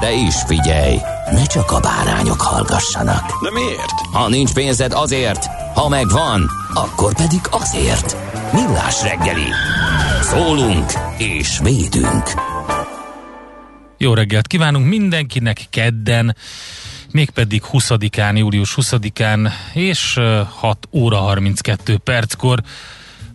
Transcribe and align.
De 0.00 0.12
is 0.12 0.34
figyelj, 0.46 0.96
ne 1.30 1.46
csak 1.46 1.70
a 1.70 1.80
bárányok 1.80 2.40
hallgassanak. 2.40 3.42
De 3.42 3.50
miért? 3.50 4.00
Ha 4.12 4.28
nincs 4.28 4.52
pénzed 4.52 4.92
azért, 4.92 5.46
ha 5.74 5.88
megvan, 5.88 6.50
akkor 6.74 7.14
pedig 7.14 7.40
azért. 7.50 8.16
Millás 8.52 9.02
reggeli. 9.02 9.48
Szólunk 10.22 10.92
és 11.18 11.58
védünk. 11.62 12.22
Jó 13.98 14.14
reggelt 14.14 14.46
kívánunk 14.46 14.86
mindenkinek 14.86 15.66
kedden, 15.70 16.36
mégpedig 17.10 17.62
20-án, 17.72 18.38
július 18.38 18.74
20-án, 18.76 19.50
és 19.72 20.18
6 20.58 20.88
óra 20.92 21.16
32 21.16 21.96
perckor. 21.96 22.62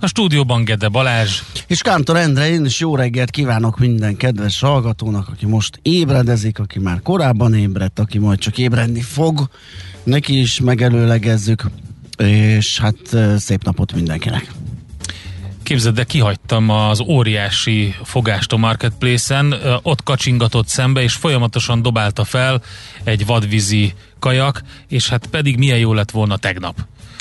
A 0.05 0.07
stúdióban 0.07 0.63
Gede 0.63 0.87
Balázs. 0.87 1.41
És 1.67 1.81
Kántor 1.81 2.15
Endre, 2.15 2.49
én 2.49 2.65
is 2.65 2.79
jó 2.79 2.95
reggelt 2.95 3.29
kívánok 3.29 3.79
minden 3.79 4.15
kedves 4.15 4.59
hallgatónak, 4.59 5.29
aki 5.29 5.45
most 5.45 5.79
ébredezik, 5.81 6.59
aki 6.59 6.79
már 6.79 7.01
korábban 7.01 7.53
ébredt, 7.53 7.99
aki 7.99 8.17
majd 8.17 8.39
csak 8.39 8.57
ébredni 8.57 9.01
fog. 9.01 9.49
Neki 10.03 10.39
is 10.39 10.59
megelőlegezzük, 10.59 11.63
és 12.17 12.79
hát 12.79 12.97
szép 13.37 13.63
napot 13.63 13.93
mindenkinek. 13.93 14.51
Képzeld, 15.65 15.95
de 15.95 16.03
kihagytam 16.03 16.69
az 16.69 17.01
óriási 17.01 17.95
fogást 18.03 18.53
a 18.53 18.57
Marketplace-en, 18.57 19.55
ott 19.81 20.03
kacsingatott 20.03 20.67
szembe, 20.67 21.01
és 21.01 21.13
folyamatosan 21.13 21.81
dobálta 21.81 22.23
fel 22.23 22.61
egy 23.03 23.25
vadvízi 23.25 23.93
kajak, 24.19 24.61
és 24.87 25.09
hát 25.09 25.27
pedig 25.27 25.57
milyen 25.57 25.77
jó 25.77 25.93
lett 25.93 26.11
volna 26.11 26.37
tegnap. 26.37 26.75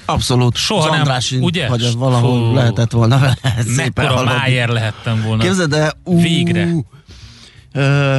Abszolút. 0.04 0.56
Soha 0.56 0.90
nem, 0.90 0.98
Andrásin, 0.98 1.42
ugye? 1.42 1.66
Hogy 1.68 1.82
az 1.82 1.94
valahol 1.94 2.48
Fú. 2.48 2.54
lehetett 2.54 2.90
volna 2.90 3.18
vele. 3.18 3.36
Mekkora 3.76 4.24
májer 4.24 4.68
lehettem 4.68 5.22
volna. 5.22 5.42
Képzeld, 5.42 5.70
de 5.70 5.92
ú, 6.04 6.20
Végre. 6.20 6.68
Ö, 7.72 8.18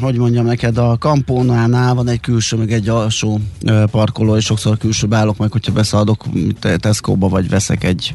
hogy 0.00 0.16
mondjam 0.16 0.44
neked, 0.44 0.78
a 0.78 0.96
kampónánál 0.98 1.94
van 1.94 2.08
egy 2.08 2.20
külső, 2.20 2.56
meg 2.56 2.72
egy 2.72 2.88
alsó 2.88 3.40
ö, 3.62 3.84
parkoló, 3.90 4.36
és 4.36 4.44
sokszor 4.44 4.78
külső 4.78 5.06
állok 5.10 5.36
meg, 5.36 5.52
hogyha 5.52 5.72
beszaladok 5.72 6.24
te- 6.60 6.76
Tesco-ba, 6.76 7.28
vagy 7.28 7.48
veszek 7.48 7.84
egy 7.84 8.14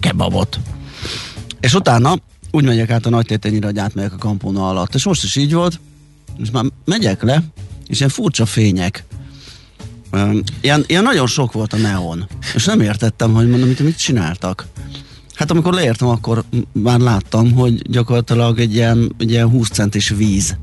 kebabot. 0.00 0.60
És 1.60 1.74
utána 1.74 2.16
úgy 2.50 2.64
megyek 2.64 2.90
át 2.90 3.06
a 3.06 3.10
nagy 3.10 3.26
tétenyire, 3.26 3.66
hogy 3.66 3.78
átmegyek 3.78 4.12
a 4.12 4.16
kampóna 4.16 4.68
alatt. 4.68 4.94
És 4.94 5.04
most 5.04 5.24
is 5.24 5.36
így 5.36 5.52
volt, 5.52 5.80
és 6.38 6.50
már 6.50 6.64
megyek 6.84 7.22
le, 7.22 7.42
és 7.86 7.98
ilyen 7.98 8.10
furcsa 8.10 8.46
fények. 8.46 9.04
Ö, 10.10 10.38
Ilyen, 10.60 10.84
ilyen 10.86 11.02
nagyon 11.02 11.26
sok 11.26 11.52
volt 11.52 11.72
a 11.72 11.76
neon. 11.76 12.28
És 12.54 12.64
nem 12.64 12.80
értettem, 12.80 13.32
hogy 13.32 13.48
mondom, 13.48 13.68
mit, 13.68 13.80
mit 13.80 13.98
csináltak. 13.98 14.66
Hát 15.34 15.50
amikor 15.50 15.72
leértem, 15.72 16.08
akkor 16.08 16.44
már 16.72 16.98
láttam, 16.98 17.52
hogy 17.52 17.90
gyakorlatilag 17.90 18.58
egy 18.58 18.74
ilyen, 18.74 19.14
egy 19.18 19.30
ilyen 19.30 19.48
20 19.48 19.68
centis 19.68 20.08
víz 20.08 20.56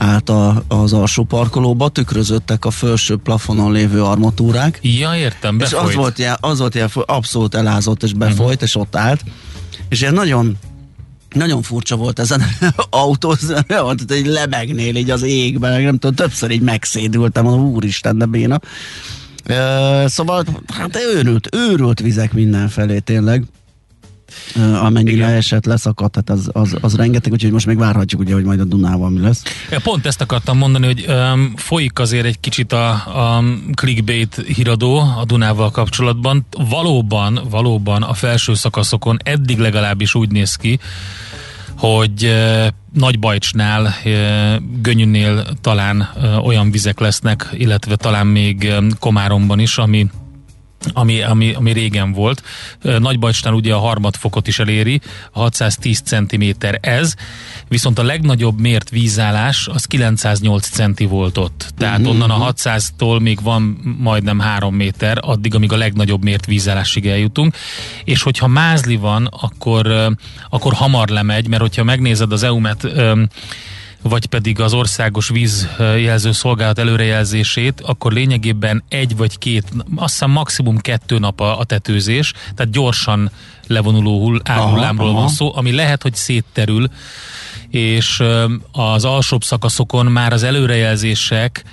állt 0.00 0.28
a, 0.28 0.62
az 0.68 0.92
alsó 0.92 1.24
parkolóba, 1.24 1.88
tükrözöttek 1.88 2.64
a 2.64 2.70
felső 2.70 3.16
plafonon 3.16 3.72
lévő 3.72 4.02
armatúrák, 4.02 4.78
Ja, 4.82 5.16
értem, 5.16 5.58
és 5.58 5.70
befolyt. 5.70 5.88
az 5.88 5.94
volt, 5.94 6.18
ilyen, 6.18 6.36
az 6.40 6.58
volt 6.58 6.74
ilyen 6.74 6.90
abszolút 6.94 7.54
elázott 7.54 8.02
és 8.02 8.12
befolyt, 8.12 8.38
uh-huh. 8.38 8.62
és 8.62 8.76
ott 8.76 8.96
állt. 8.96 9.24
És 9.88 10.00
ilyen 10.00 10.14
nagyon 10.14 10.56
nagyon 11.34 11.62
furcsa 11.62 11.96
volt 11.96 12.18
ezen 12.18 12.42
autó, 12.90 13.36
olyan 13.68 13.84
volt, 13.84 14.02
hogy 14.08 14.16
egy 14.16 14.26
lebegnél 14.26 14.96
így 14.96 15.10
az 15.10 15.22
égben, 15.22 15.82
nem 15.82 15.98
tudom, 15.98 16.14
többször 16.14 16.50
így 16.50 16.62
megszédültem, 16.62 17.44
mondom, 17.44 17.64
úristen, 17.64 18.18
de 18.18 18.24
béna. 18.24 18.60
Szóval, 20.06 20.44
hát 20.72 20.98
őrült, 21.14 21.48
őrült 21.54 22.00
vizek 22.00 22.32
mindenfelé 22.32 22.98
tényleg. 22.98 23.44
Amennyire 24.82 25.16
Igen. 25.16 25.30
esett, 25.30 25.64
leszakadt, 25.64 26.14
hát 26.14 26.30
az, 26.30 26.50
az, 26.52 26.76
az 26.80 26.96
rengeteg, 26.96 27.32
úgyhogy 27.32 27.52
most 27.52 27.66
még 27.66 27.78
várhatjuk 27.78 28.20
ugye, 28.20 28.34
hogy 28.34 28.44
majd 28.44 28.60
a 28.60 28.64
Dunával 28.64 29.10
mi 29.10 29.20
lesz. 29.20 29.42
Pont 29.82 30.06
ezt 30.06 30.20
akartam 30.20 30.56
mondani, 30.56 30.86
hogy 30.86 31.04
um, 31.08 31.52
folyik 31.56 31.98
azért 31.98 32.24
egy 32.24 32.40
kicsit 32.40 32.72
a, 32.72 32.90
a 32.90 33.44
clickbait 33.74 34.44
híradó 34.54 34.98
a 34.98 35.24
Dunával 35.26 35.70
kapcsolatban. 35.70 36.46
Valóban, 36.68 37.40
valóban 37.50 38.02
a 38.02 38.14
felső 38.14 38.54
szakaszokon 38.54 39.16
eddig 39.24 39.58
legalábbis 39.58 40.14
úgy 40.14 40.30
néz 40.30 40.54
ki, 40.54 40.78
hogy 41.78 42.24
uh, 42.24 42.66
Nagy 42.92 43.18
Bajcsnál, 43.18 43.94
uh, 44.04 44.12
Gönyűnél 44.82 45.46
talán 45.60 46.08
uh, 46.16 46.46
olyan 46.46 46.70
vizek 46.70 47.00
lesznek, 47.00 47.48
illetve 47.52 47.96
talán 47.96 48.26
még 48.26 48.74
um, 48.78 48.88
Komáromban 48.98 49.58
is, 49.58 49.78
ami 49.78 50.06
ami, 50.92 51.22
ami, 51.22 51.52
ami 51.52 51.72
régen 51.72 52.12
volt. 52.12 52.42
Ö, 52.82 52.98
Nagybajcsnál 52.98 53.52
ugye 53.52 53.74
a 53.74 53.78
harmadfokot 53.78 54.46
is 54.46 54.58
eléri, 54.58 55.00
a 55.32 55.40
610 55.40 56.00
cm 56.00 56.44
ez, 56.80 57.14
viszont 57.68 57.98
a 57.98 58.02
legnagyobb 58.02 58.60
mért 58.60 58.90
vízállás 58.90 59.66
az 59.66 59.84
908 59.84 60.68
centi 60.68 61.04
volt 61.04 61.38
ott. 61.38 61.72
Tehát 61.76 62.06
onnan 62.06 62.30
a 62.30 62.52
600-tól 62.52 63.20
még 63.20 63.42
van 63.42 63.62
majdnem 63.98 64.38
3 64.38 64.74
méter, 64.74 65.18
addig, 65.20 65.54
amíg 65.54 65.72
a 65.72 65.76
legnagyobb 65.76 66.22
mért 66.22 66.46
vízállásig 66.46 67.06
eljutunk. 67.06 67.56
És 68.04 68.22
hogyha 68.22 68.46
mázli 68.46 68.96
van, 68.96 69.28
akkor, 69.40 70.14
akkor 70.50 70.72
hamar 70.72 71.08
lemegy, 71.08 71.48
mert 71.48 71.62
hogyha 71.62 71.84
megnézed 71.84 72.32
az 72.32 72.42
EUMET 72.42 72.86
vagy 74.02 74.26
pedig 74.26 74.60
az 74.60 74.72
országos 74.72 75.28
vízjelző 75.28 76.32
szolgálat 76.32 76.78
előrejelzését, 76.78 77.80
akkor 77.80 78.12
lényegében 78.12 78.82
egy 78.88 79.16
vagy 79.16 79.38
két, 79.38 79.64
azt 79.96 80.12
hiszem 80.12 80.30
maximum 80.30 80.78
kettő 80.78 81.18
nap 81.18 81.40
a, 81.40 81.58
a 81.58 81.64
tetőzés, 81.64 82.32
tehát 82.54 82.72
gyorsan 82.72 83.30
levonuló 83.66 84.20
hull, 84.20 84.40
van 85.12 85.28
szó, 85.28 85.56
ami 85.56 85.72
lehet, 85.72 86.02
hogy 86.02 86.14
szétterül, 86.14 86.90
és 87.70 88.22
az 88.72 89.04
alsóbb 89.04 89.44
szakaszokon 89.44 90.06
már 90.06 90.32
az 90.32 90.42
előrejelzések 90.42 91.64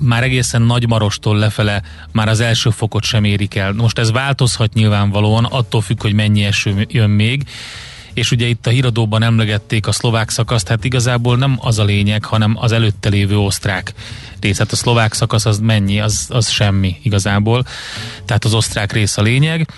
már 0.00 0.22
egészen 0.22 0.62
nagy 0.62 0.88
marostól 0.88 1.36
lefele 1.36 1.82
már 2.12 2.28
az 2.28 2.40
első 2.40 2.70
fokot 2.70 3.04
sem 3.04 3.24
érik 3.24 3.54
el. 3.54 3.72
Most 3.72 3.98
ez 3.98 4.10
változhat 4.12 4.72
nyilvánvalóan, 4.72 5.44
attól 5.44 5.80
függ, 5.80 6.02
hogy 6.02 6.12
mennyi 6.12 6.44
eső 6.44 6.86
jön 6.88 7.10
még, 7.10 7.42
és 8.16 8.30
ugye 8.30 8.46
itt 8.46 8.66
a 8.66 8.70
híradóban 8.70 9.22
emlegették 9.22 9.86
a 9.86 9.92
szlovák 9.92 10.30
szakaszt, 10.30 10.68
hát 10.68 10.84
igazából 10.84 11.36
nem 11.36 11.58
az 11.60 11.78
a 11.78 11.84
lényeg, 11.84 12.24
hanem 12.24 12.56
az 12.60 12.72
előtte 12.72 13.08
lévő 13.08 13.38
osztrák 13.38 13.94
rész. 14.40 14.58
Hát 14.58 14.72
a 14.72 14.76
szlovák 14.76 15.12
szakasz 15.12 15.46
az 15.46 15.58
mennyi, 15.58 16.00
az, 16.00 16.26
az 16.28 16.48
semmi 16.48 16.96
igazából. 17.02 17.64
Tehát 18.24 18.44
az 18.44 18.54
osztrák 18.54 18.92
rész 18.92 19.16
a 19.16 19.22
lényeg. 19.22 19.68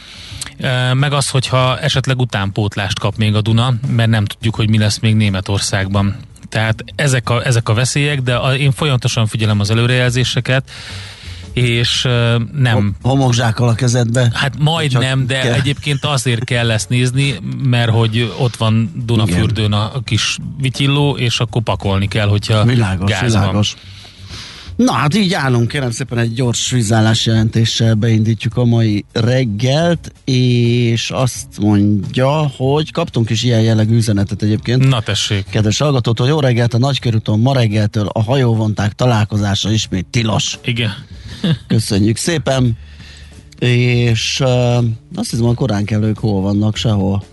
Meg 0.93 1.13
az, 1.13 1.29
hogyha 1.29 1.79
esetleg 1.79 2.19
utánpótlást 2.19 2.99
kap 2.99 3.17
még 3.17 3.35
a 3.35 3.41
Duna, 3.41 3.75
mert 3.89 4.11
nem 4.11 4.25
tudjuk, 4.25 4.55
hogy 4.55 4.69
mi 4.69 4.79
lesz 4.79 4.99
még 4.99 5.15
Németországban. 5.15 6.17
Tehát 6.49 6.85
ezek 6.95 7.31
a, 7.31 7.47
ezek 7.47 7.69
a 7.69 7.75
veszélyek, 7.75 8.21
de 8.21 8.35
a, 8.35 8.57
én 8.57 8.73
folyamatosan 8.73 9.27
figyelem 9.27 9.61
az 9.61 9.71
előrejelzéseket, 9.71 10.71
és 11.59 12.09
nem, 12.53 12.95
Homokzsákkal 13.03 13.69
a 13.69 13.75
kezedbe. 13.75 14.31
Hát 14.35 14.59
majdnem, 14.59 15.27
de 15.27 15.41
kell. 15.41 15.53
egyébként 15.53 16.05
azért 16.05 16.45
kell 16.45 16.71
ezt 16.71 16.89
nézni, 16.89 17.35
mert 17.63 17.91
hogy 17.91 18.33
ott 18.39 18.57
van 18.57 18.93
Dunafürdőn 19.05 19.73
a, 19.73 19.95
a 19.95 20.01
kis 20.05 20.37
vityilló, 20.61 21.17
és 21.17 21.41
akkor 21.41 21.63
pakolni 21.63 22.09
kell, 22.09 22.29
hogyha 22.29 22.65
Világos, 22.65 23.11
gáz 23.11 23.33
világos. 23.33 23.77
Na 24.79 24.93
hát 24.93 25.15
így 25.15 25.33
állunk, 25.33 25.69
kérem 25.69 25.91
szépen 25.91 26.19
egy 26.19 26.35
gyors 26.35 26.71
vizálás 26.71 27.27
jelentéssel 27.27 27.95
beindítjuk 27.95 28.57
a 28.57 28.65
mai 28.65 29.05
reggelt, 29.13 30.13
és 30.25 31.11
azt 31.11 31.47
mondja, 31.61 32.51
hogy 32.57 32.93
kaptunk 32.93 33.31
is 33.31 33.43
ilyen 33.43 33.61
jellegű 33.61 33.97
üzenetet 33.97 34.43
egyébként. 34.43 34.89
Na 34.89 35.01
tessék. 35.01 35.45
Kedves 35.51 35.79
hallgatótól, 35.79 36.29
jó 36.29 36.41
reggelt 36.41 36.75
a 36.75 36.79
Nagykörúton 36.79 37.41
ma 37.41 37.53
reggeltől 37.53 38.07
a 38.13 38.23
hajóvonták 38.23 38.93
találkozása 38.93 39.71
ismét 39.71 40.07
tilos. 40.07 40.59
Igen. 40.65 40.91
Köszönjük 41.67 42.17
szépen. 42.17 42.77
És 43.59 44.41
uh, 44.41 44.85
azt 45.15 45.31
hiszem, 45.31 45.47
a 45.47 45.55
korán 45.55 45.85
kelők 45.85 46.19
hol 46.19 46.41
vannak, 46.41 46.77
sehol. 46.77 47.25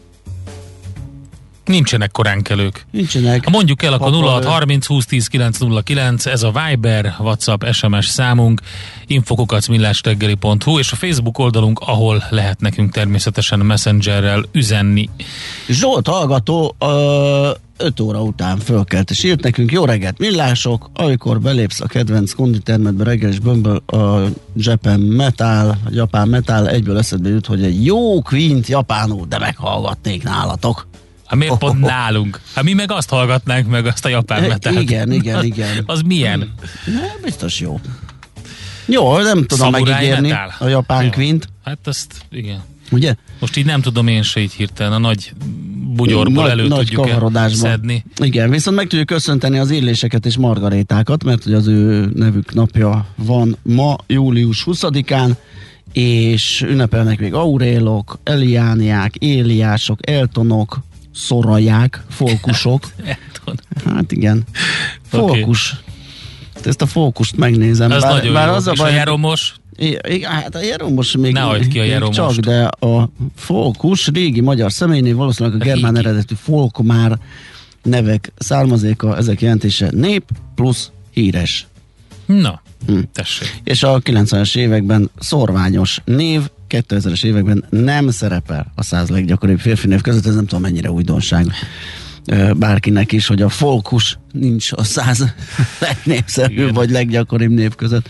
Nincsenek 1.65 2.11
koránkelők. 2.11 2.85
Nincsenek. 2.91 3.43
Ha 3.43 3.49
mondjuk 3.49 3.83
el, 3.83 3.93
akkor 3.93 4.07
Akkor- 4.07 4.23
06 4.23 4.45
30 4.45 4.85
20 4.85 5.05
10 5.05 5.27
909, 5.27 6.25
ez 6.25 6.43
a 6.43 6.51
Viber, 6.51 7.15
WhatsApp, 7.19 7.63
SMS 7.71 8.05
számunk, 8.07 8.61
infokukacmillásreggeli.hu, 9.07 10.79
és 10.79 10.91
a 10.91 10.95
Facebook 10.95 11.37
oldalunk, 11.37 11.79
ahol 11.79 12.23
lehet 12.29 12.59
nekünk 12.59 12.91
természetesen 12.91 13.59
messengerrel 13.59 14.45
üzenni. 14.51 15.09
Zsolt 15.69 16.07
hallgató 16.07 16.75
5 17.77 17.99
óra 17.99 18.21
után 18.21 18.57
fölkelt, 18.59 19.09
és 19.09 19.23
írt 19.23 19.43
nekünk, 19.43 19.71
jó 19.71 19.85
reggelt 19.85 20.17
millások, 20.17 20.89
amikor 20.93 21.39
belépsz 21.41 21.79
a 21.81 21.87
kedvenc 21.87 22.33
konditermetbe 22.33 23.03
reggel, 23.03 23.29
és 23.31 23.39
bömböl 23.39 23.75
a 23.85 24.27
Japan 24.55 24.99
Metal, 24.99 25.77
Japán 25.89 26.27
Metal, 26.27 26.69
egyből 26.69 26.97
eszedbe 26.97 27.29
jut, 27.29 27.45
hogy 27.45 27.63
egy 27.63 27.85
jó 27.85 28.21
Quint 28.21 28.67
japánul, 28.67 29.25
de 29.29 29.39
meghallgatnék 29.39 30.23
nálatok. 30.23 30.87
Hát 31.25 31.39
miért 31.39 31.57
pont 31.57 31.79
nálunk? 31.95 32.39
Hát 32.53 32.63
mi 32.63 32.73
meg 32.73 32.91
azt 32.91 33.09
hallgatnánk 33.09 33.67
meg, 33.69 33.85
azt 33.85 34.05
a 34.05 34.09
japán 34.09 34.43
E, 34.43 34.47
metált. 34.47 34.81
igen, 34.81 35.11
igen, 35.11 35.43
igen. 35.43 35.83
Az 35.85 36.01
milyen? 36.01 36.53
Ne, 36.85 37.07
biztos 37.23 37.59
jó. 37.59 37.79
Jó, 38.85 39.17
nem 39.17 39.45
tudom 39.45 39.71
Samurai 39.73 39.91
megígérni 39.93 40.27
metal? 40.29 40.53
a 40.59 40.67
japán. 40.67 41.11
Quint, 41.11 41.47
Hát 41.63 41.77
azt, 41.83 42.13
igen. 42.31 42.63
ugye? 42.91 43.15
Most 43.39 43.57
így 43.57 43.65
nem 43.65 43.81
tudom 43.81 44.07
én 44.07 44.21
se 44.23 44.39
így 44.39 44.53
hirtelen 44.53 44.91
a 44.93 44.97
nagy 44.97 45.33
bugyorból 45.95 46.43
nagy, 46.43 46.51
elő 46.51 46.67
nagy 46.67 46.77
tudjuk 46.79 47.05
kavarodásban. 47.05 47.71
szedni. 47.71 48.05
Igen, 48.17 48.49
viszont 48.49 48.77
meg 48.77 48.87
tudjuk 48.87 49.07
köszönteni 49.07 49.57
az 49.57 49.71
illéseket 49.71 50.25
és 50.25 50.37
margarétákat, 50.37 51.23
mert 51.23 51.43
hogy 51.43 51.53
az 51.53 51.67
ő 51.67 52.09
nevük 52.15 52.53
napja 52.53 53.05
van 53.15 53.57
ma, 53.63 53.95
július 54.07 54.63
20-án, 54.65 55.31
és 55.93 56.61
ünnepelnek 56.61 57.19
még 57.19 57.33
aurélok, 57.33 58.19
eliániák, 58.23 59.15
éliások, 59.15 60.09
eltonok, 60.09 60.79
szoraják, 61.13 62.03
folkusok. 62.09 62.91
hát 63.85 64.11
igen, 64.11 64.43
Oké. 65.11 65.33
folkus. 65.33 65.75
Ezt 66.63 66.81
a 66.81 66.85
fókuszt 66.85 67.37
megnézem. 67.37 67.91
Ez 67.91 68.03
nagyon 68.03 68.25
jó. 68.25 68.53
az 68.53 68.67
a 68.67 68.71
és 68.71 68.79
baj, 68.79 68.91
a 68.91 68.93
jeromos? 68.93 69.55
Igen, 69.77 70.31
hát 70.31 70.55
a 70.55 70.61
Jeromos 70.63 71.15
még, 71.17 71.33
Ne 71.33 71.39
hagyd 71.39 71.67
ki 71.67 71.79
a 71.79 71.83
Jeromost. 71.83 72.17
csak, 72.17 72.35
de 72.35 72.63
a 72.65 73.09
Folkus 73.35 74.07
régi 74.07 74.41
magyar 74.41 74.71
személynév 74.71 75.15
valószínűleg 75.15 75.61
a 75.61 75.63
germán 75.63 75.93
Régi. 75.93 76.05
eredetű 76.07 76.35
Folkmár 76.43 77.17
nevek 77.83 78.31
származéka, 78.37 79.17
ezek 79.17 79.41
jelentése 79.41 79.89
nép 79.91 80.23
plusz 80.55 80.91
híres. 81.11 81.67
Na, 82.25 82.61
Hm. 82.87 82.99
tessék. 83.13 83.61
És 83.63 83.83
a 83.83 83.99
90-es 83.99 84.55
években 84.57 85.09
szorványos 85.19 86.01
név, 86.05 86.41
2000-es 86.69 87.23
években 87.23 87.63
nem 87.69 88.09
szerepel 88.09 88.71
a 88.75 88.83
száz 88.83 89.09
leggyakoribb 89.09 89.59
férfi 89.59 89.87
név 89.87 90.01
között, 90.01 90.25
ez 90.25 90.35
nem 90.35 90.45
tudom 90.45 90.61
mennyire 90.61 90.91
újdonság 90.91 91.45
bárkinek 92.57 93.11
is, 93.11 93.27
hogy 93.27 93.41
a 93.41 93.49
Folkus 93.49 94.17
nincs 94.31 94.71
a 94.71 94.83
száz 94.83 95.23
legnépszerűbb 95.79 96.73
vagy 96.75 96.89
leggyakoribb 96.89 97.51
név 97.51 97.75
között. 97.75 98.09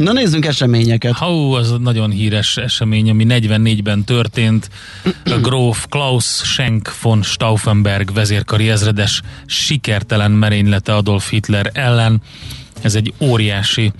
Na 0.00 0.12
nézzünk 0.12 0.46
eseményeket. 0.46 1.12
Hau, 1.12 1.52
az 1.52 1.74
nagyon 1.78 2.10
híres 2.10 2.56
esemény, 2.56 3.10
ami 3.10 3.26
44-ben 3.28 4.04
történt. 4.04 4.70
A 5.24 5.38
gróf 5.42 5.86
Klaus 5.88 6.24
Schenk 6.24 7.00
von 7.02 7.22
Stauffenberg 7.22 8.12
vezérkari 8.12 8.68
ezredes 8.68 9.22
sikertelen 9.46 10.30
merénylete 10.30 10.94
Adolf 10.94 11.30
Hitler 11.30 11.70
ellen. 11.72 12.22
Ez 12.80 12.94
egy 12.94 13.14
óriási 13.18 13.92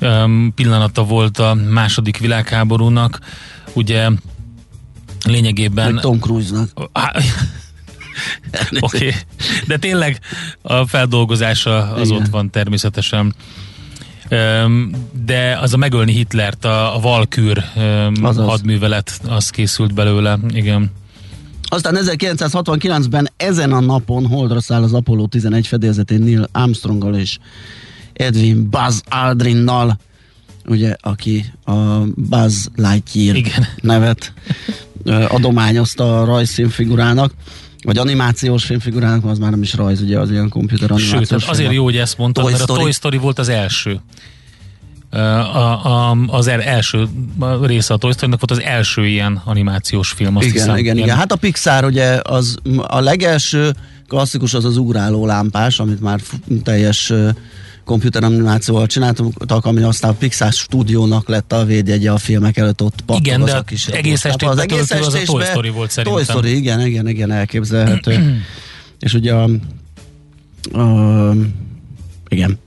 um, 0.00 0.52
pillanata 0.54 1.04
volt 1.04 1.38
a 1.38 1.54
második 1.54 2.18
világháborúnak. 2.18 3.18
Ugye 3.72 4.08
lényegében... 5.24 5.92
Vagy 5.92 6.02
Tom 6.02 6.18
Cruise-nak. 6.18 6.70
Oké, 8.80 8.96
okay. 8.96 9.12
de 9.66 9.76
tényleg 9.76 10.20
a 10.62 10.86
feldolgozása 10.86 11.92
az 11.92 12.08
Igen. 12.08 12.22
ott 12.22 12.28
van 12.28 12.50
természetesen. 12.50 13.34
De 15.24 15.58
az 15.60 15.72
a 15.72 15.76
megölni 15.76 16.12
Hitlert, 16.12 16.64
a, 16.64 16.96
a 16.96 17.00
Valkür 17.00 17.64
Azaz. 18.22 18.48
hadművelet, 18.48 19.20
az 19.28 19.50
készült 19.50 19.94
belőle, 19.94 20.38
igen. 20.48 20.90
Aztán 21.68 21.96
1969-ben 21.98 23.28
ezen 23.36 23.72
a 23.72 23.80
napon 23.80 24.26
holdra 24.26 24.60
száll 24.60 24.82
az 24.82 24.92
Apollo 24.92 25.26
11 25.26 25.66
fedélzetén 25.66 26.18
Neil 26.22 26.48
Armstronggal 26.52 27.14
és 27.14 27.38
Edwin 28.12 28.70
Buzz 28.70 29.00
Aldrinnal, 29.08 29.98
ugye, 30.66 30.96
aki 31.00 31.52
a 31.64 31.74
Buzz 32.14 32.66
Lightyear 32.76 33.36
Igen. 33.36 33.66
nevet 33.80 34.32
adományozta 35.28 36.20
a 36.20 36.24
rajzfilmfigurának, 36.24 37.32
vagy 37.86 37.98
animációs 37.98 38.64
filmfigurának, 38.64 39.24
az 39.24 39.38
már 39.38 39.50
nem 39.50 39.62
is 39.62 39.74
rajz, 39.74 40.00
ugye 40.00 40.18
az 40.18 40.30
ilyen 40.30 40.48
komputer 40.48 40.90
animációs 40.90 41.28
Sőt, 41.28 41.40
hát 41.40 41.50
azért 41.50 41.72
jó, 41.72 41.84
hogy 41.84 41.96
ezt 41.96 42.18
mondtad, 42.18 42.42
Toy 42.44 42.52
mert 42.52 42.62
a 42.62 42.66
Story. 42.66 42.82
Toy 42.82 42.92
Story 42.92 43.16
volt 43.16 43.38
az 43.38 43.48
első. 43.48 44.00
A, 45.10 45.16
a, 45.16 46.16
az 46.26 46.46
el, 46.46 46.62
első 46.62 47.08
része 47.62 47.94
a 47.94 47.96
Toy 47.96 48.12
Story-nak 48.12 48.40
volt 48.40 48.60
az 48.60 48.66
első 48.66 49.06
ilyen 49.06 49.42
animációs 49.44 50.10
film, 50.10 50.36
azt 50.36 50.46
igen, 50.46 50.58
hiszem. 50.58 50.76
igen, 50.76 50.96
igen. 50.96 51.16
Hát 51.16 51.32
a 51.32 51.36
Pixar 51.36 51.84
ugye 51.84 52.20
az 52.22 52.56
a 52.86 53.00
legelső 53.00 53.74
klasszikus 54.08 54.54
az 54.54 54.64
az 54.64 54.76
ugráló 54.76 55.26
lámpás, 55.26 55.78
amit 55.78 56.00
már 56.00 56.20
teljes 56.62 57.12
komputeranimációval 57.86 58.86
csináltak, 58.86 59.64
ami 59.64 59.82
aztán 59.82 60.10
a 60.10 60.14
Pixar 60.14 60.52
stúdiónak 60.52 61.28
lett 61.28 61.52
a 61.52 61.64
védjegye 61.64 62.10
a 62.12 62.18
filmek 62.18 62.56
előtt 62.56 62.82
ott 62.82 63.02
Igen, 63.16 63.42
az 63.42 63.50
de 63.50 63.62
kis 63.66 63.86
egész 63.86 64.24
estét 64.24 64.48
Tehát 64.48 64.56
betöltő 64.56 64.98
az 64.98 65.14
a 65.14 65.22
Toy 65.24 65.44
Story 65.44 65.68
volt 65.68 65.90
szerintem. 65.90 66.24
Toy 66.24 66.34
Story, 66.34 66.56
igen, 66.56 66.86
igen, 66.86 67.08
igen, 67.08 67.30
elképzelhető. 67.30 68.42
És 69.06 69.14
ugye 69.14 69.34
a, 69.34 69.44
a 70.78 71.34
igen. 72.28 72.58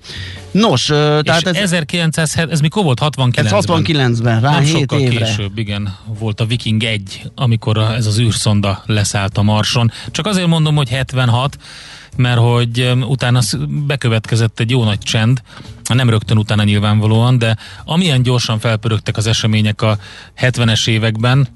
Nos, 0.52 0.90
ö, 0.90 1.20
tehát 1.24 1.48
ez, 1.48 1.56
1970, 1.56 2.50
ez 2.50 2.60
mikor 2.60 2.84
volt? 2.84 3.00
69 3.00 3.52
ez 3.52 3.66
69-ben, 3.68 4.42
rá 4.42 4.52
Nem 4.52 4.64
7 4.64 4.72
sokkal 4.72 5.00
évre. 5.00 5.26
később, 5.26 5.58
igen, 5.58 5.98
volt 6.20 6.40
a 6.40 6.46
Viking 6.46 6.84
1, 6.84 7.32
amikor 7.36 7.78
ez 7.78 8.06
az 8.06 8.20
űrszonda 8.20 8.84
leszállt 8.86 9.38
a 9.38 9.42
Marson. 9.42 9.92
Csak 10.12 10.26
azért 10.26 10.48
mondom, 10.48 10.76
hogy 10.76 10.90
76, 10.90 11.58
mert 12.16 12.40
hogy 12.40 12.94
utána 13.08 13.40
bekövetkezett 13.88 14.60
egy 14.60 14.70
jó 14.70 14.84
nagy 14.84 15.00
csend, 15.00 15.42
nem 15.94 16.10
rögtön 16.10 16.38
utána 16.38 16.64
nyilvánvalóan, 16.64 17.38
de 17.38 17.58
amilyen 17.86 18.22
gyorsan 18.22 18.60
felpörögtek 18.60 19.18
az 19.18 19.28
események 19.28 19.82
a 19.82 19.98
70-es 20.42 20.88
években, 20.88 21.48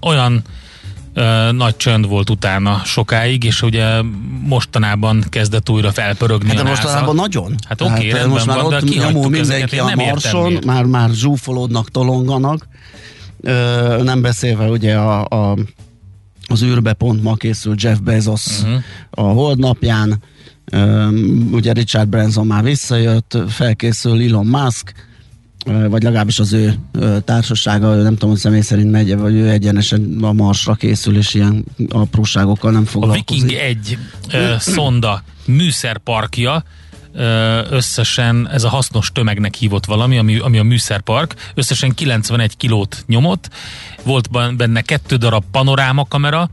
olyan 0.00 0.42
nagy 1.52 1.76
csönd 1.76 2.08
volt 2.08 2.30
utána 2.30 2.80
sokáig, 2.84 3.44
és 3.44 3.62
ugye 3.62 4.02
mostanában 4.46 5.24
kezdett 5.28 5.70
újra 5.70 5.92
felpörögni 5.92 6.48
Hát 6.48 6.56
de 6.56 6.62
a 6.62 6.64
mostanában 6.64 7.14
nagyon. 7.14 7.54
Hát 7.68 7.80
oké, 7.80 7.90
Tehát, 7.90 8.02
rendben 8.02 8.28
most 8.28 8.46
már 8.46 8.60
van, 8.60 8.70
de 8.70 8.76
ott 8.76 8.84
kihagytuk 8.84 9.22
nyomul 9.22 9.38
ezeket, 9.38 9.70
mindenki 9.70 9.92
én 9.92 10.06
a 10.06 10.10
marson, 10.10 10.58
már, 10.66 10.84
már 10.84 11.10
zsúfolódnak, 11.10 11.90
tolonganak. 11.90 12.66
Ö, 13.40 14.02
nem 14.02 14.20
beszélve 14.20 14.66
ugye 14.66 14.94
a, 14.96 15.24
a, 15.24 15.56
az 16.52 16.62
űrbe 16.62 16.92
pont 16.92 17.22
ma 17.22 17.34
készült 17.34 17.82
Jeff 17.82 17.98
Bezos 17.98 18.60
uh-huh. 18.62 18.82
a 19.10 19.22
holdnapján, 19.22 20.20
Ö, 20.64 21.08
ugye 21.50 21.72
Richard 21.72 22.08
Branson 22.08 22.46
már 22.46 22.62
visszajött, 22.62 23.38
felkészül 23.48 24.22
Elon 24.22 24.46
Musk, 24.46 24.92
ö, 25.66 25.88
vagy 25.88 26.02
legalábbis 26.02 26.38
az 26.38 26.52
ő 26.52 26.74
ö, 26.92 27.16
társasága, 27.24 27.94
nem 27.94 28.12
tudom, 28.12 28.30
hogy 28.30 28.38
személy 28.38 28.60
szerint 28.60 28.90
megy, 28.90 29.16
vagy 29.16 29.34
ő 29.34 29.48
egyenesen 29.48 30.18
a 30.20 30.32
Marsra 30.32 30.74
készül, 30.74 31.16
és 31.16 31.34
ilyen 31.34 31.64
apróságokkal 31.88 32.70
nem 32.70 32.82
A 32.82 32.86
foglalkozik. 32.86 33.42
Viking 33.42 33.60
1 33.60 33.98
uh, 34.32 34.58
szonda 34.58 35.22
műszerparkja 35.46 36.52
ö, 36.54 36.81
összesen, 37.70 38.48
ez 38.52 38.64
a 38.64 38.68
hasznos 38.68 39.10
tömegnek 39.12 39.54
hívott 39.54 39.84
valami, 39.84 40.18
ami, 40.18 40.38
ami 40.38 40.58
a 40.58 40.62
műszerpark, 40.62 41.34
összesen 41.54 41.94
91 41.94 42.56
kilót 42.56 43.04
nyomott, 43.06 43.48
volt 44.02 44.56
benne 44.56 44.80
kettő 44.80 45.16
darab 45.16 45.44
panorámakamera, 45.50 46.50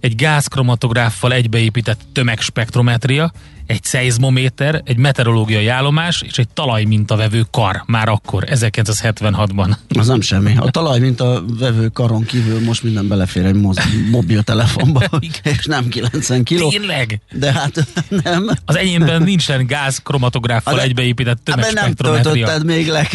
egy 0.00 0.14
gázkromatográffal 0.14 1.32
egybeépített 1.32 2.00
tömegspektrometria, 2.12 3.32
egy 3.66 3.84
szeizmométer, 3.84 4.82
egy 4.84 4.96
meteorológiai 4.96 5.66
állomás 5.68 6.22
és 6.22 6.38
egy 6.38 6.48
talajmintavevő 6.48 7.44
kar 7.50 7.82
már 7.86 8.08
akkor, 8.08 8.44
1976-ban. 8.46 9.76
Az 9.98 10.06
nem 10.06 10.20
semmi. 10.20 10.56
A 10.56 10.70
talaj, 10.70 10.98
mint 10.98 11.20
a 11.20 11.44
vevő 11.58 11.88
karon 11.88 12.24
kívül 12.24 12.60
most 12.64 12.82
minden 12.82 13.08
belefér 13.08 13.44
egy 13.44 13.54
moz- 13.54 13.80
mobiltelefonba, 14.10 15.02
és 15.42 15.64
nem 15.64 15.88
90 15.88 16.44
kiló. 16.44 16.68
Tényleg? 16.70 17.20
De 17.32 17.52
hát 17.52 17.86
nem. 18.22 18.50
Az 18.64 18.76
enyémben 18.76 19.22
nincsen 19.22 19.66
gázkromatográffal 19.66 20.74
Hát 20.74 20.82
egybeépített 20.84 21.38
Hát 21.44 21.56
mert 21.56 21.72
nem 21.72 21.74
tömegspektrometria. 21.94 22.46
töltötted 22.46 22.66
még 22.76 22.88
le, 22.88 23.08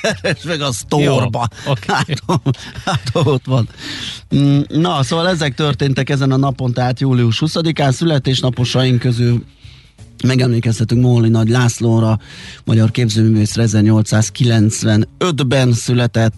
keresd 0.00 0.46
meg 0.46 0.60
a 0.60 0.72
sztorba. 0.72 1.48
Oké. 1.66 1.86
Hát, 1.92 2.06
hát 2.84 3.10
ott 3.12 3.44
van. 3.44 3.68
Mm, 4.36 4.60
Na, 4.68 5.02
szóval 5.02 5.28
ezek 5.28 5.54
történtek 5.54 6.10
ezen 6.20 6.32
a 6.32 6.36
napon, 6.36 6.72
tehát 6.72 7.00
július 7.00 7.42
20-án 7.46 7.90
születésnaposaink 7.90 8.98
közül 8.98 9.44
Megemlékeztetünk 10.22 11.02
Móli 11.02 11.28
Nagy 11.28 11.48
Lászlóra, 11.48 12.18
magyar 12.64 12.90
képzőművészre 12.90 13.64
1895-ben 13.66 15.72
született. 15.72 16.34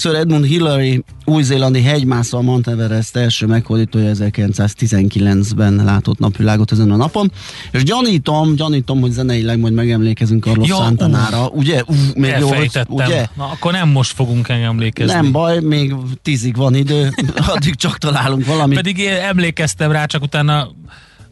Sir 0.00 0.14
Edmund 0.14 0.44
Hillary, 0.44 1.04
új-zélandi 1.24 1.82
hegymászó 1.82 2.38
a 2.38 2.40
Mount 2.40 2.68
Everest 2.68 3.16
első 3.16 3.46
meghódítója 3.46 4.12
1919-ben 4.14 5.84
látott 5.84 6.18
napvilágot 6.18 6.72
ezen 6.72 6.90
a 6.90 6.96
napon. 6.96 7.32
És 7.70 7.82
gyanítom, 7.82 8.54
gyanítom, 8.54 9.00
hogy 9.00 9.10
zeneileg 9.10 9.58
majd 9.58 9.72
megemlékezünk 9.72 10.44
Carlos 10.44 10.68
Ja, 10.68 10.76
Santanára. 10.76 11.48
Ugye? 11.48 11.82
Uf, 11.86 12.12
még 12.14 12.34
jó, 12.38 12.50
ugye? 12.88 13.26
Na, 13.36 13.44
akkor 13.44 13.72
nem 13.72 13.88
most 13.88 14.12
fogunk 14.12 14.48
emlékezni. 14.48 15.12
Nem 15.12 15.32
baj, 15.32 15.60
még 15.60 15.94
tízig 16.22 16.56
van 16.56 16.74
idő, 16.74 17.10
addig 17.54 17.74
csak 17.74 17.98
találunk 17.98 18.46
valamit. 18.46 18.76
Pedig 18.76 18.98
én 18.98 19.12
emlékeztem 19.12 19.92
rá, 19.92 20.04
csak 20.04 20.22
utána 20.22 20.68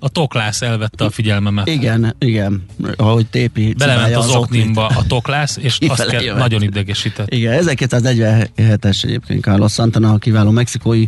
a 0.07 0.09
toklász 0.09 0.63
elvette 0.63 1.05
a 1.05 1.11
figyelmemet. 1.11 1.67
Igen, 1.69 2.15
igen, 2.19 2.65
ahogy 2.97 3.27
tépi 3.27 3.75
Belement 3.79 4.17
az 4.17 4.29
oknit. 4.29 4.37
oknimba 4.37 4.87
a 4.87 5.05
toklász, 5.07 5.57
és 5.57 5.79
azt 5.89 6.07
kell, 6.07 6.23
jövet. 6.23 6.41
nagyon 6.41 6.63
idegesített. 6.63 7.33
Igen, 7.35 7.63
1947-es 7.67 9.05
egyébként 9.05 9.43
Carlos 9.43 9.73
Santana, 9.73 10.13
a 10.13 10.19
kiváló 10.19 10.51
mexikói 10.51 11.07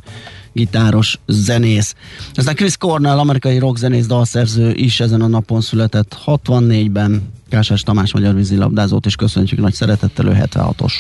gitáros 0.52 1.18
zenész. 1.26 1.94
Aztán 2.34 2.54
Chris 2.54 2.76
Cornell, 2.76 3.18
amerikai 3.18 3.58
rockzenész, 3.58 4.06
dalszerző 4.06 4.72
is 4.74 5.00
ezen 5.00 5.20
a 5.20 5.26
napon 5.26 5.60
született 5.60 6.18
64-ben. 6.26 7.32
Kásás 7.50 7.82
Tamás 7.82 8.12
magyar 8.12 8.34
vízilabdázót 8.34 9.06
is 9.06 9.14
köszöntjük 9.16 9.60
nagy 9.60 9.74
szeretettel, 9.74 10.26
ő 10.26 10.38
76-os. 10.52 10.92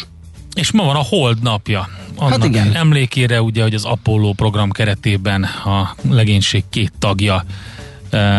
És 0.54 0.72
ma 0.72 0.84
van 0.84 0.96
a 0.96 1.02
Hold 1.02 1.42
napja. 1.42 1.88
Annak 2.16 2.32
Hát 2.32 2.44
igen. 2.44 2.72
emlékére 2.74 3.42
ugye, 3.42 3.62
hogy 3.62 3.74
az 3.74 3.84
Apollo 3.84 4.32
program 4.32 4.70
keretében 4.70 5.42
a 5.44 5.94
legénység 6.10 6.64
két 6.70 6.92
tagja 6.98 7.44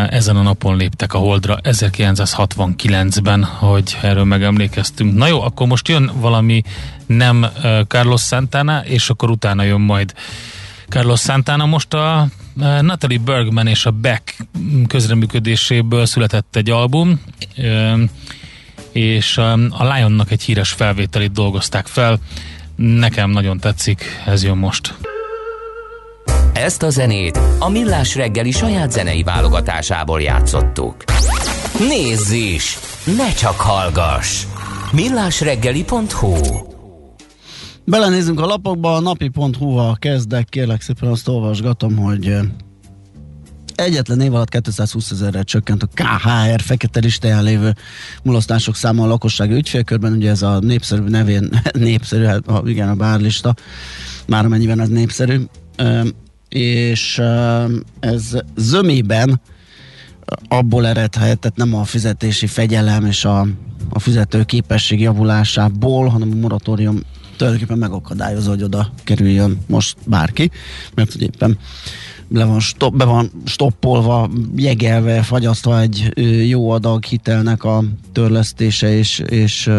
ezen 0.10 0.36
a 0.36 0.42
napon 0.42 0.78
léptek 0.78 1.14
a 1.14 1.18
Holdra 1.18 1.58
1969-ben, 1.64 3.44
hogy 3.44 3.98
erről 4.02 4.24
megemlékeztünk. 4.24 5.16
Na 5.16 5.28
jó, 5.28 5.42
akkor 5.42 5.68
most 5.68 5.88
jön 5.88 6.12
valami 6.14 6.62
nem 7.06 7.44
eh, 7.44 7.84
Carlos 7.88 8.22
Santana, 8.22 8.86
és 8.86 9.10
akkor 9.10 9.30
utána 9.30 9.64
jön 9.64 9.82
majd 9.82 10.14
Carlos 10.90 11.20
Santana. 11.20 11.66
Most 11.66 11.94
a 11.94 12.28
eh, 12.60 12.82
Natalie 12.82 13.20
Bergman 13.20 13.68
és 13.68 13.86
a 13.86 13.92
Beck 13.92 14.36
közreműködéséből 14.88 16.06
született 16.06 16.56
egy 16.56 16.70
album, 16.70 17.22
eh, 17.56 17.94
és 18.92 19.38
a 19.38 19.94
Lionnak 19.94 20.32
egy 20.32 20.42
híres 20.42 20.70
felvételét 20.70 21.32
dolgozták 21.32 21.88
fel. 21.88 22.20
Nekem 22.76 23.30
nagyon 23.30 23.60
tetszik, 23.60 24.22
ez 24.26 24.44
jön 24.44 24.58
most. 24.58 24.94
Ezt 26.64 26.84
a 26.84 26.90
zenét 26.90 27.40
a 27.60 27.70
Millás 27.70 28.16
reggeli 28.16 28.52
saját 28.52 28.92
zenei 28.92 29.24
válogatásából 29.24 30.22
játszottuk. 30.22 31.04
Nézz 31.80 32.32
is! 32.32 32.78
Ne 33.18 33.34
csak 33.34 33.60
hallgass! 33.60 34.44
millásreggeli.hu 34.92 36.36
Belenézünk 37.86 38.40
a 38.40 38.46
lapokba, 38.46 38.96
a 38.96 39.00
napi.hu-val 39.00 39.98
kezdek, 40.00 40.50
kérlek 40.50 40.82
szépen 40.82 41.10
azt 41.10 41.28
olvasgatom, 41.28 41.98
hogy 41.98 42.38
egyetlen 43.76 44.22
év 44.22 44.34
alatt 44.34 44.50
220 44.50 45.12
ezerre 45.12 45.44
csökkent 45.44 45.84
a 45.84 45.88
KHR 45.94 46.62
fekete 46.62 47.00
listáján 47.00 47.44
lévő 47.44 47.76
mulasztások 48.24 48.76
száma 48.76 49.04
a 49.04 49.08
lakossági 49.08 49.54
ügyfélkörben, 49.54 50.14
ugye 50.14 50.30
ez 50.30 50.42
a 50.42 50.60
népszerű 50.60 51.02
nevén, 51.02 51.62
népszerű, 51.74 52.24
hát 52.24 52.44
igen, 52.66 52.90
a 52.90 52.96
bárlista, 52.96 53.56
már 54.28 54.46
amennyiben 54.46 54.80
ez 54.80 54.90
népszerű, 54.90 55.42
és 56.50 57.18
ö, 57.18 57.66
ez 58.00 58.38
zömében 58.56 59.42
abból 60.48 60.88
eredhet, 60.88 61.40
tehát 61.40 61.58
nem 61.58 61.76
a 61.76 61.84
fizetési 61.84 62.48
fegyelem 62.48 63.06
és 63.06 63.26
a, 63.26 63.48
a 63.90 64.00
fizető 64.00 64.44
képesség 64.44 65.00
javulásából, 65.00 66.08
hanem 66.08 66.32
a 66.32 66.36
moratórium 66.36 67.00
tulajdonképpen 67.38 67.78
megakadályozza, 67.78 68.50
hogy 68.50 68.64
oda 68.64 68.92
kerüljön 69.04 69.58
most 69.68 69.98
bárki, 70.06 70.52
mert 70.96 71.12
hogy 71.12 71.22
éppen 71.22 71.58
le 72.32 72.44
van 72.44 72.60
stop, 72.60 72.96
be 72.96 73.06
van 73.06 73.32
stoppolva, 73.46 74.30
jegelve, 74.56 75.24
fagyasztva 75.24 75.80
egy 75.80 76.12
jó 76.50 76.70
adag 76.70 77.04
hitelnek 77.04 77.64
a 77.64 77.84
törlesztése 78.12 78.98
és, 78.98 79.20
és 79.20 79.70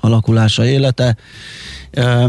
alakulása 0.00 0.66
élete. 0.66 1.16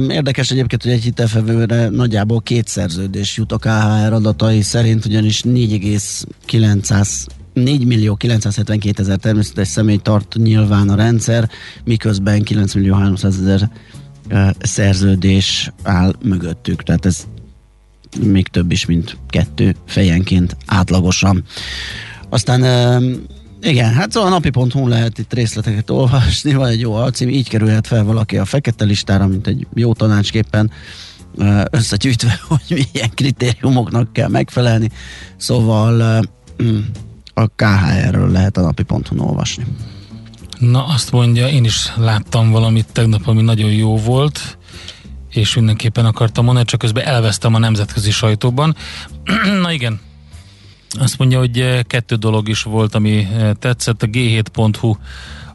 Érdekes 0.10 0.52
egyébként, 0.52 0.84
hogy 0.84 0.92
egy 0.92 1.04
hitelfevőre 1.04 1.90
nagyjából 1.90 2.42
két 2.42 2.68
szerződés 2.68 3.38
jut 3.38 3.52
a 3.52 3.58
KHR 3.58 4.14
adatai 4.14 4.62
szerint, 4.62 5.06
ugyanis 5.06 5.42
4,900 5.42 7.28
4 7.54 7.86
millió 7.86 8.16
972 8.16 9.02
ezer 9.02 9.18
természetes 9.18 9.68
személy 9.68 9.98
tart 9.98 10.36
nyilván 10.36 10.90
a 10.90 10.96
rendszer, 10.96 11.50
miközben 11.84 12.42
9 12.42 12.74
millió 12.74 12.94
300 12.94 13.40
ezer 13.40 13.70
szerződés 14.60 15.72
áll 15.84 16.14
mögöttük. 16.24 16.84
Tehát 16.84 17.06
ez 17.06 17.28
még 18.24 18.48
több 18.48 18.72
is, 18.72 18.86
mint 18.86 19.18
kettő 19.28 19.76
fejenként 19.86 20.58
átlagosan. 20.66 21.44
Aztán 22.30 22.62
igen, 23.62 23.94
hát 23.94 24.12
szóval 24.12 24.30
a 24.30 24.32
napi.hu 24.32 24.88
lehet 24.88 25.18
itt 25.18 25.34
részleteket 25.34 25.90
olvasni, 25.90 26.54
van 26.54 26.68
egy 26.68 26.80
jó 26.80 26.94
alcím, 26.94 27.30
így 27.30 27.50
kerülhet 27.50 27.88
fel 27.88 28.04
valaki 28.04 28.38
a 28.38 28.46
fekete 28.46 28.86
listára, 28.86 29.28
mint 29.28 29.48
egy 29.48 29.68
jó 29.74 29.94
tanácsképpen 29.94 30.72
összegyűjtve, 31.70 32.40
hogy 32.48 32.88
milyen 32.94 33.10
kritériumoknak 33.14 34.14
kell 34.14 34.28
megfelelni. 34.28 34.90
Szóval 35.38 36.22
mm, 36.64 36.80
a 37.34 37.48
KHR-ről 37.48 38.32
lehet 38.32 38.58
a 38.58 38.62
napi.hu-n 38.62 39.20
olvasni. 39.20 39.64
Na, 40.60 40.86
azt 40.86 41.12
mondja, 41.12 41.48
én 41.48 41.64
is 41.64 41.94
láttam 41.96 42.52
valamit 42.52 42.88
tegnap, 42.92 43.28
ami 43.28 43.42
nagyon 43.42 43.72
jó 43.72 43.98
volt, 43.98 44.58
és 45.30 45.56
mindenképpen 45.56 46.06
akartam 46.06 46.46
mondani, 46.46 46.66
csak 46.66 46.80
közben 46.80 47.06
elvesztem 47.06 47.54
a 47.54 47.60
nemzetközi 47.60 48.12
sajtóban. 48.12 48.76
Na 49.62 49.72
igen, 49.72 50.00
azt 51.00 51.18
mondja, 51.18 51.40
hogy 51.40 51.60
eh, 51.60 51.80
kettő 51.82 52.16
dolog 52.16 52.50
is 52.50 52.64
volt, 52.64 52.96
ami 52.96 53.18
eh, 53.18 53.52
tetszett. 53.60 54.04
A 54.04 54.08
g7.hu 54.08 54.96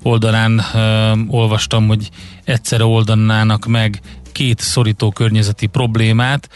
oldalán 0.04 0.62
uh, 0.74 1.34
olvastam, 1.34 1.86
hogy 1.86 2.10
egyszerre 2.44 2.84
oldanának 2.84 3.66
meg 3.66 4.00
két 4.32 4.60
szorító 4.60 5.10
környezeti 5.10 5.66
problémát, 5.66 6.48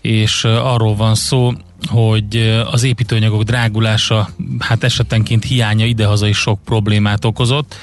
és 0.00 0.44
arról 0.44 0.96
van 0.96 1.14
szó, 1.14 1.52
hogy 1.86 2.36
az 2.70 2.82
építőanyagok 2.82 3.42
drágulása, 3.42 4.28
hát 4.58 4.84
esetenként 4.84 5.44
hiánya 5.44 5.84
idehaza 5.84 6.26
is 6.26 6.36
sok 6.36 6.64
problémát 6.64 7.24
okozott, 7.24 7.74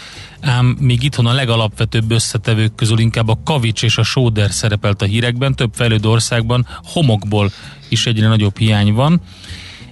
ám 0.42 0.78
még 0.80 1.04
itthon 1.04 1.26
a 1.26 1.34
legalapvetőbb 1.34 2.12
összetevők 2.12 2.76
közül 2.76 3.00
inkább 3.00 3.28
a 3.28 3.40
kavics 3.44 3.84
és 3.84 3.98
a 3.98 4.04
sóder 4.04 4.52
szerepelt 4.52 5.02
a 5.02 5.06
hírekben, 5.06 5.56
több 5.56 5.72
fejlődő 5.74 6.10
országban 6.10 6.68
homokból 6.84 7.52
is 7.90 8.06
egyre 8.06 8.28
nagyobb 8.28 8.58
hiány 8.58 8.94
van 8.94 9.22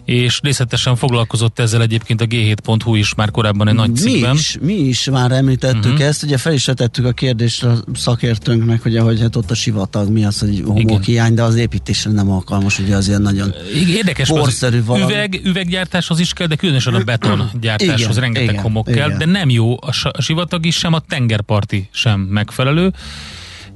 és 0.06 0.40
részletesen 0.44 0.96
foglalkozott 0.96 1.60
ezzel 1.60 1.82
egyébként 1.82 2.22
a 2.22 2.26
G7.hu 2.26 2.96
is 2.96 3.14
már 3.16 3.32
korábban 3.32 3.68
egy 3.68 3.74
nagy 3.74 3.90
mi 3.90 3.98
cikkben. 3.98 4.36
is, 4.36 4.58
mi 4.62 4.74
is 4.74 5.10
már 5.10 5.32
említettük 5.32 5.92
uh-huh. 5.92 6.08
ezt, 6.08 6.24
ugye 6.24 6.38
fel 6.38 6.54
is 6.54 6.66
vetettük 6.66 7.06
a 7.06 7.12
kérdést 7.12 7.64
a 7.64 7.84
szakértőnknek, 7.96 8.82
hogy 8.82 9.20
hát 9.22 9.36
ott 9.36 9.52
a 9.52 9.56
sivatag, 9.56 10.10
mi 10.10 10.26
az, 10.26 10.40
hogy 10.40 10.64
homokhiány, 10.66 11.34
de 11.34 11.44
az 11.44 11.56
építésre 11.56 12.12
nem 12.12 12.32
alkalmas, 12.32 12.80
ugye 12.80 12.96
az 12.96 13.08
ilyen 13.08 13.22
nagyon 13.22 13.54
Igen, 13.76 13.96
Érdekes, 13.96 14.30
mert 14.30 14.42
porszerű 14.42 14.80
az 14.80 14.86
valami. 14.86 15.12
üveg, 15.14 15.42
üveggyártáshoz 15.44 16.20
is 16.20 16.34
kell, 16.34 16.48
de 16.48 16.56
különösen 16.56 16.94
a 16.94 17.04
betongyártáshoz 17.04 18.18
Igen, 18.18 18.22
rengeteg 18.22 18.50
igen, 18.50 18.62
homok 18.62 18.86
kell, 18.86 19.08
igen. 19.08 19.18
de 19.18 19.26
nem 19.26 19.50
jó 19.50 19.78
a 19.82 20.22
sivatag 20.22 20.66
is 20.66 20.76
sem, 20.76 20.94
a 20.94 21.00
tengerparti 21.00 21.90
sem 21.92 22.20
megfelelő, 22.20 22.94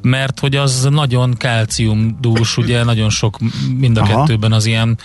mert 0.01 0.39
hogy 0.39 0.55
az 0.55 0.88
nagyon 0.91 1.36
kalciumdús, 1.38 2.57
ugye 2.57 2.84
nagyon 2.84 3.10
sok, 3.10 3.38
mind 3.77 3.98
a 3.98 4.01
Aha. 4.01 4.19
kettőben 4.19 4.51
az 4.51 4.65
ilyen 4.65 4.98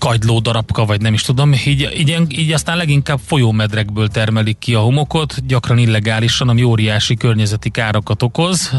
kagyló 0.00 0.38
darabka, 0.38 0.84
vagy 0.84 1.00
nem 1.00 1.12
is 1.12 1.22
tudom, 1.22 1.52
így, 1.52 1.88
így, 1.96 2.38
így 2.38 2.52
aztán 2.52 2.76
leginkább 2.76 3.18
folyómedrekből 3.26 4.08
termelik 4.08 4.58
ki 4.58 4.74
a 4.74 4.80
homokot, 4.80 5.46
gyakran 5.46 5.78
illegálisan, 5.78 6.48
ami 6.48 6.62
óriási 6.62 7.14
környezeti 7.14 7.70
károkat 7.70 8.22
okoz, 8.22 8.72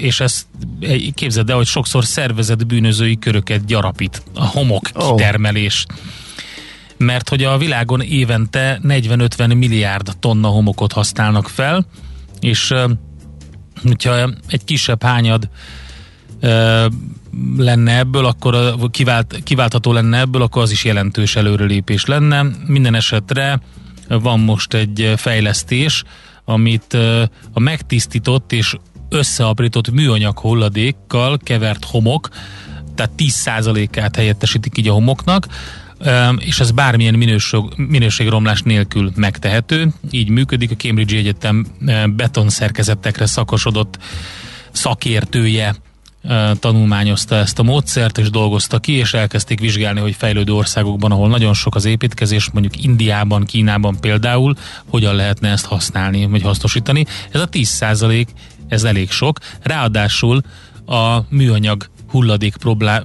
és 0.00 0.20
ezt 0.20 0.46
képzeld 1.14 1.50
el, 1.50 1.56
hogy 1.56 1.66
sokszor 1.66 2.04
szervezett 2.04 2.66
bűnözői 2.66 3.18
köröket 3.18 3.64
gyarapít 3.64 4.22
a 4.34 4.44
homok 4.44 4.90
oh. 4.94 5.10
kitermelés. 5.10 5.86
Mert 6.96 7.28
hogy 7.28 7.44
a 7.44 7.58
világon 7.58 8.00
évente 8.00 8.80
40-50 8.82 9.56
milliárd 9.56 10.16
tonna 10.20 10.48
homokot 10.48 10.92
használnak 10.92 11.48
fel, 11.48 11.86
és 12.40 12.74
hogyha 13.82 14.30
egy 14.48 14.64
kisebb 14.64 15.02
hányad 15.02 15.48
lenne 17.56 17.98
ebből, 17.98 18.24
akkor 18.24 18.76
kivált, 18.90 19.40
kiváltható 19.44 19.92
lenne 19.92 20.18
ebből, 20.18 20.42
akkor 20.42 20.62
az 20.62 20.70
is 20.70 20.84
jelentős 20.84 21.36
előrelépés 21.36 22.04
lenne. 22.04 22.46
Minden 22.66 22.94
esetre 22.94 23.60
van 24.08 24.40
most 24.40 24.74
egy 24.74 25.12
fejlesztés, 25.16 26.04
amit 26.44 26.94
a 27.52 27.60
megtisztított 27.60 28.52
és 28.52 28.76
összeaprított 29.08 29.90
műanyag 29.90 30.38
hulladékkal 30.38 31.38
kevert 31.42 31.84
homok, 31.84 32.28
tehát 32.94 33.12
10%-át 33.18 34.16
helyettesítik 34.16 34.78
így 34.78 34.88
a 34.88 34.92
homoknak, 34.92 35.46
és 36.38 36.60
ez 36.60 36.70
bármilyen 36.70 37.14
minőség, 37.14 37.60
minőségromlás 37.76 38.62
nélkül 38.62 39.12
megtehető. 39.16 39.92
Így 40.10 40.28
működik 40.28 40.70
a 40.70 40.74
Cambridge 40.74 41.16
Egyetem 41.16 41.66
betonszerkezetekre 42.16 43.26
szakosodott 43.26 43.98
szakértője 44.70 45.74
tanulmányozta 46.58 47.34
ezt 47.34 47.58
a 47.58 47.62
módszert, 47.62 48.18
és 48.18 48.30
dolgozta 48.30 48.78
ki, 48.78 48.92
és 48.92 49.14
elkezdték 49.14 49.60
vizsgálni, 49.60 50.00
hogy 50.00 50.14
fejlődő 50.18 50.52
országokban, 50.52 51.12
ahol 51.12 51.28
nagyon 51.28 51.54
sok 51.54 51.74
az 51.74 51.84
építkezés, 51.84 52.50
mondjuk 52.50 52.84
Indiában, 52.84 53.44
Kínában 53.44 54.00
például, 54.00 54.54
hogyan 54.88 55.14
lehetne 55.14 55.50
ezt 55.50 55.66
használni, 55.66 56.26
vagy 56.26 56.42
hasznosítani. 56.42 57.04
Ez 57.30 57.40
a 57.40 57.48
10% 57.48 58.26
ez 58.68 58.84
elég 58.84 59.10
sok. 59.10 59.38
Ráadásul 59.62 60.40
a 60.86 61.18
műanyag 61.28 61.88
hulladék 62.10 62.54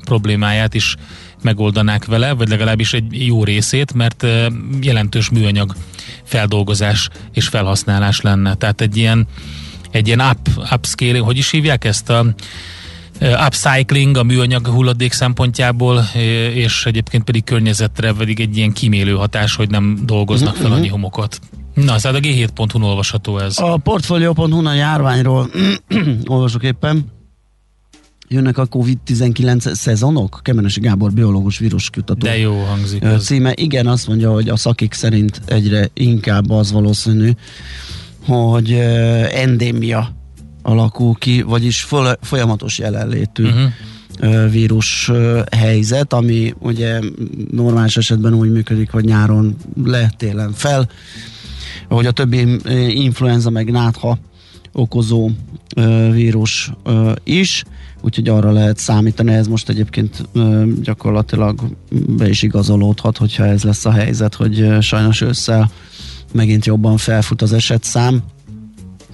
problémáját 0.06 0.74
is 0.74 0.96
megoldanák 1.42 2.06
vele, 2.06 2.34
vagy 2.34 2.50
legalábbis 2.50 2.94
egy 2.94 3.28
jó 3.28 3.44
részét, 3.44 3.94
mert 3.94 4.26
jelentős 4.82 5.30
műanyag 5.30 5.76
feldolgozás 6.24 7.10
és 7.34 7.48
felhasználás 7.48 8.22
lenne. 8.22 8.54
Tehát 8.54 8.82
egy 8.82 8.98
ilyen, 8.98 9.28
egy 9.92 10.08
ilyen 10.08 10.20
up, 10.20 10.50
upscaling, 10.72 11.26
hogy 11.26 11.38
is 11.38 11.50
hívják 11.50 11.86
ezt 11.86 12.10
a 12.10 12.26
upcycling 13.22 14.18
a 14.18 14.24
műanyag 14.24 14.68
hulladék 14.68 15.12
szempontjából, 15.12 16.04
és 16.54 16.86
egyébként 16.86 17.24
pedig 17.24 17.44
környezetre 17.44 18.14
pedig 18.14 18.40
egy 18.40 18.58
ilyen 18.58 18.72
kimélő 18.72 19.14
hatás, 19.14 19.56
hogy 19.56 19.70
nem 19.70 20.00
dolgoznak 20.06 20.56
fel 20.56 20.72
annyi 20.72 20.88
homokot. 20.88 21.40
Na, 21.74 21.98
szóval 21.98 22.20
a 22.20 22.24
g7.hu 22.24 22.84
olvasható 22.84 23.38
ez. 23.38 23.60
A 23.60 23.78
portfolio.hu 23.78 24.66
a 24.66 24.74
járványról 24.74 25.50
olvasok 26.26 26.64
éppen. 26.64 27.06
Jönnek 28.28 28.58
a 28.58 28.68
COVID-19 28.68 29.74
szezonok? 29.74 30.40
Kemenesi 30.44 30.80
Gábor, 30.80 31.12
biológus 31.12 31.58
víruskutató. 31.58 32.28
De 32.28 32.38
jó 32.38 32.64
hangzik 32.64 33.04
ez. 33.04 33.26
Címe, 33.26 33.54
igen, 33.56 33.88
azt 33.88 34.08
mondja, 34.08 34.32
hogy 34.32 34.50
a 34.50 34.56
szakik 34.56 34.94
szerint 34.94 35.42
egyre 35.46 35.90
inkább 35.94 36.50
az 36.50 36.72
valószínű, 36.72 37.32
hogy 38.26 38.72
endémia 39.32 40.23
alakul 40.64 41.14
ki, 41.14 41.42
vagyis 41.42 41.88
folyamatos 42.22 42.78
jelenlétű 42.80 43.44
uh-huh. 43.44 44.52
vírus 44.52 45.12
helyzet, 45.58 46.14
ami 46.14 46.54
ugye 46.60 47.00
normális 47.52 47.98
esetben 47.98 48.34
úgy 48.34 48.52
működik, 48.52 48.92
hogy 48.92 49.06
nyáron 49.06 49.56
le, 49.84 50.12
télen 50.18 50.52
fel, 50.54 50.90
hogy 51.90 52.06
a 52.06 52.12
többi 52.12 52.60
influenza 53.04 53.50
meg 53.50 53.72
nátha 53.72 54.18
okozó 54.72 55.30
vírus 56.12 56.72
is, 57.24 57.64
úgyhogy 58.02 58.30
arra 58.30 58.52
lehet 58.52 58.78
számítani, 58.78 59.34
ez 59.34 59.48
most 59.48 59.70
egyébként 59.70 60.30
gyakorlatilag 60.82 61.62
be 61.90 62.30
is 62.30 62.42
igazolódhat, 62.42 63.18
hogyha 63.18 63.46
ez 63.46 63.64
lesz 63.64 63.86
a 63.86 63.92
helyzet, 63.92 64.36
hogy 64.36 64.68
sajnos 64.82 65.22
ősszel 65.22 65.72
megint 66.34 66.66
jobban 66.66 66.98
felfut 66.98 67.42
az 67.42 67.54
esetszám, 67.54 68.24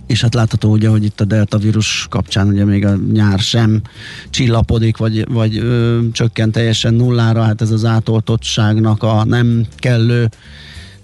és 0.10 0.22
hát 0.22 0.34
látható 0.34 0.72
ugye, 0.72 0.90
hogy 0.90 1.04
itt 1.04 1.22
a 1.22 1.26
delta 1.26 1.58
vírus 1.58 2.08
kapcsán 2.10 2.48
ugye 2.48 2.66
még 2.66 2.86
a 2.86 2.96
nyár 3.12 3.40
sem 3.40 3.82
csillapodik, 4.30 4.98
vagy, 4.98 5.32
vagy 5.32 5.58
ö, 5.58 6.00
csökkent 6.12 6.52
teljesen 6.52 6.94
nullára, 6.94 7.44
hát 7.44 7.62
ez 7.62 7.72
az 7.72 7.86
átoltottságnak 7.86 9.04
a 9.04 9.24
nem 9.24 9.66
kellő 9.78 10.30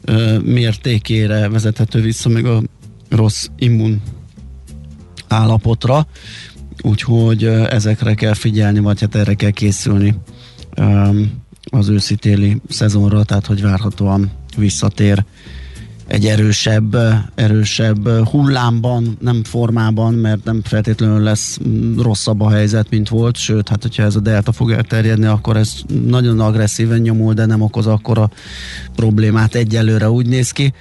ö, 0.01 0.39
mértékére 0.39 1.50
vezethető 1.50 2.01
vissza, 2.01 2.29
meg 2.29 2.45
a 2.45 2.62
rossz 3.09 3.47
immun 3.57 4.01
állapotra, 5.27 6.07
úgyhogy 6.81 7.43
ö, 7.43 7.65
ezekre 7.69 8.13
kell 8.13 8.33
figyelni, 8.33 8.79
vagy 8.79 9.01
hát 9.01 9.15
erre 9.15 9.33
kell 9.33 9.51
készülni 9.51 10.15
ö, 10.75 11.09
az 11.71 11.89
őszi-téli 11.89 12.62
szezonra, 12.69 13.24
tehát 13.24 13.45
hogy 13.45 13.62
várhatóan 13.62 14.31
visszatér 14.57 15.25
egy 16.07 16.25
erősebb, 16.25 16.98
erősebb 17.35 18.09
hullámban, 18.09 19.18
nem 19.20 19.44
formában, 19.44 20.13
mert 20.13 20.44
nem 20.44 20.61
feltétlenül 20.63 21.20
lesz 21.20 21.59
rosszabb 21.98 22.41
a 22.41 22.50
helyzet, 22.50 22.89
mint 22.89 23.09
volt, 23.09 23.37
sőt, 23.37 23.70
hát 23.70 23.81
hogyha 23.81 24.03
ez 24.03 24.15
a 24.15 24.20
delta 24.20 24.51
fog 24.51 24.72
elterjedni, 24.72 25.25
akkor 25.25 25.57
ez 25.57 25.74
nagyon 26.05 26.39
agresszíven 26.39 27.00
nyomul, 27.00 27.33
de 27.33 27.46
nem 27.46 27.61
okoz 27.61 27.87
akkora 27.87 28.29
problémát 28.96 29.55
egyelőre 29.55 30.09
úgy 30.09 30.27
néz 30.27 30.51
ki. 30.51 30.74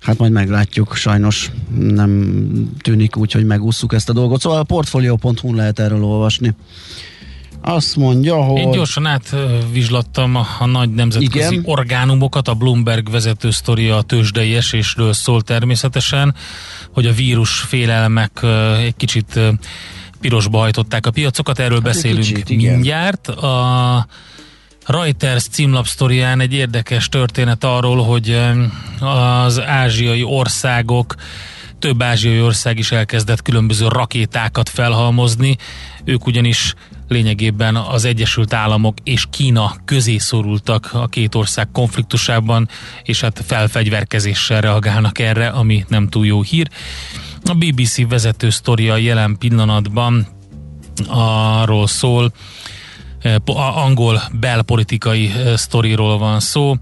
Hát 0.00 0.18
majd 0.18 0.32
meglátjuk, 0.32 0.94
sajnos 0.94 1.52
nem 1.78 2.40
tűnik 2.80 3.16
úgy, 3.16 3.32
hogy 3.32 3.46
megúszuk 3.46 3.92
ezt 3.92 4.08
a 4.08 4.12
dolgot. 4.12 4.40
Szóval 4.40 4.58
a 4.58 4.62
portfolio.hu 4.62 5.54
lehet 5.54 5.78
erről 5.78 6.04
olvasni. 6.04 6.54
Azt 7.60 7.96
mondja, 7.96 8.42
hogy... 8.42 8.58
Én 8.58 8.70
gyorsan 8.70 9.06
átvizslattam 9.06 10.34
a, 10.34 10.46
a 10.58 10.66
nagy 10.66 10.90
nemzetközi 10.90 11.54
Igen. 11.54 11.62
orgánumokat, 11.66 12.48
a 12.48 12.54
Bloomberg 12.54 13.10
vezető 13.10 13.50
sztoria 13.50 13.96
a 13.96 14.02
tőzsdei 14.02 14.54
esésről 14.54 15.12
szól 15.12 15.42
természetesen, 15.42 16.34
hogy 16.92 17.06
a 17.06 17.12
vírus 17.12 17.60
félelmek 17.60 18.40
egy 18.78 18.96
kicsit 18.96 19.40
pirosba 20.20 20.58
hajtották 20.58 21.06
a 21.06 21.10
piacokat, 21.10 21.58
erről 21.58 21.80
hát 21.82 21.82
beszélünk 21.82 22.24
kicsit, 22.24 22.48
mindjárt. 22.48 23.28
A 23.28 24.06
Reuters 24.86 25.42
címlapsztorián 25.42 26.40
egy 26.40 26.52
érdekes 26.52 27.08
történet 27.08 27.64
arról, 27.64 28.04
hogy 28.04 28.40
az 29.00 29.60
ázsiai 29.60 30.22
országok 30.22 31.14
több 31.78 32.02
ázsiai 32.02 32.40
ország 32.40 32.78
is 32.78 32.92
elkezdett 32.92 33.42
különböző 33.42 33.88
rakétákat 33.88 34.68
felhalmozni, 34.68 35.56
ők 36.04 36.26
ugyanis 36.26 36.74
lényegében 37.08 37.76
az 37.76 38.04
Egyesült 38.04 38.52
Államok 38.52 38.96
és 39.02 39.24
Kína 39.30 39.76
közé 39.84 40.18
szorultak 40.18 40.90
a 40.92 41.06
két 41.06 41.34
ország 41.34 41.68
konfliktusában, 41.72 42.68
és 43.02 43.20
hát 43.20 43.42
felfegyverkezéssel 43.46 44.60
reagálnak 44.60 45.18
erre, 45.18 45.48
ami 45.48 45.84
nem 45.88 46.08
túl 46.08 46.26
jó 46.26 46.42
hír. 46.42 46.68
A 47.44 47.54
BBC 47.54 48.08
vezető 48.08 48.50
sztoria 48.50 48.96
jelen 48.96 49.36
pillanatban 49.38 50.26
arról 51.08 51.86
szól, 51.86 52.32
eh, 53.20 53.34
angol 53.84 54.22
belpolitikai 54.40 55.30
eh, 55.30 55.56
sztoriról 55.56 56.18
van 56.18 56.40
szó, 56.40 56.74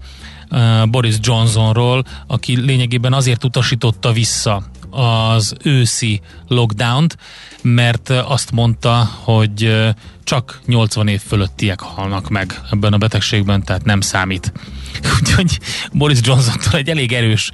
eh, 0.49 0.85
Boris 0.85 1.15
Johnsonról, 1.21 2.03
aki 2.27 2.59
lényegében 2.61 3.13
azért 3.13 3.43
utasította 3.43 4.11
vissza 4.11 4.63
az 4.95 5.55
őszi 5.63 6.21
lockdownt, 6.47 7.17
mert 7.61 8.09
azt 8.09 8.51
mondta, 8.51 9.09
hogy 9.23 9.85
csak 10.23 10.61
80 10.65 11.07
év 11.07 11.21
fölöttiek 11.21 11.79
halnak 11.79 12.29
meg 12.29 12.61
ebben 12.71 12.93
a 12.93 12.97
betegségben, 12.97 13.63
tehát 13.63 13.83
nem 13.83 14.01
számít. 14.01 14.51
Úgyhogy 15.19 15.59
Boris 15.91 16.19
Johnson 16.21 16.55
egy 16.71 16.89
elég 16.89 17.13
erős 17.13 17.51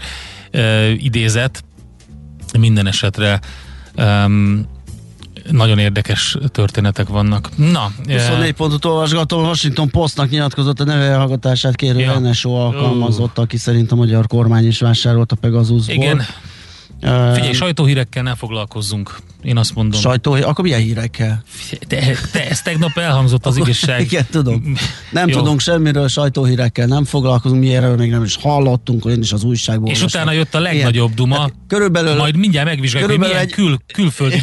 idézet, 0.98 1.64
minden 2.60 2.88
esetre 2.88 3.40
um, 3.98 4.68
nagyon 5.52 5.78
érdekes 5.78 6.38
történetek 6.52 7.08
vannak. 7.08 7.50
Na, 7.56 7.92
24 8.08 8.52
pontot 8.52 8.86
olvasgatom, 8.86 9.44
Washington 9.44 9.90
Postnak 9.90 10.30
nyilatkozott 10.30 10.80
a 10.80 10.84
neve 10.84 11.14
hallgatását 11.14 11.76
kérő 11.76 12.00
ja. 12.00 12.20
NSO 12.20 12.52
alkalmazott, 12.52 13.38
aki 13.38 13.58
szerint 13.58 13.92
a 13.92 13.96
magyar 13.96 14.28
kormány 14.28 14.68
is 14.68 14.80
vásárolt 14.80 15.32
a 15.32 15.36
Pegasusból. 15.36 15.96
Igen, 15.96 16.22
Figyelj, 17.02 17.54
sajtóhírekkel 17.54 18.24
ne 18.24 18.36
foglalkozzunk, 18.36 19.18
én 19.44 19.58
azt 19.58 19.76
mondom. 19.76 20.00
Sajtó, 20.00 20.32
akkor 20.32 20.64
milyen 20.64 20.80
hírekkel? 20.80 21.44
Te, 21.88 22.16
te, 22.32 22.50
ez 22.50 22.62
tegnap 22.62 22.98
elhangzott 22.98 23.46
az 23.46 23.58
igazság. 23.58 24.02
Igen, 24.02 24.26
tudom. 24.32 24.74
Nem 25.12 25.28
Jó. 25.28 25.38
tudunk 25.38 25.60
semmiről, 25.60 26.08
sajtóhírekkel 26.08 26.88
nem 26.88 27.06
foglalkozunk, 27.06 27.62
mi 27.62 27.76
erről 27.76 27.96
még 27.96 28.10
nem 28.10 28.24
is 28.24 28.36
hallottunk, 28.36 29.06
én 29.06 29.22
is 29.22 29.32
az 29.32 29.44
újságból. 29.44 29.92
És 29.92 30.04
utána 30.04 30.32
jött 30.32 30.56
a 30.56 30.60
legnagyobb 30.60 31.14
duma, 31.14 31.40
hát, 31.40 31.54
körülbelül, 31.68 32.16
majd 32.16 32.36
mindjárt 32.36 32.68
megvizsgáljuk, 32.68 33.12
hogy 33.12 33.20
milyen 33.20 33.38
egy... 33.38 33.52
kül, 33.52 33.78
külföldi 33.94 34.42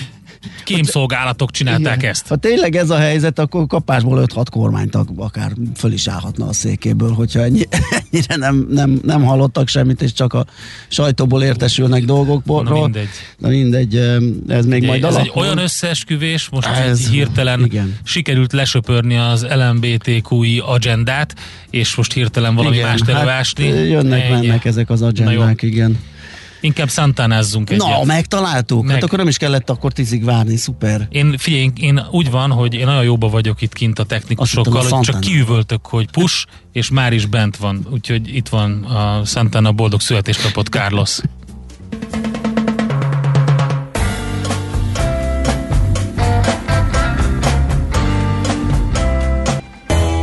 kémszolgálatok 0.64 1.50
csinálták 1.50 1.96
Igen. 1.96 2.10
ezt. 2.10 2.26
Ha 2.28 2.36
tényleg 2.36 2.76
ez 2.76 2.90
a 2.90 2.96
helyzet, 2.96 3.38
akkor 3.38 3.66
kapásból 3.66 4.26
5-6 4.34 4.46
kormánytag 4.50 5.08
akár 5.16 5.52
föl 5.76 5.92
is 5.92 6.08
állhatna 6.08 6.46
a 6.46 6.52
székéből, 6.52 7.12
hogyha 7.12 7.42
ennyi, 7.42 7.62
ennyire 8.10 8.36
nem, 8.36 8.66
nem, 8.70 9.00
nem 9.04 9.24
hallottak 9.24 9.68
semmit, 9.68 10.02
és 10.02 10.12
csak 10.12 10.32
a 10.32 10.46
sajtóból 10.88 11.42
értesülnek 11.42 12.04
dolgokból. 12.04 12.62
Na 12.62 12.72
mindegy. 12.80 13.08
Na 13.38 13.48
mindegy, 13.48 13.96
ez 14.48 14.66
még 14.66 14.78
Ugye, 14.78 14.86
majd 14.86 15.04
ez 15.04 15.14
egy 15.14 15.32
olyan 15.34 15.58
összeesküvés, 15.58 16.48
most 16.48 16.66
Ez- 16.66 16.88
ez, 16.88 17.08
hirtelen 17.08 17.64
igen. 17.64 17.96
sikerült 18.04 18.52
lesöpörni 18.52 19.16
az 19.16 19.46
LMBTQI 19.54 20.62
agendát, 20.66 21.34
és 21.70 21.94
most 21.94 22.12
hirtelen 22.12 22.54
valami 22.54 22.76
Igen, 22.76 22.88
mást 22.88 23.08
előásni. 23.08 23.70
Hát, 23.70 23.86
jönnek, 23.86 24.22
Ennyi. 24.22 24.46
mennek 24.46 24.64
ezek 24.64 24.90
az 24.90 25.02
agendák, 25.02 25.62
igen. 25.62 25.98
Inkább 26.60 26.88
szantánázzunk 26.88 27.70
egyet. 27.70 27.86
Na, 27.86 28.04
megtaláltuk. 28.04 28.82
Meg. 28.84 28.94
Hát 28.94 29.02
akkor 29.04 29.18
nem 29.18 29.28
is 29.28 29.36
kellett 29.36 29.70
akkor 29.70 29.92
tízig 29.92 30.24
várni, 30.24 30.56
szuper. 30.56 31.06
Én, 31.10 31.34
figyelj, 31.38 31.62
én- 31.62 31.72
én 31.76 32.00
úgy 32.10 32.30
van, 32.30 32.50
hogy 32.50 32.74
én 32.74 32.84
nagyon 32.86 33.02
jóba 33.04 33.28
vagyok 33.28 33.62
itt 33.62 33.72
kint 33.72 33.98
a 33.98 34.04
technikusokkal, 34.04 34.72
hittem, 34.80 34.92
a 34.92 34.96
hogy 34.96 35.04
csak 35.06 35.20
kiüvöltök, 35.20 35.86
hogy 35.86 36.10
push, 36.10 36.46
és 36.72 36.90
már 36.90 37.12
is 37.12 37.26
bent 37.26 37.56
van. 37.56 37.86
Úgyhogy 37.90 38.34
itt 38.36 38.48
van 38.48 38.84
a 38.84 39.24
Santana 39.24 39.72
boldog 39.72 40.00
születésnapot, 40.00 40.66
Carlos. 40.68 41.18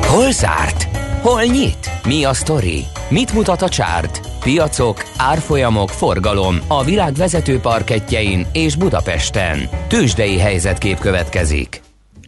Hol 0.08 0.32
zárt? 0.32 0.88
Hol 1.22 1.44
nyit? 1.44 1.90
Mi 2.06 2.24
a 2.24 2.34
sztori? 2.34 2.86
Mit 3.10 3.34
mutat 3.34 3.62
a 3.62 3.70
csárt? 3.70 4.22
Piacok, 4.46 5.04
árfolyamok, 5.18 5.90
forgalom 5.90 6.58
a 6.68 6.84
világ 6.84 7.14
vezető 7.14 7.60
parketjein 7.60 8.46
és 8.54 8.76
Budapesten. 8.76 9.70
Tősdei 9.88 10.38
helyzetkép 10.38 11.00
következik. 11.00 11.82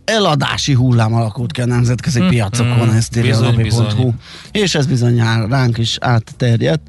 eladási 0.06 0.74
hullám 0.74 1.14
alakult 1.14 1.52
ki 1.52 1.62
a 1.62 1.66
nemzetközi 1.66 2.22
Mm, 2.22 2.28
piacokon, 2.28 2.88
mm, 2.88 2.96
ezt 2.96 3.18
írja 3.18 3.38
a 3.38 3.40
bizony, 3.40 3.56
Napi.hu. 3.56 3.84
bizony. 3.84 4.14
És 4.52 4.76
ez 4.76 4.86
bizony 4.86 5.18
ránk 5.50 5.78
is 5.78 5.98
átterjedt. 6.02 6.82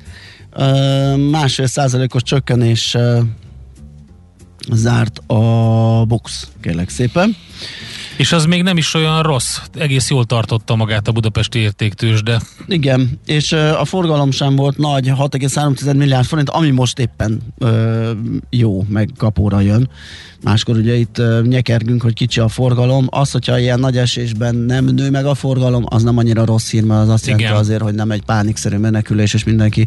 Ö, 0.52 1.16
Másfél 1.16 1.66
százalékos 1.66 2.22
csökkenés 2.22 2.94
ö, 2.94 3.20
zárt 4.72 5.18
a 5.26 6.04
Bux, 6.06 6.48
kérlek 6.60 6.88
szépen. 6.88 7.36
És 8.18 8.32
az 8.32 8.44
még 8.44 8.62
nem 8.62 8.76
is 8.76 8.94
olyan 8.94 9.22
rossz. 9.22 9.58
Egész 9.74 10.10
jól 10.10 10.24
tartotta 10.24 10.76
magát 10.76 11.08
a 11.08 11.12
budapesti 11.12 11.58
értéktős, 11.58 12.22
de 12.22 12.40
Igen, 12.66 13.20
és 13.26 13.52
a 13.52 13.84
forgalom 13.84 14.30
sem 14.30 14.56
volt 14.56 14.76
nagy, 14.76 15.06
6,3 15.08 15.96
milliárd 15.96 16.26
forint, 16.26 16.50
ami 16.50 16.70
most 16.70 16.98
éppen 16.98 17.40
ö, 17.58 18.10
jó, 18.50 18.84
meg 18.88 19.10
kapóra 19.16 19.60
jön. 19.60 19.90
Máskor 20.42 20.76
ugye 20.76 20.94
itt 20.94 21.18
ö, 21.18 21.40
nyekergünk, 21.42 22.02
hogy 22.02 22.14
kicsi 22.14 22.40
a 22.40 22.48
forgalom. 22.48 23.06
Az, 23.10 23.30
hogyha 23.30 23.58
ilyen 23.58 23.80
nagy 23.80 23.96
esésben 23.96 24.54
nem 24.54 24.84
nő 24.84 25.10
meg 25.10 25.26
a 25.26 25.34
forgalom, 25.34 25.84
az 25.88 26.02
nem 26.02 26.18
annyira 26.18 26.44
rossz 26.44 26.70
hír, 26.70 26.84
mert 26.84 27.00
az 27.00 27.08
azt 27.08 27.26
Igen. 27.26 27.38
jelenti 27.38 27.60
azért, 27.60 27.82
hogy 27.82 27.94
nem 27.94 28.10
egy 28.10 28.22
pánikszerű 28.22 28.76
menekülés, 28.76 29.34
és 29.34 29.44
mindenki 29.44 29.86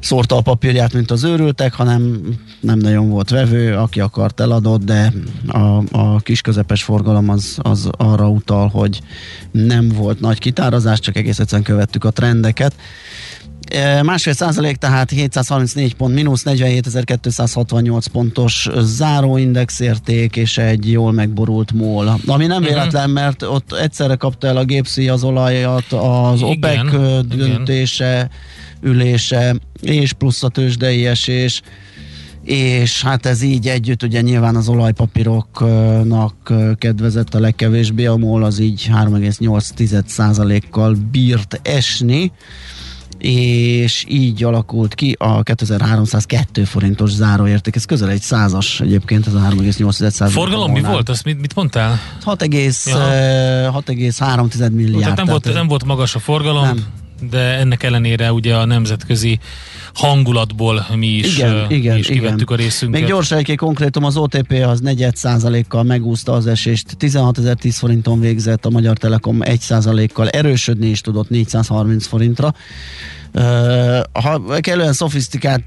szórta 0.00 0.36
a 0.36 0.40
papírját, 0.40 0.92
mint 0.92 1.10
az 1.10 1.24
őrültek, 1.24 1.74
hanem 1.74 2.20
nem 2.60 2.78
nagyon 2.78 3.08
volt 3.08 3.30
vevő, 3.30 3.74
aki 3.74 4.00
akart 4.00 4.40
eladott, 4.40 4.84
de 4.84 5.12
a, 5.46 5.82
a 5.90 6.20
kis 6.20 6.40
közepes 6.40 6.82
forgalom 6.82 7.28
az, 7.28 7.58
az 7.62 7.88
arra 7.90 8.28
utal, 8.28 8.68
hogy 8.68 9.00
nem 9.50 9.88
volt 9.88 10.20
nagy 10.20 10.38
kitárazás, 10.38 11.00
csak 11.00 11.16
egész 11.16 11.38
egyszerűen 11.38 11.66
követtük 11.66 12.04
a 12.04 12.10
trendeket. 12.10 12.74
E, 13.68 14.02
Másfél 14.02 14.32
százalék, 14.32 14.76
tehát 14.76 15.10
734 15.10 15.94
pont, 15.94 16.14
mínusz 16.14 16.42
47.268 16.46 18.04
pontos 18.12 18.68
záróindexérték, 18.78 20.36
és 20.36 20.58
egy 20.58 20.90
jól 20.90 21.12
megborult 21.12 21.72
MOL. 21.72 22.20
Ami 22.26 22.46
nem 22.46 22.62
véletlen, 22.62 23.10
mert 23.10 23.42
ott 23.42 23.72
egyszerre 23.72 24.14
kapta 24.14 24.46
el 24.46 24.56
a 24.56 24.64
gépszi 24.64 25.08
az 25.08 25.24
olajat, 25.24 25.92
az 25.92 26.40
Igen, 26.40 26.50
OPEC 26.50 26.92
ö, 26.92 27.20
igen. 27.32 27.64
Ülése, 28.82 29.56
és 29.80 30.12
plusz 30.12 30.42
a 30.42 30.48
tőzsdei 30.48 31.06
esés, 31.06 31.62
és 32.44 33.02
hát 33.02 33.26
ez 33.26 33.42
így 33.42 33.68
együtt 33.68 34.02
ugye 34.02 34.20
nyilván 34.20 34.56
az 34.56 34.68
olajpapíroknak 34.68 36.52
kedvezett 36.78 37.34
a 37.34 37.40
legkevésbé, 37.40 38.06
a 38.06 38.16
MOL 38.16 38.44
az 38.44 38.58
így 38.58 38.90
3,8%-kal 38.92 40.96
bírt 41.10 41.60
esni, 41.62 42.32
és 43.18 44.04
így 44.08 44.44
alakult 44.44 44.94
ki 44.94 45.16
a 45.18 45.42
2302 45.42 46.64
forintos 46.64 47.10
záróérték. 47.10 47.76
Ez 47.76 47.84
közel 47.84 48.10
egy 48.10 48.20
százas 48.20 48.80
egyébként, 48.80 49.26
ez 49.26 49.34
a 49.34 49.38
3,8 49.40 50.28
forgalom 50.30 50.72
mi 50.72 50.80
volt? 50.80 51.08
Azt 51.08 51.24
mit, 51.24 51.40
mit 51.40 51.54
mondtál? 51.54 51.98
6, 52.22 52.42
egész, 52.42 52.86
Ja. 52.86 52.96
6,3 53.72 54.70
milliárd. 54.72 55.00
Tehát 55.00 55.16
nem, 55.16 55.26
volt, 55.26 55.46
ez- 55.46 55.54
nem 55.54 55.66
volt 55.68 55.84
magas 55.84 56.14
a 56.14 56.18
forgalom, 56.18 56.64
Nem. 56.64 56.84
De 57.30 57.38
ennek 57.38 57.82
ellenére 57.82 58.32
ugye 58.32 58.56
a 58.56 58.64
nemzetközi 58.64 59.38
hangulatból 59.94 60.86
mi 60.94 61.06
is, 61.06 61.36
igen, 61.36 61.70
igen, 61.70 61.92
mi 61.94 61.98
is 61.98 62.08
igen. 62.08 62.22
kivettük 62.22 62.50
a 62.50 62.54
részünket. 62.54 63.00
Még 63.00 63.08
gyors 63.08 63.30
egy 63.30 63.56
konkrétum, 63.56 64.04
az 64.04 64.16
OTP 64.16 64.52
az 64.66 64.80
4 64.80 65.16
százalékkal 65.16 65.82
megúszta 65.82 66.32
az 66.32 66.46
esést, 66.46 66.96
16.010 67.00 67.74
forinton 67.78 68.20
végzett, 68.20 68.64
a 68.64 68.70
Magyar 68.70 68.96
Telekom 68.96 69.42
1 69.42 69.60
százalékkal 69.60 70.28
erősödni 70.28 70.86
is 70.86 71.00
tudott 71.00 71.28
430 71.28 72.06
forintra. 72.06 72.54
Ha 74.12 74.42
kellően 74.60 74.92
szofisztikált 74.92 75.62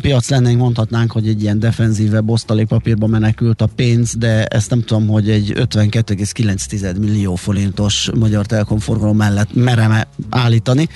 piac 0.00 0.30
lennénk, 0.30 0.58
mondhatnánk, 0.58 1.12
hogy 1.12 1.28
egy 1.28 1.42
ilyen 1.42 1.58
defenzívebb 1.58 2.30
osztalékpapírba 2.30 3.06
menekült 3.06 3.60
a 3.60 3.66
pénz, 3.66 4.14
de 4.14 4.44
ezt 4.44 4.70
nem 4.70 4.82
tudom, 4.82 5.06
hogy 5.06 5.30
egy 5.30 5.52
52,9 5.54 6.98
millió 6.98 7.34
forintos 7.34 8.10
Magyar 8.18 8.46
Telekom 8.46 8.78
forgalom 8.78 9.16
mellett 9.16 9.54
merem 9.54 10.04
állítani. 10.30 10.88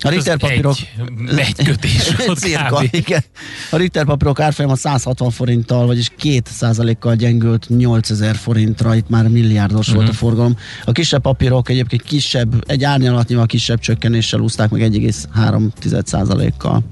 A 0.00 0.08
Ez 0.08 0.14
Richter 0.14 0.38
papírok... 0.38 0.74
egy, 1.36 1.54
egy 1.56 1.66
kötés 1.66 2.14
Cirka, 2.34 2.82
igen. 2.90 3.24
A 3.70 3.76
Ritter 3.76 4.04
papírok 4.04 4.40
árfolyama 4.40 4.76
160 4.76 5.30
forinttal, 5.30 5.86
vagyis 5.86 6.08
2 6.08 6.40
százalékkal 6.44 7.14
gyengült 7.14 7.68
8000 7.68 8.36
forintra, 8.36 8.94
itt 8.94 9.08
már 9.08 9.28
milliárdos 9.28 9.86
uh-huh. 9.86 10.02
volt 10.02 10.14
a 10.14 10.16
forgalom. 10.16 10.56
A 10.84 10.92
kisebb 10.92 11.22
papírok 11.22 11.68
egyébként 11.68 12.02
kisebb, 12.02 12.64
egy 12.66 12.84
árnyalatnyival 12.84 13.46
kisebb 13.46 13.78
csökkenéssel 13.78 14.40
úszták 14.40 14.70
meg 14.70 14.80
1,3 14.92 15.61
százalékkal. 16.04 16.82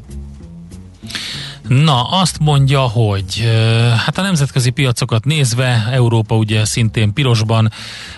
Na, 1.69 2.03
azt 2.03 2.39
mondja, 2.39 2.81
hogy 2.81 3.51
hát 4.07 4.19
a 4.19 4.23
nemzetközi 4.23 4.71
piacokat 4.71 5.25
nézve, 5.25 5.89
Európa 5.93 6.37
ugye 6.37 6.65
szintén 6.65 7.13
pirosban, 7.13 7.71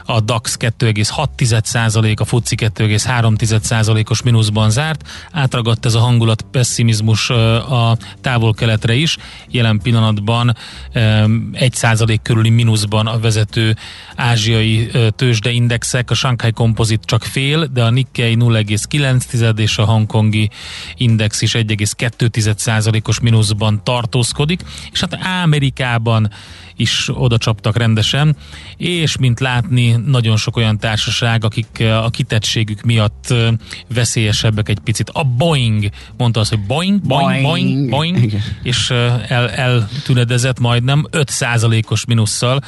a 0.04 0.20
DAX 0.20 0.56
2,6%, 0.60 2.18
a 2.18 2.24
FUCI 2.24 2.56
2,3%-os 2.58 4.22
mínuszban 4.22 4.70
zárt, 4.70 5.08
átragadt 5.30 5.86
ez 5.86 5.94
a 5.94 6.00
hangulat 6.00 6.42
pessimizmus 6.50 7.30
a 7.30 7.96
távol-keletre 8.20 8.94
is, 8.94 9.16
jelen 9.50 9.80
pillanatban 9.82 10.56
ö, 10.92 11.24
1% 11.52 12.18
körüli 12.22 12.50
mínuszban 12.50 13.06
a 13.06 13.18
vezető 13.18 13.76
ázsiai 14.16 14.90
tőzsdeindexek, 15.16 16.10
a 16.10 16.14
Shanghai 16.14 16.52
Composite 16.52 17.04
csak 17.04 17.24
fél, 17.24 17.66
de 17.66 17.82
a 17.82 17.90
Nikkei 17.90 18.36
0,9 18.38 19.58
és 19.58 19.78
a 19.78 19.84
hongkongi 19.84 20.50
index 20.96 21.42
is 21.42 21.52
1,2%-os 21.52 23.20
mínuszban 23.20 23.80
tartózkodik, 23.84 24.60
és 24.92 25.00
hát 25.00 25.18
Amerikában 25.42 26.30
is 26.76 27.10
oda 27.14 27.38
csaptak 27.38 27.76
rendesen, 27.76 28.36
és 28.76 29.16
mint 29.16 29.40
látni, 29.40 29.91
nagyon 30.07 30.37
sok 30.37 30.57
olyan 30.57 30.78
társaság, 30.78 31.44
akik 31.44 31.78
eh, 31.78 32.05
a 32.05 32.11
kitettségük 32.11 32.83
miatt 32.83 33.31
eh, 33.31 33.48
veszélyesebbek 33.94 34.68
egy 34.68 34.78
picit. 34.78 35.11
A 35.11 35.24
Boeing, 35.24 35.90
mondta 36.16 36.40
azt, 36.40 36.50
hogy 36.50 36.61
Boeing, 36.61 37.00
Boeing, 37.00 37.42
Boeing, 37.42 37.90
Boeing, 37.90 38.22
Igen. 38.22 38.42
és 38.62 38.90
eh, 38.90 39.31
el, 39.31 39.50
eltünedezett 39.50 40.61
majdnem 40.61 41.07
5%-os 41.11 42.05
minusszal. 42.05 42.61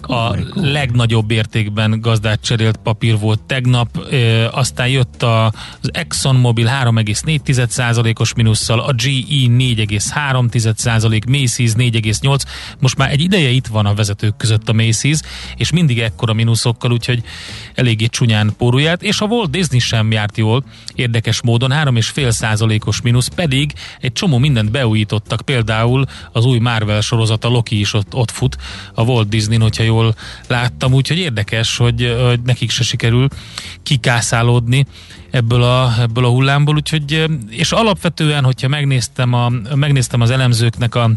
A 0.00 0.36
legnagyobb 0.54 1.30
értékben 1.30 2.00
gazdát 2.00 2.40
cserélt 2.40 2.76
papír 2.76 3.18
volt 3.18 3.42
tegnap, 3.42 4.06
aztán 4.50 4.88
jött 4.88 5.22
a, 5.22 5.46
az 5.80 5.90
ExxonMobil 5.92 6.70
3,4%-os 6.82 8.34
minusszal, 8.34 8.80
a 8.80 8.92
GE 8.92 9.10
4,3%, 9.28 11.22
Macy's 11.26 11.72
4,8%, 11.76 12.38
most 12.80 12.96
már 12.96 13.10
egy 13.10 13.20
ideje 13.20 13.48
itt 13.48 13.66
van 13.66 13.86
a 13.86 13.94
vezetők 13.94 14.36
között 14.36 14.68
a 14.68 14.72
Macy's, 14.72 15.22
és 15.56 15.70
mindig 15.70 15.98
ekkora 15.98 16.32
mínuszokkal, 16.64 16.92
úgyhogy 16.92 17.22
eléggé 17.74 18.06
csúnyán 18.06 18.54
pórulját, 18.58 19.02
és 19.02 19.20
a 19.20 19.26
Walt 19.26 19.50
Disney 19.50 19.78
sem 19.78 20.12
járt 20.12 20.36
jól, 20.36 20.64
érdekes 20.94 21.42
módon 21.42 21.70
3,5%-os 21.72 23.00
mínusz, 23.00 23.28
pedig 23.28 23.72
egy 24.00 24.12
csomó 24.12 24.38
mindent 24.38 24.70
beújítottak, 24.70 25.40
például 25.40 26.04
az 26.32 26.44
új 26.44 26.58
Marvel 26.58 27.00
sorozata 27.00 27.48
Loki 27.48 27.78
is 27.78 27.92
ott, 27.92 28.14
ott 28.14 28.30
fut 28.30 28.56
a 28.94 29.02
Walt 29.02 29.28
Disney, 29.28 29.58
hogyha 29.58 29.82
jól 29.82 30.14
láttam, 30.46 30.92
úgyhogy 30.92 31.18
érdekes, 31.18 31.76
hogy, 31.76 32.16
hogy 32.26 32.40
nekik 32.42 32.70
se 32.70 32.82
sikerül 32.82 33.28
kikászálódni 33.82 34.86
ebből 35.30 35.62
a, 35.62 35.94
ebből 36.00 36.24
a 36.24 36.28
hullámból, 36.28 36.74
úgyhogy, 36.74 37.24
és 37.50 37.72
alapvetően, 37.72 38.44
hogyha 38.44 38.68
megnéztem, 38.68 39.32
a, 39.32 39.50
megnéztem 39.74 40.20
az 40.20 40.30
elemzőknek 40.30 40.94
a 40.94 41.10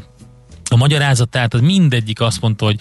a 0.69 0.75
magyarázatát, 0.75 1.53
az 1.53 1.61
mindegyik 1.61 2.21
azt 2.21 2.41
mondta, 2.41 2.65
hogy 2.65 2.79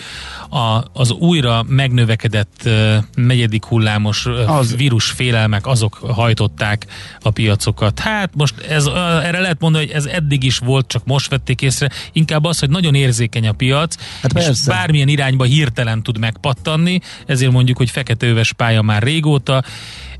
a, 0.50 0.84
az 0.92 1.10
újra 1.10 1.64
megnövekedett 1.68 2.60
uh, 2.64 2.96
negyedik 3.14 3.64
hullámos 3.64 4.26
uh, 4.26 4.56
Az- 4.56 4.76
vírus 4.76 5.10
félelmek, 5.10 5.66
azok 5.66 5.94
hajtották 5.94 6.86
a 7.20 7.30
piacokat. 7.30 7.98
Hát 7.98 8.30
most 8.34 8.60
ez, 8.60 8.86
uh, 8.86 9.26
erre 9.26 9.40
lehet 9.40 9.60
mondani, 9.60 9.84
hogy 9.86 9.94
ez 9.94 10.04
eddig 10.04 10.42
is 10.42 10.58
volt, 10.58 10.86
csak 10.88 11.04
most 11.04 11.28
vették 11.30 11.62
észre. 11.62 11.90
Inkább 12.12 12.44
az, 12.44 12.58
hogy 12.58 12.70
nagyon 12.70 12.94
érzékeny 12.94 13.46
a 13.48 13.52
piac, 13.52 13.96
Hát 14.22 14.38
és 14.38 14.44
persze. 14.44 14.70
bármilyen 14.70 15.08
irányba 15.08 15.44
hirtelen 15.44 16.02
tud 16.02 16.18
megpattanni, 16.18 17.00
ezért 17.26 17.52
mondjuk, 17.52 17.76
hogy 17.76 17.90
feketőves 17.90 18.52
pálya 18.52 18.82
már 18.82 19.02
régóta. 19.02 19.62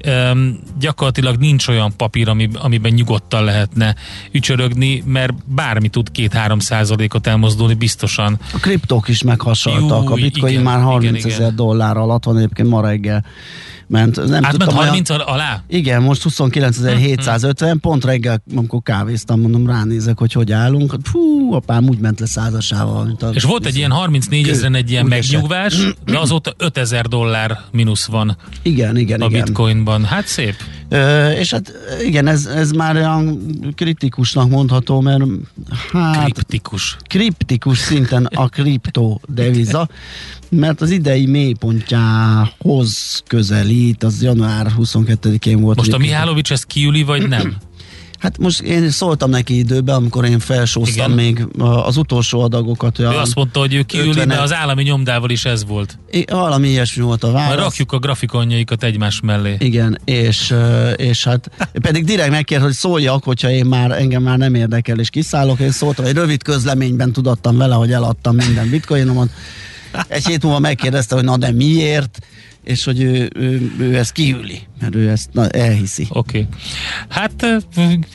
Um, 0.07 0.59
gyakorlatilag 0.79 1.37
nincs 1.37 1.69
olyan 1.69 1.97
papír, 1.97 2.29
ami, 2.29 2.49
amiben 2.55 2.93
nyugodtan 2.93 3.45
lehetne 3.45 3.95
ücsörögni, 4.33 5.03
mert 5.07 5.35
bármi 5.45 5.89
tud 5.89 6.09
2-3 6.15 6.61
százalékot 6.61 7.27
elmozdulni 7.27 7.75
biztosan. 7.75 8.39
A 8.53 8.59
kriptók 8.59 9.09
is 9.09 9.23
meghasaltak, 9.23 10.11
a 10.11 10.13
Júj, 10.17 10.21
bitcoin 10.21 10.53
igen, 10.53 10.65
már 10.65 10.81
30 10.81 11.25
igen, 11.25 11.31
ezer 11.31 11.55
dollár 11.55 11.97
alatt 11.97 12.25
van, 12.25 12.37
egyébként 12.37 12.69
ma 12.69 12.81
reggel 12.81 13.25
ment. 13.89 14.17
Nem 14.17 14.35
Átment 14.35 14.51
tudtam, 14.51 14.77
olyan- 14.77 14.89
30 14.89 15.11
alá? 15.11 15.63
Igen, 15.69 16.03
most 16.03 16.23
29.750, 16.23 17.77
pont 17.81 18.05
reggel, 18.05 18.43
amikor 18.57 18.81
kávéztam, 18.83 19.41
mondom, 19.41 19.67
ránézek, 19.67 20.19
hogy 20.19 20.33
hogy 20.33 20.53
állunk. 20.53 20.95
Fú, 21.03 21.53
apám 21.55 21.89
úgy 21.89 21.99
ment 21.99 22.21
le 22.21 22.27
százasával. 22.27 23.05
Mint 23.05 23.23
a, 23.23 23.29
És 23.29 23.43
volt 23.43 23.67
egy 23.67 23.77
ilyen 23.77 23.91
34 23.91 24.49
ezeren 24.49 24.75
egy 24.75 24.91
ilyen 24.91 25.05
Úgy 25.05 25.13
esett. 25.13 25.33
megnyugvás, 25.33 25.75
de 26.05 26.19
azóta 26.19 26.53
5000 26.59 27.07
dollár 27.07 27.59
mínusz 27.73 28.07
van 28.07 28.37
Igen, 28.63 28.97
igen, 28.97 29.21
a 29.21 29.27
igen. 29.27 29.45
bitcoinban. 29.45 30.05
Hát 30.05 30.27
szép. 30.27 30.55
És 31.39 31.51
hát 31.51 31.73
igen, 32.05 32.27
ez, 32.27 32.47
ez 32.47 32.71
már 32.71 32.97
olyan 32.97 33.41
kritikusnak 33.75 34.49
mondható, 34.49 35.01
mert 35.01 35.25
hát 35.93 36.33
Kriptikus. 36.33 36.97
kriptikus 37.09 37.79
szinten 37.79 38.25
a 38.25 38.49
kriptó 38.49 39.21
deviza, 39.29 39.89
mert 40.49 40.81
az 40.81 40.91
idei 40.91 41.27
mélypontjához 41.27 43.23
közelít, 43.27 44.03
az 44.03 44.23
január 44.23 44.73
22-én 44.79 45.61
volt. 45.61 45.77
Most 45.77 45.93
a. 45.93 45.99
Mihálovics 45.99 46.53
ez 46.53 46.63
kiüli, 46.63 47.03
vagy 47.03 47.29
nem? 47.29 47.57
Hát 48.19 48.39
most 48.39 48.61
én 48.61 48.91
szóltam 48.91 49.31
neki 49.31 49.59
időben, 49.59 49.95
amikor 49.95 50.25
én 50.25 50.39
felsóztam 50.39 51.13
Igen. 51.13 51.25
még 51.25 51.47
az 51.85 51.97
utolsó 51.97 52.41
adagokat. 52.41 52.99
Olyan, 52.99 53.13
Ő 53.13 53.17
azt 53.17 53.35
mondta, 53.35 53.61
hogy 53.61 53.75
ő 53.75 53.83
kiüli, 53.83 54.09
50 54.09 54.29
de 54.29 54.41
az 54.41 54.53
állami 54.53 54.83
nyomdával 54.83 55.31
is 55.31 55.45
ez 55.45 55.67
volt. 55.67 55.99
I- 56.11 56.25
valami 56.31 56.69
ilyesmi 56.69 57.03
volt 57.03 57.25
a 57.25 57.31
válasz. 57.31 57.49
Majd 57.49 57.59
rakjuk 57.59 57.93
a 57.93 57.99
grafikonjaikat 57.99 58.83
egymás 58.83 59.21
mellé. 59.21 59.57
Igen, 59.59 59.99
és, 60.05 60.55
és 60.97 61.25
hát 61.25 61.51
pedig 61.73 62.05
direkt 62.05 62.31
megkért, 62.31 62.63
hogy 62.63 62.73
szóljak, 62.73 63.25
hogyha 63.25 63.51
én 63.51 63.67
már, 63.67 63.91
engem 63.91 64.23
már 64.23 64.39
nem 64.39 64.55
érdekel, 64.55 64.99
és 64.99 65.11
kiszállok, 65.11 65.61
én 65.61 65.71
szóltam, 65.71 66.05
egy 66.05 66.15
rövid 66.15 66.43
közleményben 66.43 67.13
tudattam 67.13 67.57
vele, 67.57 67.75
hogy 67.75 67.93
eladtam 67.93 68.37
minden 68.37 68.71
bitcoinomat. 68.71 69.29
Egy 70.09 70.27
hét 70.27 70.43
múlva 70.43 70.59
megkérdezte, 70.59 71.15
hogy 71.15 71.25
na 71.25 71.37
de 71.37 71.53
miért, 71.53 72.19
és 72.67 72.85
hogy 72.85 73.03
ő, 73.03 73.31
ő, 73.35 73.73
ő 73.79 73.97
ezt 73.97 74.13
kiüli, 74.13 74.61
mert 74.81 74.95
ő 74.95 75.11
ezt 75.11 75.29
na, 75.33 75.49
elhiszi. 75.49 76.07
Oké. 76.09 76.39
Okay. 76.39 76.49
Hát 77.09 77.47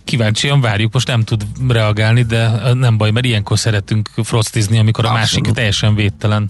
kíváncsian 0.04 0.62
várjuk, 0.62 0.94
most 0.94 1.08
nem 1.08 1.24
tud 1.24 1.46
reagálni, 1.68 2.24
de 2.24 2.74
nem 2.74 2.98
baj, 2.98 3.12
mert 3.12 3.26
ilyenkor 3.26 3.60
szeretünk 3.60 4.10
frosztizni, 4.24 4.80
amikor 4.80 5.06
a 5.06 5.08
Abszolút. 5.08 5.32
másik 5.32 5.56
teljesen 5.56 5.96
védtelen. 5.96 6.50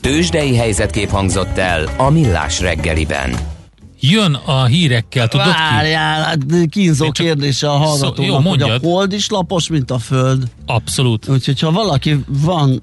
Tőzsdei 0.00 0.56
helyzetkép 0.56 1.08
hangzott 1.08 1.58
el 1.58 1.94
a 1.96 2.10
Millás 2.10 2.60
reggeliben. 2.60 3.34
Jön 4.04 4.34
a 4.34 4.64
hírekkel, 4.64 5.28
tudod 5.28 5.46
ki? 5.46 5.52
Várjál, 5.74 6.22
hát 6.22 6.38
kínzó 6.70 7.04
csak- 7.10 7.26
kérdése 7.26 7.70
a 7.70 7.72
Szó- 7.72 7.78
hallgatónak, 7.84 8.42
jó, 8.44 8.50
hogy 8.50 8.62
a 8.62 8.78
hold 8.82 9.12
is 9.12 9.28
lapos, 9.28 9.68
mint 9.68 9.90
a 9.90 9.98
föld. 9.98 10.42
Abszolút. 10.66 11.28
Úgyhogy 11.28 11.60
ha 11.60 11.70
valaki 11.70 12.24
van 12.26 12.82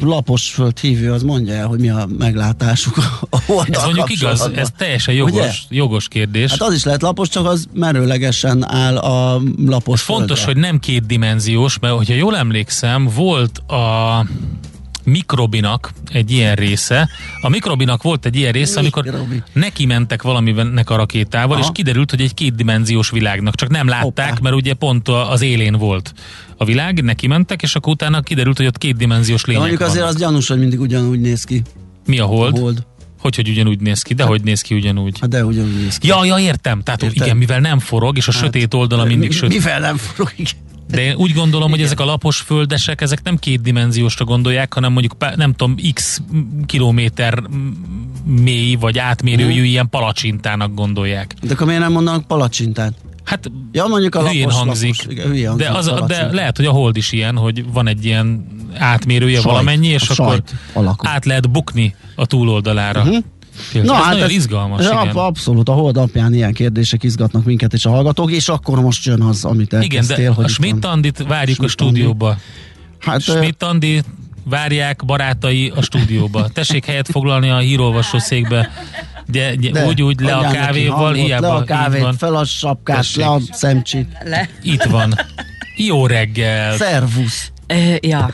lapos 0.00 0.50
föld 0.50 0.78
hívő, 0.78 1.12
az 1.12 1.22
mondja 1.22 1.54
el, 1.54 1.66
hogy 1.66 1.78
mi 1.80 1.88
a 1.90 2.08
meglátásuk 2.18 2.96
a 3.30 3.38
holddal 3.46 3.74
Ez 3.80 3.84
mondjuk 3.84 4.10
igaz, 4.10 4.50
ez 4.54 4.68
teljesen 4.76 5.14
jogos, 5.14 5.32
Ugye? 5.32 5.50
jogos 5.68 6.08
kérdés. 6.08 6.50
Hát 6.50 6.60
az 6.62 6.74
is 6.74 6.84
lehet 6.84 7.02
lapos, 7.02 7.28
csak 7.28 7.46
az 7.46 7.66
merőlegesen 7.74 8.70
áll 8.70 8.96
a 8.96 9.40
lapos 9.66 10.02
Fontos, 10.02 10.40
földre. 10.40 10.52
hogy 10.60 10.70
nem 10.70 10.78
kétdimenziós, 10.80 11.78
mert 11.78 11.94
hogyha 11.94 12.14
jól 12.14 12.36
emlékszem, 12.36 13.08
volt 13.14 13.58
a 13.58 14.26
mikrobinak 15.10 15.90
egy 16.12 16.30
ilyen 16.30 16.54
része. 16.54 17.08
A 17.40 17.48
mikrobinak 17.48 18.02
volt 18.02 18.26
egy 18.26 18.36
ilyen 18.36 18.52
része, 18.52 18.78
amikor 18.78 19.02
Mikrobi. 19.04 19.42
neki 19.52 19.86
mentek 19.86 20.22
valaminek 20.22 20.90
a 20.90 20.96
rakétával, 20.96 21.56
Aha. 21.56 21.64
és 21.64 21.70
kiderült, 21.72 22.10
hogy 22.10 22.20
egy 22.20 22.34
kétdimenziós 22.34 23.10
világnak. 23.10 23.54
Csak 23.54 23.68
nem 23.68 23.88
látták, 23.88 24.28
Hoppá. 24.28 24.38
mert 24.42 24.54
ugye 24.54 24.74
pont 24.74 25.08
az 25.08 25.42
élén 25.42 25.72
volt 25.76 26.12
a 26.56 26.64
világ, 26.64 27.02
neki 27.02 27.26
mentek, 27.26 27.62
és 27.62 27.74
akkor 27.74 27.92
utána 27.92 28.20
kiderült, 28.20 28.56
hogy 28.56 28.66
ott 28.66 28.78
kétdimenziós 28.78 29.42
De 29.42 29.46
lények 29.52 29.60
mondjuk 29.68 29.88
azért 29.88 30.00
vannak. 30.02 30.14
az 30.16 30.20
gyanús, 30.22 30.48
hogy 30.48 30.58
mindig 30.58 30.80
ugyanúgy 30.80 31.20
néz 31.20 31.44
ki. 31.44 31.62
Mi 32.06 32.18
a 32.18 32.24
hold? 32.24 32.56
A 32.56 32.60
hold. 32.60 32.86
Hogy, 33.20 33.36
hogy 33.36 33.48
ugyanúgy 33.48 33.80
néz 33.80 34.02
ki? 34.02 34.14
De 34.14 34.24
hogy 34.24 34.42
néz 34.42 34.60
ki 34.60 34.74
ugyanúgy? 34.74 35.18
Hát 35.20 35.30
de 35.30 35.44
ugyanúgy 35.44 35.80
néz 35.82 35.96
ki. 35.98 36.06
Ja, 36.06 36.24
ja, 36.24 36.38
értem. 36.38 36.82
Tehát 36.82 37.02
Értem. 37.02 37.24
igen, 37.24 37.36
mivel 37.36 37.60
nem 37.60 37.78
forog, 37.78 38.16
és 38.16 38.28
a 38.28 38.32
sötét 38.32 38.74
oldala 38.74 39.04
mindig 39.04 39.28
mi, 39.28 39.34
sötét. 39.34 39.58
Mivel 39.58 39.80
nem 39.80 39.96
forog? 39.96 40.32
igen. 40.36 40.52
De 40.90 41.02
én 41.02 41.14
úgy 41.14 41.32
gondolom, 41.32 41.70
hogy 41.70 41.82
ezek 41.82 42.00
a 42.00 42.04
lapos 42.04 42.38
földesek, 42.38 43.00
ezek 43.00 43.22
nem 43.22 43.36
kétdimenziósra 43.38 44.24
gondolják, 44.24 44.74
hanem 44.74 44.92
mondjuk 44.92 45.16
nem 45.36 45.52
tudom, 45.54 45.76
x 45.94 46.22
kilométer 46.66 47.42
mély 48.24 48.74
vagy 48.74 48.98
átmérőjű 48.98 49.62
ilyen 49.62 49.88
palacsintának 49.88 50.74
gondolják. 50.74 51.34
De 51.42 51.52
akkor 51.52 51.66
miért 51.66 51.80
nem 51.80 51.92
mondanak 51.92 52.26
palacsintát? 52.26 52.94
Hát 53.24 53.50
Ja, 53.72 53.86
mondjuk 53.86 54.14
a 54.14 54.28
hülyén 54.28 54.46
lapos, 54.46 54.54
hangzik, 54.54 54.96
lapos. 54.98 55.12
Igen, 55.12 55.26
hülyén 55.26 55.48
hangzik 55.48 55.66
de, 55.68 55.78
az, 55.78 55.84
de 55.84 55.92
palacsinta. 55.92 56.34
lehet, 56.34 56.56
hogy 56.56 56.66
a 56.66 56.70
hold 56.70 56.96
is 56.96 57.12
ilyen, 57.12 57.36
hogy 57.36 57.72
van 57.72 57.88
egy 57.88 58.04
ilyen 58.04 58.46
átmérője 58.78 59.34
Sajt, 59.34 59.46
valamennyi, 59.46 59.86
és 59.86 60.08
a 60.10 60.22
akkor 60.22 60.42
alakú. 60.72 61.06
át 61.08 61.24
lehet 61.24 61.50
bukni 61.50 61.94
a 62.14 62.26
túloldalára. 62.26 63.00
Uh-huh. 63.00 63.24
Na, 63.72 63.80
ez 63.80 63.88
hát 64.02 64.10
nagyon 64.12 64.24
ez- 64.24 64.30
izgalmas, 64.30 64.80
ez 64.80 64.86
igen. 64.86 64.96
ab- 64.96 65.16
Abszolút, 65.16 65.68
a 65.68 65.72
hold 65.72 65.96
apján 65.96 66.34
ilyen 66.34 66.52
kérdések 66.52 67.02
izgatnak 67.02 67.44
minket 67.44 67.72
és 67.72 67.84
a 67.84 67.90
hallgatók, 67.90 68.30
és 68.32 68.48
akkor 68.48 68.80
most 68.80 69.04
jön 69.06 69.20
az, 69.22 69.44
amit 69.44 69.72
Igen, 69.72 69.80
elkezdtél, 69.82 70.16
de 70.28 70.34
hogy 70.34 70.44
a 70.44 70.48
itt 70.48 70.54
Schmidt 70.54 70.82
van. 70.82 70.92
Andit 70.92 71.18
várjuk 71.28 71.62
a 71.62 71.68
Schmidt 71.68 71.80
Andi. 71.80 71.98
stúdióba. 71.98 72.36
Hát, 72.98 73.28
ö, 73.28 73.32
Schmidt 73.32 73.62
Andi 73.62 74.02
várják 74.44 75.02
barátai 75.06 75.72
a 75.76 75.82
stúdióba. 75.82 76.48
Tessék 76.48 76.84
helyet 76.84 77.08
foglalni 77.10 77.48
a 77.50 77.58
hírolvasó 77.58 78.18
székbe. 78.18 78.70
De, 79.26 79.54
de, 79.56 79.70
de, 79.70 79.86
úgy, 79.86 80.02
úgy 80.02 80.20
le 80.20 80.34
a 80.34 80.50
kávéval, 80.50 80.96
hangot, 80.96 81.16
hiába. 81.24 81.46
Le 81.46 81.52
a 81.52 81.64
kávét, 81.64 82.02
van. 82.02 82.14
fel 82.16 82.36
a 82.36 82.44
sapkát, 82.44 82.96
Tessék. 82.96 83.16
le 83.24 83.30
a 83.30 83.38
szemcsit. 83.50 84.08
Le. 84.24 84.48
Itt 84.62 84.82
van. 84.82 85.14
Jó 85.76 86.06
reggel. 86.06 86.76
Szervusz! 86.76 87.52
Ö, 87.66 87.94
ja. 88.00 88.30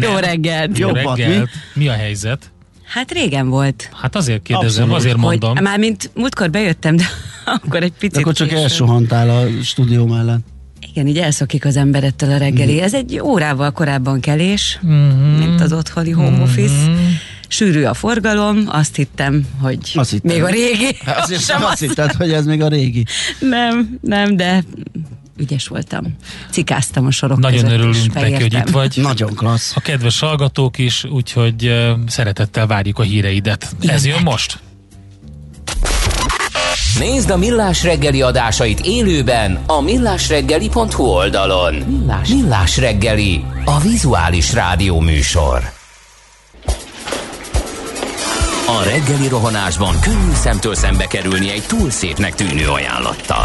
Jó 0.00 0.12
Nem. 0.12 0.16
reggelt. 0.20 0.78
Jó 0.78 0.88
reggel. 0.90 1.48
Mi 1.74 1.88
a 1.88 1.92
helyzet? 1.92 2.52
Hát 2.90 3.12
régen 3.12 3.48
volt. 3.48 3.90
Hát 4.00 4.16
azért 4.16 4.42
kérdezem, 4.42 4.82
Abszolút. 4.82 5.04
azért 5.04 5.16
mondom. 5.16 5.52
Hogy, 5.54 5.62
mármint 5.62 6.10
múltkor 6.14 6.50
bejöttem, 6.50 6.96
de 6.96 7.04
akkor 7.62 7.82
egy 7.82 7.90
De 7.90 7.96
picit 7.98 8.16
akkor 8.16 8.32
csak 8.32 8.48
később. 8.48 8.62
elsuhantál 8.62 9.30
a 9.30 9.62
stúdió 9.62 10.06
mellett. 10.06 10.40
Igen, 10.92 11.06
így 11.06 11.18
elszokik 11.18 11.64
az 11.64 11.76
ember 11.76 12.04
ettől 12.04 12.30
a 12.30 12.36
reggeli. 12.36 12.80
Ez 12.80 12.94
egy 12.94 13.20
órával 13.20 13.70
korábban 13.70 14.20
kelés, 14.20 14.78
Mhm. 14.82 14.94
mint 15.38 15.60
az 15.60 15.72
otthoni 15.72 16.10
home 16.10 16.42
office. 16.42 16.90
Sűrű 17.48 17.82
a 17.82 17.94
forgalom, 17.94 18.62
azt 18.66 18.96
hittem, 18.96 19.46
hogy 19.60 19.78
Azt 19.94 20.10
hittem. 20.10 20.32
még 20.34 20.42
a 20.42 20.48
régi. 20.48 20.96
Azért 21.06 21.44
Sem 21.50 21.64
azt 21.64 21.80
hitted, 21.80 22.12
hogy 22.12 22.32
ez 22.32 22.44
még 22.46 22.62
a 22.62 22.68
régi. 22.68 23.04
Nem, 23.40 23.98
nem, 24.00 24.36
de 24.36 24.64
ügyes 25.40 25.66
voltam. 25.66 26.16
Cikáztam 26.50 27.06
a 27.06 27.10
sorok 27.10 27.38
Nagyon 27.38 27.62
között, 27.62 27.78
örülünk 27.78 28.14
neki, 28.14 28.32
hogy 28.32 28.54
itt 28.54 28.68
vagy. 28.68 28.98
Nagyon 29.02 29.34
klassz. 29.34 29.76
A 29.76 29.80
kedves 29.80 30.20
hallgatók 30.20 30.78
is, 30.78 31.04
úgyhogy 31.04 31.66
uh, 31.66 31.90
szeretettel 32.06 32.66
várjuk 32.66 32.98
a 32.98 33.02
híreidet. 33.02 33.74
Ez 33.80 34.06
jön 34.06 34.22
most? 34.22 34.58
Nézd 36.98 37.30
a 37.30 37.36
Millás 37.36 37.82
reggeli 37.82 38.22
adásait 38.22 38.80
élőben 38.80 39.58
a 39.66 39.80
millásreggeli.hu 39.80 41.04
oldalon. 41.04 41.74
Millás, 41.74 42.28
Millás 42.28 42.76
reggeli, 42.76 43.44
a 43.64 43.80
vizuális 43.80 44.52
rádió 44.52 45.00
műsor. 45.00 45.72
A 48.66 48.82
reggeli 48.84 49.28
rohanásban 49.28 50.00
könnyű 50.00 50.32
szemtől 50.32 50.74
szembe 50.74 51.06
kerülni 51.06 51.50
egy 51.50 51.62
túl 51.66 51.90
szépnek 51.90 52.34
tűnő 52.34 52.68
ajánlattal. 52.68 53.44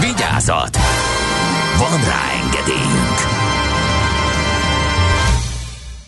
Vigyázat! 0.00 0.76
Van 1.78 2.04
rá 2.04 2.30
engedélyünk! 2.44 3.32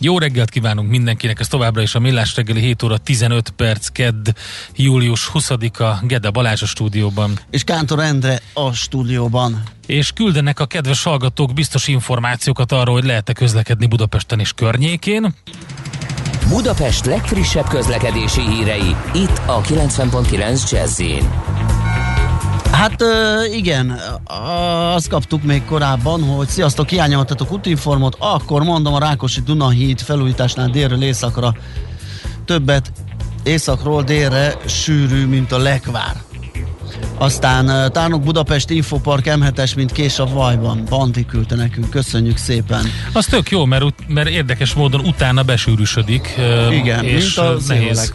Jó 0.05 0.17
reggelt 0.17 0.49
kívánunk 0.49 0.89
mindenkinek, 0.89 1.39
ez 1.39 1.47
továbbra 1.47 1.81
is 1.81 1.95
a 1.95 1.99
Millás 1.99 2.35
reggeli 2.35 2.59
7 2.59 2.83
óra 2.83 2.97
15 2.97 3.49
perc, 3.49 3.87
kedd, 3.87 4.29
július 4.75 5.29
20-a, 5.33 6.05
Gede 6.05 6.29
Balázs 6.29 6.61
a 6.61 6.65
stúdióban. 6.65 7.39
És 7.49 7.63
Kántor 7.63 7.99
Endre 7.99 8.39
a 8.53 8.73
stúdióban. 8.73 9.63
És 9.85 10.11
küldenek 10.11 10.59
a 10.59 10.65
kedves 10.65 11.03
hallgatók 11.03 11.53
biztos 11.53 11.87
információkat 11.87 12.71
arról, 12.71 12.93
hogy 12.93 13.05
lehet-e 13.05 13.33
közlekedni 13.33 13.85
Budapesten 13.85 14.39
és 14.39 14.53
környékén. 14.53 15.33
Budapest 16.49 17.05
legfrissebb 17.05 17.67
közlekedési 17.67 18.41
hírei, 18.41 18.95
itt 19.13 19.41
a 19.45 19.61
90.9 19.61 20.71
jazz 20.71 21.01
Hát 22.75 23.03
igen, 23.53 23.99
azt 24.93 25.07
kaptuk 25.07 25.43
még 25.43 25.65
korábban, 25.65 26.23
hogy 26.23 26.47
sziasztok, 26.47 26.89
hiányoltatok 26.89 27.51
útinformot, 27.51 28.15
akkor 28.19 28.63
mondom 28.63 28.93
a 28.93 28.99
Rákosi 28.99 29.41
Dunahíd 29.41 29.99
felújításnál 29.99 30.69
délről 30.69 31.03
északra 31.03 31.55
többet 32.45 32.91
északról 33.43 34.03
délre 34.03 34.57
sűrű, 34.65 35.25
mint 35.25 35.51
a 35.51 35.57
lekvár. 35.57 36.23
Aztán 37.17 37.91
Tárnok 37.91 38.23
Budapest 38.23 38.69
Infopark 38.69 39.25
M7-es, 39.25 39.75
mint 39.75 39.91
kés 39.91 40.19
a 40.19 40.25
vajban. 40.25 40.83
Banti 40.89 41.25
küldte 41.25 41.55
nekünk, 41.55 41.89
köszönjük 41.89 42.37
szépen. 42.37 42.85
Az 43.13 43.25
tök 43.25 43.49
jó, 43.49 43.65
mert, 43.65 43.85
mert 44.07 44.29
érdekes 44.29 44.73
módon 44.73 44.99
utána 45.05 45.43
besűrűsödik. 45.43 46.35
Igen, 46.71 47.03
és 47.03 47.35
mint 47.35 47.47
a 47.47 47.57
nehéz. 47.67 48.13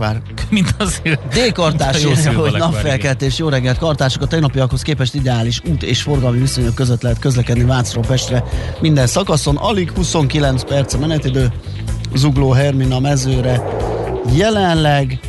Mint 0.49 0.75
az 0.79 1.03
D-kartás, 1.31 2.05
hogy 2.05 2.53
napfelkeltés, 2.59 3.39
jó 3.39 3.49
reggelt, 3.49 3.79
kartások 3.79 4.23
a 4.23 4.27
tegnapiakhoz 4.27 4.83
képest 4.83 5.15
ideális 5.15 5.61
út 5.69 5.83
és 5.83 6.03
forgalmi 6.03 6.39
viszonyok 6.39 6.75
között 6.75 7.03
lehet 7.03 7.19
közlekedni 7.19 7.65
Vácról 7.65 8.05
Pestre. 8.07 8.45
Minden 8.81 9.07
szakaszon 9.07 9.57
alig 9.57 9.91
29 9.91 10.65
perc 10.65 10.95
a 10.95 10.99
menetidő, 10.99 11.53
Zugló 12.15 12.51
Hermina 12.51 13.01
mezőre. 13.01 13.63
Jelenleg 14.35 15.21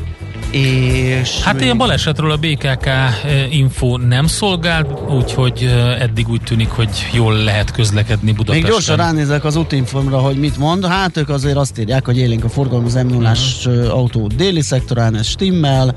és 0.52 1.42
hát 1.42 1.62
ilyen 1.62 1.78
balesetről 1.78 2.32
a 2.32 2.38
BKK 2.38 2.86
eh, 2.86 3.56
info 3.56 3.98
nem 3.98 4.28
szolgál, 4.28 4.86
úgyhogy 5.10 5.64
eh, 5.64 6.02
eddig 6.02 6.30
úgy 6.30 6.42
tűnik, 6.42 6.70
hogy 6.70 6.90
jól 7.14 7.34
lehet 7.34 7.72
közlekedni 7.72 8.32
Budapesten. 8.32 8.62
Még 8.62 8.72
gyorsan 8.72 8.96
ránézek 8.96 9.44
az 9.44 9.56
útinformra, 9.56 10.18
hogy 10.18 10.36
mit 10.36 10.58
mond. 10.58 10.86
Hát 10.86 11.18
ők 11.18 11.30
azért 11.30 11.58
azt 11.58 11.80
írják, 11.80 12.06
hogy 12.06 12.18
élénk 12.18 12.44
a 12.44 12.50
forgalom 12.50 12.86
az 12.86 12.94
m 12.94 13.16
uh-huh. 13.16 13.90
autó 13.90 14.28
déli 14.28 14.62
szektorán, 14.62 15.16
ez 15.16 15.28
stimmel. 15.28 15.96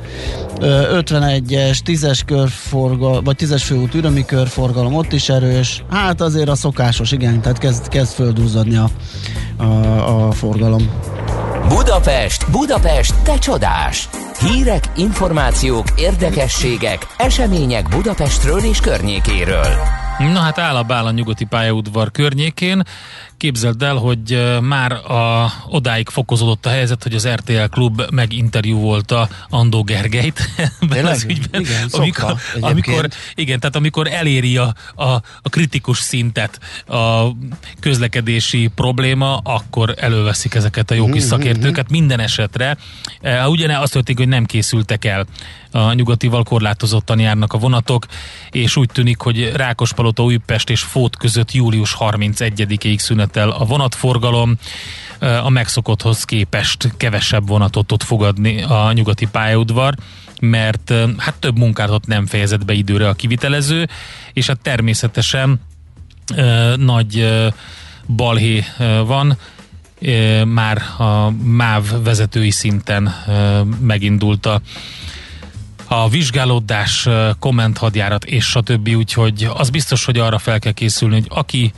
51-es, 0.58 1.78
10-es 1.84 2.20
körforgalom, 2.26 3.24
vagy 3.24 3.36
10-es 3.38 3.62
főút 3.64 3.94
ürömi 3.94 4.24
körforgalom, 4.24 4.94
ott 4.94 5.12
is 5.12 5.28
erős. 5.28 5.84
Hát 5.90 6.20
azért 6.20 6.48
a 6.48 6.54
szokásos, 6.54 7.12
igen, 7.12 7.40
tehát 7.40 7.58
kezd, 7.58 7.88
kezd 7.88 8.12
földúzzadni 8.12 8.76
a, 8.76 8.88
a, 9.56 10.26
a 10.26 10.32
forgalom. 10.32 10.90
Budapest, 11.68 12.50
Budapest, 12.50 13.14
te 13.22 13.38
csodás! 13.38 14.08
Hírek, 14.52 14.84
információk, 14.96 15.84
érdekességek, 15.96 17.06
események 17.16 17.88
Budapestről 17.88 18.58
és 18.58 18.80
környékéről. 18.80 19.66
Na 20.18 20.38
hát 20.38 20.58
áll 20.58 20.76
a 20.76 20.82
Bál 20.82 21.06
a 21.06 21.10
nyugati 21.10 21.44
pályaudvar 21.44 22.10
környékén. 22.10 22.82
Képzeld 23.44 23.82
el, 23.82 23.96
hogy 23.96 24.58
már 24.60 24.92
a, 24.92 25.52
odáig 25.68 26.08
fokozódott 26.08 26.66
a 26.66 26.68
helyzet, 26.68 27.02
hogy 27.02 27.14
az 27.14 27.28
RTL 27.28 27.64
klub 27.70 28.02
meginterjúvolta 28.10 29.28
Andó 29.48 29.82
Gergelyt 29.82 30.48
ebben 30.80 31.06
az 31.06 31.24
ügyben. 31.28 31.60
Igen, 31.60 31.88
amikor, 31.90 32.36
amikor, 32.60 33.08
igen, 33.34 33.60
tehát 33.60 33.76
amikor 33.76 34.08
eléri 34.08 34.56
a, 34.56 34.74
a, 34.94 35.04
a 35.42 35.48
kritikus 35.50 35.98
szintet 35.98 36.60
a 36.86 37.26
közlekedési 37.80 38.70
probléma, 38.74 39.36
akkor 39.36 39.94
előveszik 39.98 40.54
ezeket 40.54 40.90
a 40.90 40.94
jó 40.94 41.04
kis 41.06 41.22
mhm, 41.22 41.30
szakértőket 41.30 41.84
mhm. 41.84 41.92
minden 41.92 42.20
esetre. 42.20 42.76
Ugyane 43.46 43.78
azt 43.78 43.92
történik, 43.92 44.20
hogy 44.20 44.28
nem 44.28 44.44
készültek 44.44 45.04
el 45.04 45.26
a 45.74 45.92
nyugatival 45.92 46.42
korlátozottan 46.42 47.18
járnak 47.18 47.52
a 47.52 47.58
vonatok, 47.58 48.06
és 48.50 48.76
úgy 48.76 48.90
tűnik, 48.92 49.20
hogy 49.20 49.52
Rákospalota, 49.54 50.22
Újpest 50.22 50.70
és 50.70 50.80
Fót 50.80 51.16
között 51.16 51.52
július 51.52 51.96
31-ig 51.98 52.98
szünetel 53.34 53.50
a 53.50 53.64
vonatforgalom, 53.64 54.56
a 55.42 55.48
megszokotthoz 55.48 56.24
képest 56.24 56.92
kevesebb 56.96 57.48
vonatot 57.48 57.86
tud 57.86 58.02
fogadni 58.02 58.62
a 58.62 58.92
nyugati 58.92 59.26
pályaudvar, 59.26 59.94
mert 60.40 60.92
hát 61.18 61.34
több 61.38 61.58
munkát 61.58 62.06
nem 62.06 62.26
fejezett 62.26 62.64
be 62.64 62.72
időre 62.72 63.08
a 63.08 63.14
kivitelező, 63.14 63.88
és 64.32 64.46
hát 64.46 64.60
természetesen 64.60 65.60
nagy 66.76 67.28
balhé 68.06 68.64
van, 69.06 69.36
már 70.44 70.82
a 70.98 71.30
MÁV 71.30 72.02
vezetői 72.02 72.50
szinten 72.50 73.14
megindult 73.80 74.46
a 74.46 74.60
a 76.02 76.08
vizsgálódás, 76.08 77.08
kommenthadjárat 77.38 78.24
és 78.24 78.44
stb. 78.44 78.88
Úgyhogy 78.88 79.48
az 79.54 79.70
biztos, 79.70 80.04
hogy 80.04 80.18
arra 80.18 80.38
fel 80.38 80.58
kell 80.58 80.72
készülni, 80.72 81.14
hogy 81.14 81.26
aki 81.28 81.72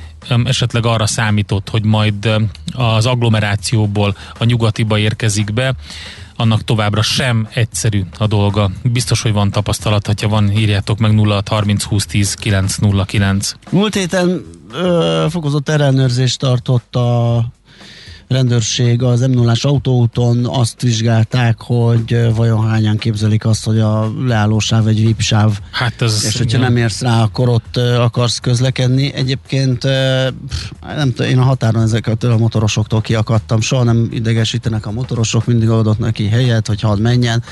esetleg 0.44 0.86
arra 0.86 1.06
számított, 1.06 1.68
hogy 1.68 1.84
majd 1.84 2.30
az 2.72 3.06
agglomerációból 3.06 4.16
a 4.38 4.44
nyugatiba 4.44 4.98
érkezik 4.98 5.52
be, 5.52 5.74
annak 6.36 6.64
továbbra 6.64 7.02
sem 7.02 7.48
egyszerű 7.54 8.02
a 8.18 8.26
dolga. 8.26 8.70
Biztos, 8.82 9.22
hogy 9.22 9.32
van 9.32 9.50
tapasztalat, 9.50 10.20
ha 10.20 10.28
van, 10.28 10.52
írjátok 10.52 10.98
meg 10.98 11.14
0 11.14 11.42
30 11.46 11.82
20 11.82 12.06
10 12.06 12.34
909. 12.34 13.52
Múlt 13.70 13.94
héten 13.94 14.44
ö, 14.72 15.26
fokozott 15.30 15.68
ellenőrzést 15.68 16.38
tartott 16.38 16.96
a 16.96 17.44
rendőrség 18.28 19.02
az 19.02 19.20
m 19.20 19.30
0 19.30 19.52
autóúton 19.60 20.46
azt 20.46 20.80
vizsgálták, 20.80 21.60
hogy 21.60 22.34
vajon 22.34 22.68
hányan 22.68 22.96
képzelik 22.96 23.46
azt, 23.46 23.64
hogy 23.64 23.78
a 23.78 24.12
leállósáv 24.26 24.86
egy 24.86 25.04
vipsáv, 25.06 25.58
hát 25.70 26.02
ez 26.02 26.24
és 26.24 26.36
hogyha 26.36 26.58
nem 26.58 26.76
érsz 26.76 27.00
rá, 27.00 27.22
akkor 27.22 27.48
ott 27.48 27.76
akarsz 27.76 28.38
közlekedni. 28.38 29.12
Egyébként 29.14 29.82
nem 30.96 31.12
tudom, 31.14 31.30
én 31.30 31.38
a 31.38 31.42
határon 31.42 31.82
ezeket 31.82 32.24
a 32.24 32.36
motorosoktól 32.38 33.00
kiakadtam, 33.00 33.60
soha 33.60 33.82
nem 33.82 34.08
idegesítenek 34.10 34.86
a 34.86 34.90
motorosok, 34.90 35.46
mindig 35.46 35.68
adott 35.68 35.98
neki 35.98 36.28
helyet, 36.28 36.66
hogy 36.66 36.80
hadd 36.80 37.00
menjen. 37.00 37.42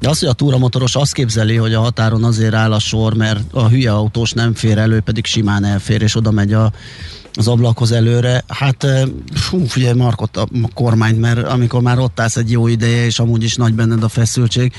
De 0.00 0.08
az, 0.08 0.18
hogy 0.18 0.28
a 0.28 0.32
túramotoros 0.32 0.94
azt 0.94 1.12
képzeli, 1.12 1.56
hogy 1.56 1.74
a 1.74 1.80
határon 1.80 2.24
azért 2.24 2.54
áll 2.54 2.72
a 2.72 2.78
sor, 2.78 3.14
mert 3.14 3.52
a 3.52 3.68
hülye 3.68 3.92
autós 3.92 4.32
nem 4.32 4.54
fér 4.54 4.78
elő, 4.78 5.00
pedig 5.00 5.24
simán 5.24 5.64
elfér, 5.64 6.02
és 6.02 6.16
oda 6.16 6.30
megy 6.30 6.52
a 6.52 6.72
az 7.38 7.48
ablakhoz 7.48 7.92
előre, 7.92 8.44
hát 8.48 8.86
fú, 9.34 9.66
figyelj 9.66 9.96
Markot 9.96 10.36
a 10.36 10.48
kormányt, 10.74 11.20
mert 11.20 11.46
amikor 11.48 11.80
már 11.80 11.98
ott 11.98 12.20
állsz 12.20 12.36
egy 12.36 12.50
jó 12.50 12.66
ideje, 12.66 13.04
és 13.04 13.18
amúgy 13.18 13.42
is 13.42 13.54
nagy 13.54 13.74
benned 13.74 14.02
a 14.02 14.08
feszültség, 14.08 14.72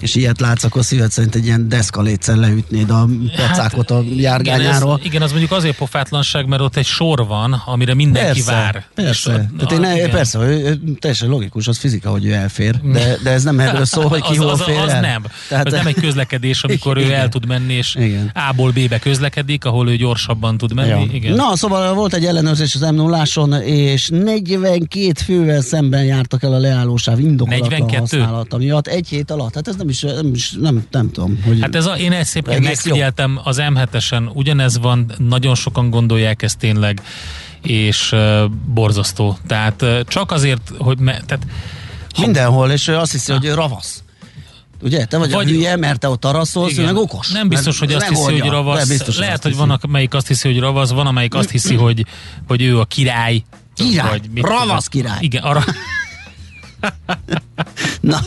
és 0.00 0.14
ilyet 0.14 0.40
látsz, 0.40 0.64
akkor 0.64 0.84
szíved 0.84 1.10
szerint 1.10 1.34
egy 1.34 1.44
ilyen 1.44 1.68
deszkalétszer 1.68 2.36
leütnéd 2.36 2.90
a 2.90 3.08
pacákot 3.36 3.90
a 3.90 4.02
járgányáról. 4.16 4.88
Igen, 4.88 4.98
ez, 4.98 5.04
igen, 5.04 5.22
az 5.22 5.30
mondjuk 5.30 5.52
azért 5.52 5.76
pofátlanság, 5.76 6.46
mert 6.46 6.62
ott 6.62 6.76
egy 6.76 6.86
sor 6.86 7.26
van, 7.26 7.62
amire 7.66 7.94
mindenki 7.94 8.42
persze, 8.42 8.52
vár. 8.52 8.84
Persze, 8.94 9.32
a, 9.32 9.66
Tehát 9.66 9.84
én, 9.84 9.96
igen. 9.96 10.10
persze, 10.10 10.38
hogy 10.38 10.78
teljesen 10.98 11.28
logikus, 11.28 11.68
az 11.68 11.78
fizika, 11.78 12.10
hogy 12.10 12.24
ő 12.24 12.32
elfér, 12.32 12.80
de, 12.92 13.16
de 13.22 13.30
ez 13.30 13.42
nem 13.42 13.60
erről 13.60 13.84
szól, 13.84 14.08
hogy 14.08 14.22
ki 14.30 14.36
az, 14.36 14.36
hol 14.36 14.48
az, 14.48 14.62
fér 14.62 14.78
az, 14.78 14.92
nem. 14.92 15.24
Tehát, 15.48 15.66
az 15.66 15.72
nem 15.72 15.86
egy 15.86 15.94
közlekedés, 16.00 16.62
amikor 16.62 16.98
igen. 16.98 17.10
ő 17.10 17.14
el 17.14 17.28
tud 17.28 17.46
menni, 17.46 17.74
és 17.74 17.94
igen. 17.94 18.32
A-ból 18.48 18.70
B-be 18.70 18.98
közlekedik, 18.98 19.64
ahol 19.64 19.88
ő 19.88 19.96
gyorsabban 19.96 20.58
tud 20.58 20.74
menni. 20.74 20.88
Ja. 20.88 21.06
Igen. 21.12 21.34
Na, 21.34 21.56
szóval 21.56 21.99
volt 22.00 22.14
egy 22.14 22.24
ellenőrzés 22.24 22.74
az 22.74 22.80
m 22.80 22.94
0 22.94 23.24
és 23.64 24.08
42 24.08 25.12
fővel 25.24 25.60
szemben 25.60 26.04
jártak 26.04 26.42
el 26.42 26.52
a 26.52 26.58
leállósáv 26.58 27.18
indokolatlan 27.18 27.98
használata 27.98 28.56
miatt 28.56 28.86
egy 28.86 29.08
hét 29.08 29.30
alatt. 29.30 29.54
Hát 29.54 29.68
ez 29.68 29.76
nem 29.76 29.88
is, 29.88 30.00
nem, 30.00 30.30
is, 30.34 30.52
nem, 30.60 30.86
nem 30.90 31.10
tudom. 31.10 31.42
Hogy 31.44 31.60
hát 31.60 31.74
ez 31.74 31.86
a, 31.86 31.96
én 31.96 32.12
ezt 32.12 32.30
szépen 32.30 32.62
megfigyeltem, 32.62 33.40
az 33.44 33.58
M7-esen 33.60 34.32
ugyanez 34.32 34.78
van, 34.78 35.12
nagyon 35.18 35.54
sokan 35.54 35.90
gondolják 35.90 36.42
ezt 36.42 36.58
tényleg, 36.58 37.02
és 37.62 38.12
uh, 38.12 38.44
borzasztó. 38.74 39.38
Tehát 39.46 39.82
uh, 39.82 40.00
csak 40.00 40.32
azért, 40.32 40.72
hogy 40.78 40.98
me, 40.98 41.20
tehát, 41.26 41.46
ha, 42.14 42.22
Mindenhol, 42.22 42.70
és 42.70 42.88
azt 42.88 43.12
hiszi, 43.12 43.32
hogy 43.32 43.50
ravasz. 43.50 44.02
Ugye? 44.82 45.04
Te 45.04 45.18
vagy, 45.18 45.30
vagy 45.30 45.48
a 45.48 45.50
hülye, 45.50 45.76
mert 45.76 45.98
te 45.98 46.08
ott 46.08 46.24
arra 46.24 46.44
szólsz, 46.44 46.72
igen, 46.72 46.84
meg 46.84 46.96
okos. 46.96 47.28
Nem 47.28 47.48
biztos, 47.48 47.78
hogy 47.78 47.92
azt 47.92 48.08
hiszi, 48.08 48.38
hogy 48.38 48.50
ravasz. 48.50 48.88
Biztos, 48.88 49.18
Lehet, 49.18 49.42
hogy 49.42 49.56
van, 49.56 49.70
amelyik 49.70 50.14
azt 50.14 50.26
hiszi, 50.26 50.48
hogy 50.48 50.60
ravasz, 50.60 50.90
van, 50.90 51.06
amelyik 51.06 51.34
azt 51.34 51.50
hiszi, 51.50 51.74
hogy, 51.74 52.04
hogy 52.48 52.62
ő 52.62 52.78
a 52.78 52.84
király. 52.84 53.42
Király, 53.74 54.08
vagy 54.08 54.30
mit 54.34 54.46
ravasz 54.46 54.86
király. 54.86 55.18
Igen, 55.20 55.42
arra. 55.42 55.64
Na, 58.00 58.20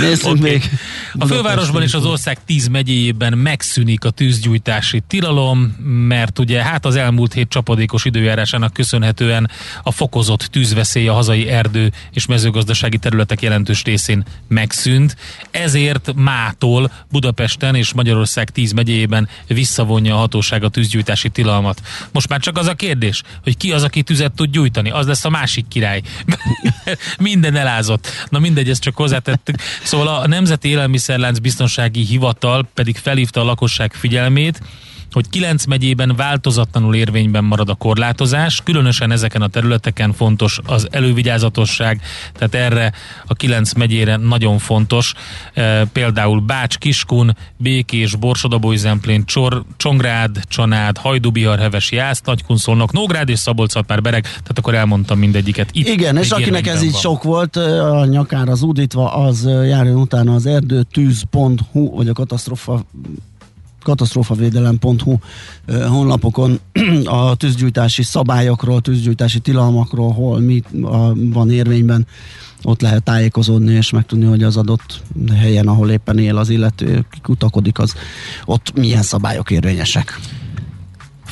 nézzünk 0.00 0.38
Oké. 0.38 0.50
még. 0.50 0.70
A 1.18 1.26
fővárosban 1.26 1.82
és 1.82 1.94
az 1.94 2.04
ország 2.04 2.44
10 2.44 2.68
megyéjében 2.68 3.38
megszűnik 3.38 4.04
a 4.04 4.10
tűzgyújtási 4.10 5.02
tilalom, 5.06 5.60
mert 6.08 6.38
ugye 6.38 6.62
hát 6.62 6.84
az 6.84 6.96
elmúlt 6.96 7.32
hét 7.32 7.48
csapadékos 7.48 8.04
időjárásának 8.04 8.72
köszönhetően 8.72 9.50
a 9.82 9.90
fokozott 9.90 10.40
tűzveszély 10.40 11.08
a 11.08 11.12
hazai 11.12 11.48
erdő 11.48 11.92
és 12.12 12.26
mezőgazdasági 12.26 12.98
területek 12.98 13.42
jelentős 13.42 13.82
részén 13.82 14.24
megszűnt. 14.48 15.16
Ezért 15.50 16.12
mától 16.14 16.92
Budapesten 17.10 17.74
és 17.74 17.92
Magyarország 17.92 18.50
10 18.50 18.72
megyéjében 18.72 19.28
visszavonja 19.46 20.14
a 20.14 20.18
hatóság 20.18 20.64
a 20.64 20.68
tűzgyújtási 20.68 21.28
tilalmat. 21.28 21.80
Most 22.12 22.28
már 22.28 22.40
csak 22.40 22.58
az 22.58 22.66
a 22.66 22.74
kérdés, 22.74 23.22
hogy 23.42 23.56
ki 23.56 23.72
az, 23.72 23.82
aki 23.82 24.02
tüzet 24.02 24.32
tud 24.32 24.50
gyújtani, 24.50 24.90
az 24.90 25.06
lesz 25.06 25.24
a 25.24 25.30
másik 25.30 25.68
király. 25.68 26.02
Minden 27.26 27.56
elázott. 27.56 28.08
Na 28.28 28.38
mindegy, 28.38 28.70
ezt 28.70 28.82
csak 28.82 28.96
hozzátettük. 28.96 29.56
Szóval 29.82 30.08
a 30.08 30.26
Nemzeti 30.26 30.68
Élelmiszerlánc 30.68 31.38
Biztonsági 31.38 32.04
Hivatal 32.04 32.68
pedig 32.74 32.96
felhívta 32.96 33.40
a 33.40 33.44
lakosság 33.44 33.92
figyelmét, 33.92 34.60
hogy 35.16 35.28
kilenc 35.28 35.64
megyében 35.64 36.16
változatlanul 36.16 36.94
érvényben 36.94 37.44
marad 37.44 37.68
a 37.68 37.74
korlátozás, 37.74 38.60
különösen 38.64 39.10
ezeken 39.10 39.42
a 39.42 39.48
területeken 39.48 40.12
fontos 40.12 40.60
az 40.66 40.88
elővigyázatosság, 40.90 42.00
tehát 42.32 42.54
erre 42.54 42.92
a 43.26 43.34
kilenc 43.34 43.72
megyére 43.72 44.16
nagyon 44.16 44.58
fontos, 44.58 45.14
e, 45.54 45.84
például 45.84 46.40
Bács, 46.40 46.76
Kiskun, 46.76 47.36
Békés, 47.56 48.16
Borsodabói-Zemplén, 48.16 49.24
Csor, 49.24 49.64
Csongrád, 49.76 50.40
Csanád, 50.44 50.98
Hajdubihar, 50.98 51.58
Heves, 51.58 51.90
Jász, 51.90 52.20
Nagykunszolnok, 52.24 52.92
Nógrád 52.92 53.28
és 53.28 53.38
szabolcs 53.38 53.74
már 53.86 54.02
bereg, 54.02 54.22
tehát 54.22 54.58
akkor 54.58 54.74
elmondtam 54.74 55.18
mindegyiket. 55.18 55.68
Itt 55.72 55.88
Igen, 55.88 56.16
és 56.16 56.30
akinek 56.30 56.66
ez 56.66 56.82
így 56.82 56.92
van. 56.92 57.00
sok 57.00 57.22
volt, 57.22 57.56
a 57.56 58.04
nyakára 58.04 58.54
zúdítva, 58.54 59.14
az 59.14 59.44
járjon 59.44 59.96
utána 59.96 60.34
az 60.34 60.46
erdőtűz.hu, 60.46 61.90
vagy 61.94 62.08
a 62.08 62.12
katasztrofa 62.12 62.84
katasztrófavédelem.hu 63.86 65.18
honlapokon 65.88 66.60
a 67.20 67.34
tűzgyújtási 67.34 68.02
szabályokról, 68.02 68.80
tűzgyújtási 68.80 69.38
tilalmakról, 69.38 70.12
hol 70.12 70.40
mi 70.40 70.62
van 71.14 71.50
érvényben, 71.50 72.06
ott 72.62 72.80
lehet 72.80 73.02
tájékozódni 73.02 73.72
és 73.72 73.90
megtudni, 73.90 74.24
hogy 74.24 74.42
az 74.42 74.56
adott 74.56 75.02
helyen, 75.34 75.68
ahol 75.68 75.90
éppen 75.90 76.18
él 76.18 76.36
az 76.36 76.48
illető, 76.48 77.06
kutakodik, 77.22 77.78
az 77.78 77.94
ott 78.44 78.72
milyen 78.74 79.02
szabályok 79.02 79.50
érvényesek. 79.50 80.20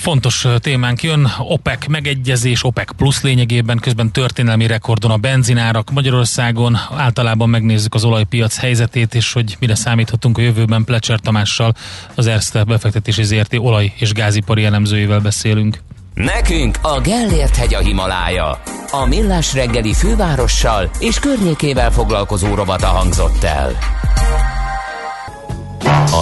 Fontos 0.05 0.47
témánk 0.59 1.03
jön, 1.03 1.33
OPEC 1.39 1.87
megegyezés, 1.87 2.65
OPEC 2.65 2.95
plusz 2.97 3.23
lényegében, 3.23 3.79
közben 3.79 4.11
történelmi 4.11 4.67
rekordon 4.67 5.11
a 5.11 5.17
benzinárak 5.17 5.91
Magyarországon, 5.91 6.79
általában 6.97 7.49
megnézzük 7.49 7.95
az 7.95 8.05
olajpiac 8.05 8.57
helyzetét, 8.57 9.15
és 9.15 9.33
hogy 9.33 9.57
mire 9.61 9.75
számíthatunk 9.75 10.39
a 10.39 10.41
jövőben 10.41 10.85
Plecser 10.85 11.19
Tamással, 11.19 11.75
az 12.15 12.27
Erste 12.27 12.65
befektetési 12.65 13.23
ZRT 13.23 13.55
olaj- 13.55 13.93
és 13.97 14.13
gázipari 14.13 14.65
elemzőjével 14.65 15.21
beszélünk. 15.21 15.79
Nekünk 16.15 16.79
a 16.83 17.01
Gellért 17.01 17.57
hegy 17.57 17.75
a 17.75 17.81
Himalája. 17.81 18.61
A 18.91 19.07
Millás 19.07 19.55
reggeli 19.55 19.93
fővárossal 19.95 20.91
és 21.01 21.19
környékével 21.19 21.91
foglalkozó 21.91 22.55
rovata 22.55 22.87
hangzott 22.87 23.43
el. 23.45 23.73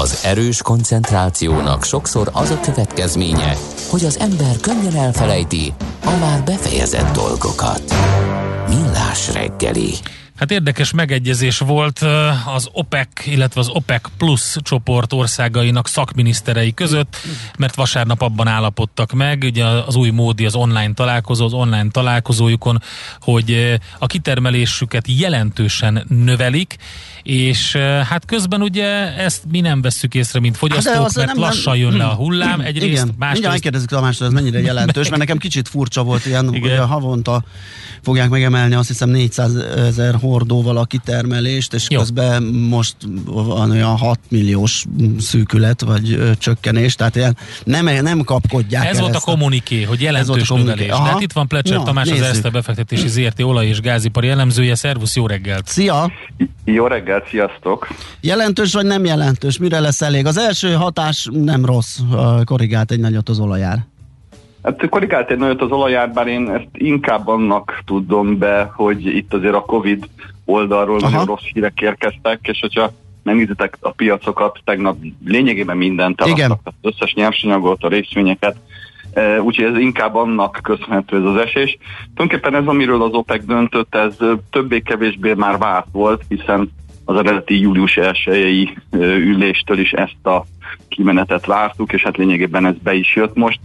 Az 0.02 0.20
erős 0.24 0.62
koncentrációnak 0.62 1.84
sokszor 1.84 2.30
az 2.32 2.50
a 2.50 2.60
következménye, 2.60 3.56
hogy 3.90 4.04
az 4.04 4.18
ember 4.18 4.56
könnyen 4.60 4.96
elfelejti 4.96 5.72
a 6.04 6.16
már 6.20 6.42
befejezett 6.44 7.14
dolgokat. 7.14 7.82
Millás 8.68 9.32
reggeli. 9.32 9.92
Hát 10.42 10.50
érdekes 10.50 10.92
megegyezés 10.92 11.58
volt 11.58 11.98
az 12.54 12.68
OPEC, 12.72 13.26
illetve 13.26 13.60
az 13.60 13.68
OPEC 13.68 14.02
Plus 14.18 14.56
csoport 14.62 15.12
országainak 15.12 15.88
szakminiszterei 15.88 16.74
között, 16.74 17.16
mert 17.58 17.74
vasárnap 17.74 18.22
abban 18.22 18.46
állapodtak 18.46 19.12
meg, 19.12 19.42
ugye 19.42 19.64
az 19.64 19.96
új 19.96 20.10
módi 20.10 20.46
az 20.46 20.54
online 20.54 20.92
találkozó, 20.94 21.44
az 21.44 21.52
online 21.52 21.90
találkozójukon, 21.90 22.82
hogy 23.20 23.78
a 23.98 24.06
kitermelésüket 24.06 25.04
jelentősen 25.08 26.04
növelik, 26.08 26.76
és 27.22 27.76
hát 28.08 28.24
közben 28.24 28.62
ugye 28.62 29.16
ezt 29.16 29.42
mi 29.50 29.60
nem 29.60 29.82
vesszük 29.82 30.14
észre, 30.14 30.40
mint 30.40 30.56
fogyasztók, 30.56 30.94
Hát 30.94 31.14
mert 31.14 31.28
nem- 31.28 31.38
lassan 31.38 31.76
jön 31.76 31.96
le 31.96 32.04
a 32.04 32.14
hullám, 32.14 32.60
egyrészt, 32.60 32.76
Igen, 32.76 32.90
mindjárt 32.90 33.18
másrészt 33.18 33.48
megkérdezzük 33.48 33.88
Tamástól, 33.88 34.26
ez 34.26 34.32
mennyire 34.32 34.60
jelentős, 34.60 35.08
mert 35.08 35.20
nekem 35.20 35.38
kicsit 35.38 35.68
furcsa 35.68 36.02
volt 36.02 36.26
ilyen, 36.26 36.54
Igen. 36.54 36.86
havonta 36.86 37.44
fogják 38.02 38.28
megemelni 38.28 38.74
azt 38.74 38.88
hiszem 38.88 39.10
400 39.10 39.56
ezer 39.76 40.14
hordóval 40.32 40.76
a 40.76 40.84
kitermelést, 40.84 41.74
és 41.74 41.86
Jó. 41.88 41.98
közben 41.98 42.42
most 42.42 42.96
van 43.24 43.70
olyan 43.70 43.96
6 43.96 44.18
milliós 44.28 44.84
szűkület, 45.18 45.80
vagy 45.80 46.12
ö, 46.12 46.30
csökkenés, 46.38 46.94
tehát 46.94 47.16
ilyen 47.16 47.36
nem, 47.64 47.84
nem 48.02 48.24
kapkodják 48.24 48.84
Ez 48.84 48.94
el 48.94 49.00
volt 49.00 49.12
a 49.12 49.16
ezt 49.16 49.24
kommuniké, 49.24 49.82
hogy 49.82 50.00
jelentős 50.00 50.50
a 50.50 50.56
növelés. 50.56 50.88
Aha. 50.88 51.04
De 51.04 51.10
hát 51.10 51.20
itt 51.20 51.32
van 51.32 51.48
Plecser 51.48 51.76
Na, 51.76 51.82
Tamás, 51.82 52.04
az 52.04 52.10
nézzük. 52.10 52.26
Erste 52.26 52.50
befektetési 52.50 53.08
ZRT 53.08 53.40
olaj- 53.40 53.66
és 53.66 53.80
gázipari 53.80 54.28
elemzője. 54.28 54.74
Szervusz, 54.74 55.16
jó 55.16 55.26
reggelt! 55.26 55.66
Szia! 55.66 56.12
Jó 56.64 56.86
reggelt, 56.86 57.28
sziasztok! 57.28 57.88
Jelentős 58.20 58.72
vagy 58.72 58.86
nem 58.86 59.04
jelentős? 59.04 59.58
Mire 59.58 59.80
lesz 59.80 60.02
elég? 60.02 60.26
Az 60.26 60.36
első 60.36 60.72
hatás 60.72 61.28
nem 61.32 61.64
rossz, 61.64 61.98
korrigált 62.44 62.90
egy 62.90 63.00
nagyot 63.00 63.28
az 63.28 63.38
olajár. 63.38 63.86
Hát 64.62 64.88
korrigált 64.88 65.30
egy 65.30 65.38
nagyot 65.38 65.62
az 65.62 65.70
olajár, 65.70 66.12
bár 66.12 66.26
én 66.26 66.50
ezt 66.50 66.68
inkább 66.72 67.28
annak 67.28 67.82
tudom 67.84 68.38
be, 68.38 68.70
hogy 68.74 69.06
itt 69.06 69.34
azért 69.34 69.54
a 69.54 69.64
Covid 69.64 70.08
oldalról 70.44 70.98
Aha. 70.98 71.10
nagyon 71.10 71.26
rossz 71.26 71.44
hírek 71.52 71.80
érkeztek, 71.80 72.38
és 72.42 72.58
hogyha 72.60 72.92
megnézitek 73.22 73.76
a 73.80 73.90
piacokat, 73.90 74.60
tegnap 74.64 74.96
lényegében 75.24 75.76
mindent 75.76 76.20
eladtak, 76.20 76.60
az 76.64 76.72
összes 76.80 77.14
nyersanyagot, 77.14 77.82
a 77.82 77.88
részvényeket, 77.88 78.56
E, 79.12 79.42
úgyhogy 79.42 79.64
ez 79.64 79.78
inkább 79.78 80.14
annak 80.14 80.58
köszönhető 80.62 81.16
ez 81.16 81.24
az 81.24 81.36
esés. 81.36 81.78
Tulajdonképpen 82.14 82.60
ez, 82.60 82.66
amiről 82.66 83.02
az 83.02 83.12
OPEC 83.12 83.44
döntött, 83.44 83.94
ez 83.94 84.16
többé-kevésbé 84.50 85.32
már 85.32 85.58
várt 85.58 85.86
volt, 85.92 86.24
hiszen 86.28 86.72
az 87.04 87.16
eredeti 87.16 87.60
július 87.60 87.96
1 87.96 88.78
üléstől 89.00 89.78
is 89.78 89.92
ezt 89.92 90.26
a 90.26 90.44
kimenetet 90.88 91.46
vártuk, 91.46 91.92
és 91.92 92.02
hát 92.02 92.16
lényegében 92.16 92.66
ez 92.66 92.74
be 92.82 92.94
is 92.94 93.16
jött 93.16 93.34
most. 93.34 93.60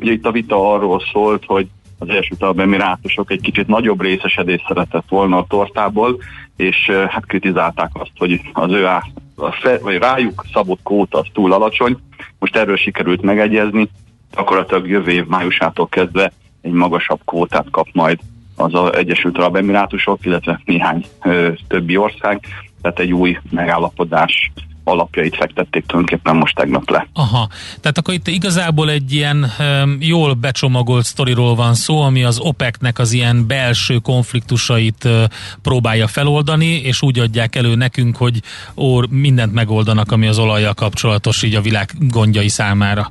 Ugye 0.00 0.12
itt 0.12 0.26
a 0.26 0.30
vita 0.30 0.72
arról 0.72 1.02
szólt, 1.12 1.44
hogy 1.46 1.68
az 1.98 2.08
Egyesült 2.08 2.42
Arab 2.42 2.58
Emirátusok 2.58 3.30
egy 3.30 3.40
kicsit 3.40 3.66
nagyobb 3.66 4.02
részesedést 4.02 4.64
szeretett 4.68 5.08
volna 5.08 5.36
a 5.36 5.46
tortából, 5.48 6.16
és 6.56 6.90
hát 7.08 7.26
kritizálták 7.26 7.90
azt, 7.92 8.10
hogy 8.18 8.40
az 8.52 8.72
ő 8.72 8.86
a 8.86 9.52
fe, 9.60 9.78
vagy 9.78 9.96
rájuk 9.96 10.44
szabott 10.52 10.80
kóta 10.82 11.18
az 11.18 11.26
túl 11.32 11.52
alacsony. 11.52 11.96
Most 12.38 12.56
erről 12.56 12.76
sikerült 12.76 13.22
megegyezni, 13.22 13.88
gyakorlatilag 14.36 14.88
jövő 14.88 15.10
év 15.10 15.26
májusától 15.26 15.88
kezdve 15.88 16.32
egy 16.60 16.72
magasabb 16.72 17.20
kvótát 17.24 17.70
kap 17.70 17.86
majd 17.92 18.18
az 18.56 18.74
az 18.74 18.94
Egyesült 18.94 19.38
Arab 19.38 19.56
Emirátusok, 19.56 20.26
illetve 20.26 20.60
néhány 20.64 21.04
ö, 21.22 21.52
többi 21.68 21.96
ország, 21.96 22.40
tehát 22.82 22.98
egy 22.98 23.12
új 23.12 23.38
megállapodás 23.50 24.52
alapjait 24.84 25.36
fektették 25.36 25.86
tulajdonképpen 25.86 26.36
most 26.36 26.54
tegnap 26.54 26.90
le. 26.90 27.08
Aha, 27.12 27.48
tehát 27.80 27.98
akkor 27.98 28.14
itt 28.14 28.28
igazából 28.28 28.90
egy 28.90 29.12
ilyen 29.12 29.46
um, 29.58 29.96
jól 30.00 30.34
becsomagolt 30.34 31.04
sztoriról 31.04 31.54
van 31.54 31.74
szó, 31.74 32.00
ami 32.00 32.24
az 32.24 32.38
OPEC-nek 32.40 32.98
az 32.98 33.12
ilyen 33.12 33.46
belső 33.46 33.96
konfliktusait 33.96 35.04
uh, 35.04 35.22
próbálja 35.62 36.06
feloldani, 36.06 36.66
és 36.66 37.02
úgy 37.02 37.18
adják 37.18 37.56
elő 37.56 37.74
nekünk, 37.74 38.16
hogy 38.16 38.40
ó, 38.76 39.00
mindent 39.10 39.52
megoldanak, 39.52 40.12
ami 40.12 40.26
az 40.26 40.38
olajjal 40.38 40.74
kapcsolatos 40.74 41.42
így 41.42 41.54
a 41.54 41.60
világ 41.60 41.90
gondjai 41.98 42.48
számára. 42.48 43.10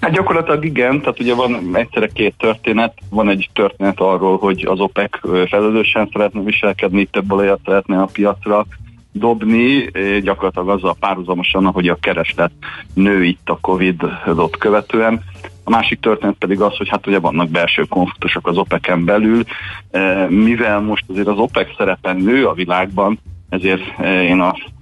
Hát 0.00 0.12
gyakorlatilag 0.12 0.64
igen, 0.64 1.00
tehát 1.00 1.20
ugye 1.20 1.34
van 1.34 1.70
egyszerre 1.72 2.06
két 2.06 2.34
történet. 2.38 2.94
Van 3.08 3.28
egy 3.28 3.50
történet 3.52 4.00
arról, 4.00 4.38
hogy 4.38 4.64
az 4.68 4.80
OPEC 4.80 5.10
felelősen 5.48 6.08
szeretne 6.12 6.40
viselkedni, 6.40 7.04
több 7.04 7.32
olajat 7.32 7.60
szeretne 7.64 8.00
a 8.00 8.08
piacra 8.12 8.66
dobni, 9.12 9.88
eh, 9.92 10.18
gyakorlatilag 10.20 10.68
azzal 10.68 10.96
párhuzamosan, 11.00 11.66
ahogy 11.66 11.88
a 11.88 11.98
kereslet 12.00 12.52
nő 12.94 13.24
itt 13.24 13.48
a 13.48 13.58
Covid-ot 13.60 14.56
követően. 14.56 15.22
A 15.64 15.70
másik 15.70 16.00
történet 16.00 16.36
pedig 16.38 16.60
az, 16.60 16.76
hogy 16.76 16.88
hát 16.88 17.06
ugye 17.06 17.18
vannak 17.18 17.48
belső 17.48 17.84
konfliktusok 17.84 18.46
az 18.46 18.56
OPEC-en 18.56 19.04
belül, 19.04 19.44
Eh, 19.90 20.28
mivel 20.28 20.80
most 20.80 21.04
azért 21.08 21.26
az 21.26 21.38
OPEC 21.38 21.76
szerepen 21.76 22.16
nő 22.16 22.46
a 22.46 22.52
világban, 22.52 23.18
ezért 23.48 23.82
eh, 23.98 24.24
én 24.24 24.40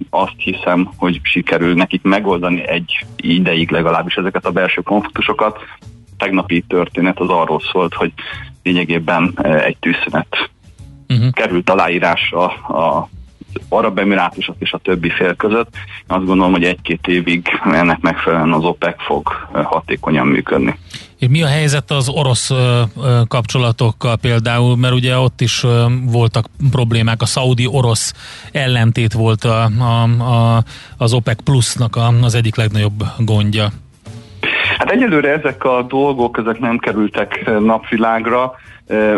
azt 0.09 0.33
hiszem, 0.37 0.89
hogy 0.97 1.19
sikerül 1.23 1.73
nekik 1.73 2.01
megoldani 2.03 2.67
egy 2.67 3.05
ideig 3.15 3.71
legalábbis 3.71 4.15
ezeket 4.15 4.45
a 4.45 4.51
belső 4.51 4.81
konfliktusokat. 4.81 5.57
A 5.81 6.15
tegnapi 6.17 6.63
történet 6.67 7.19
az 7.19 7.29
arról 7.29 7.61
szólt, 7.71 7.93
hogy 7.93 8.13
lényegében 8.63 9.39
egy 9.43 9.77
tűzszünet 9.79 10.49
Uh-huh. 11.13 11.31
került 11.31 11.69
aláírásra 11.69 12.45
a 12.47 13.09
Arab 13.69 13.99
Emirátusok 13.99 14.55
és 14.59 14.71
a 14.71 14.77
többi 14.77 15.09
fél 15.09 15.35
között. 15.35 15.69
Azt 16.07 16.25
gondolom, 16.25 16.51
hogy 16.51 16.63
egy-két 16.63 17.07
évig 17.07 17.47
ennek 17.63 17.99
megfelelően 18.01 18.53
az 18.53 18.63
OPEC 18.63 19.03
fog 19.03 19.27
hatékonyan 19.51 20.27
működni. 20.27 20.77
Mi 21.29 21.43
a 21.43 21.47
helyzet 21.47 21.91
az 21.91 22.09
orosz 22.09 22.51
kapcsolatokkal 23.27 24.17
például, 24.17 24.77
mert 24.77 24.93
ugye 24.93 25.17
ott 25.17 25.41
is 25.41 25.65
voltak 26.11 26.45
problémák, 26.71 27.21
a 27.21 27.25
szaudi-orosz 27.25 28.13
ellentét 28.51 29.13
volt 29.13 29.43
a, 29.43 29.69
a, 29.79 30.03
a, 30.03 30.63
az 30.97 31.13
OPEC 31.13 31.43
plusznak 31.43 31.97
az 32.21 32.35
egyik 32.35 32.55
legnagyobb 32.55 33.03
gondja. 33.17 33.67
Hát 34.77 34.91
egyelőre 34.91 35.29
ezek 35.29 35.63
a 35.63 35.85
dolgok, 35.87 36.37
ezek 36.37 36.59
nem 36.59 36.77
kerültek 36.77 37.59
napvilágra. 37.59 38.53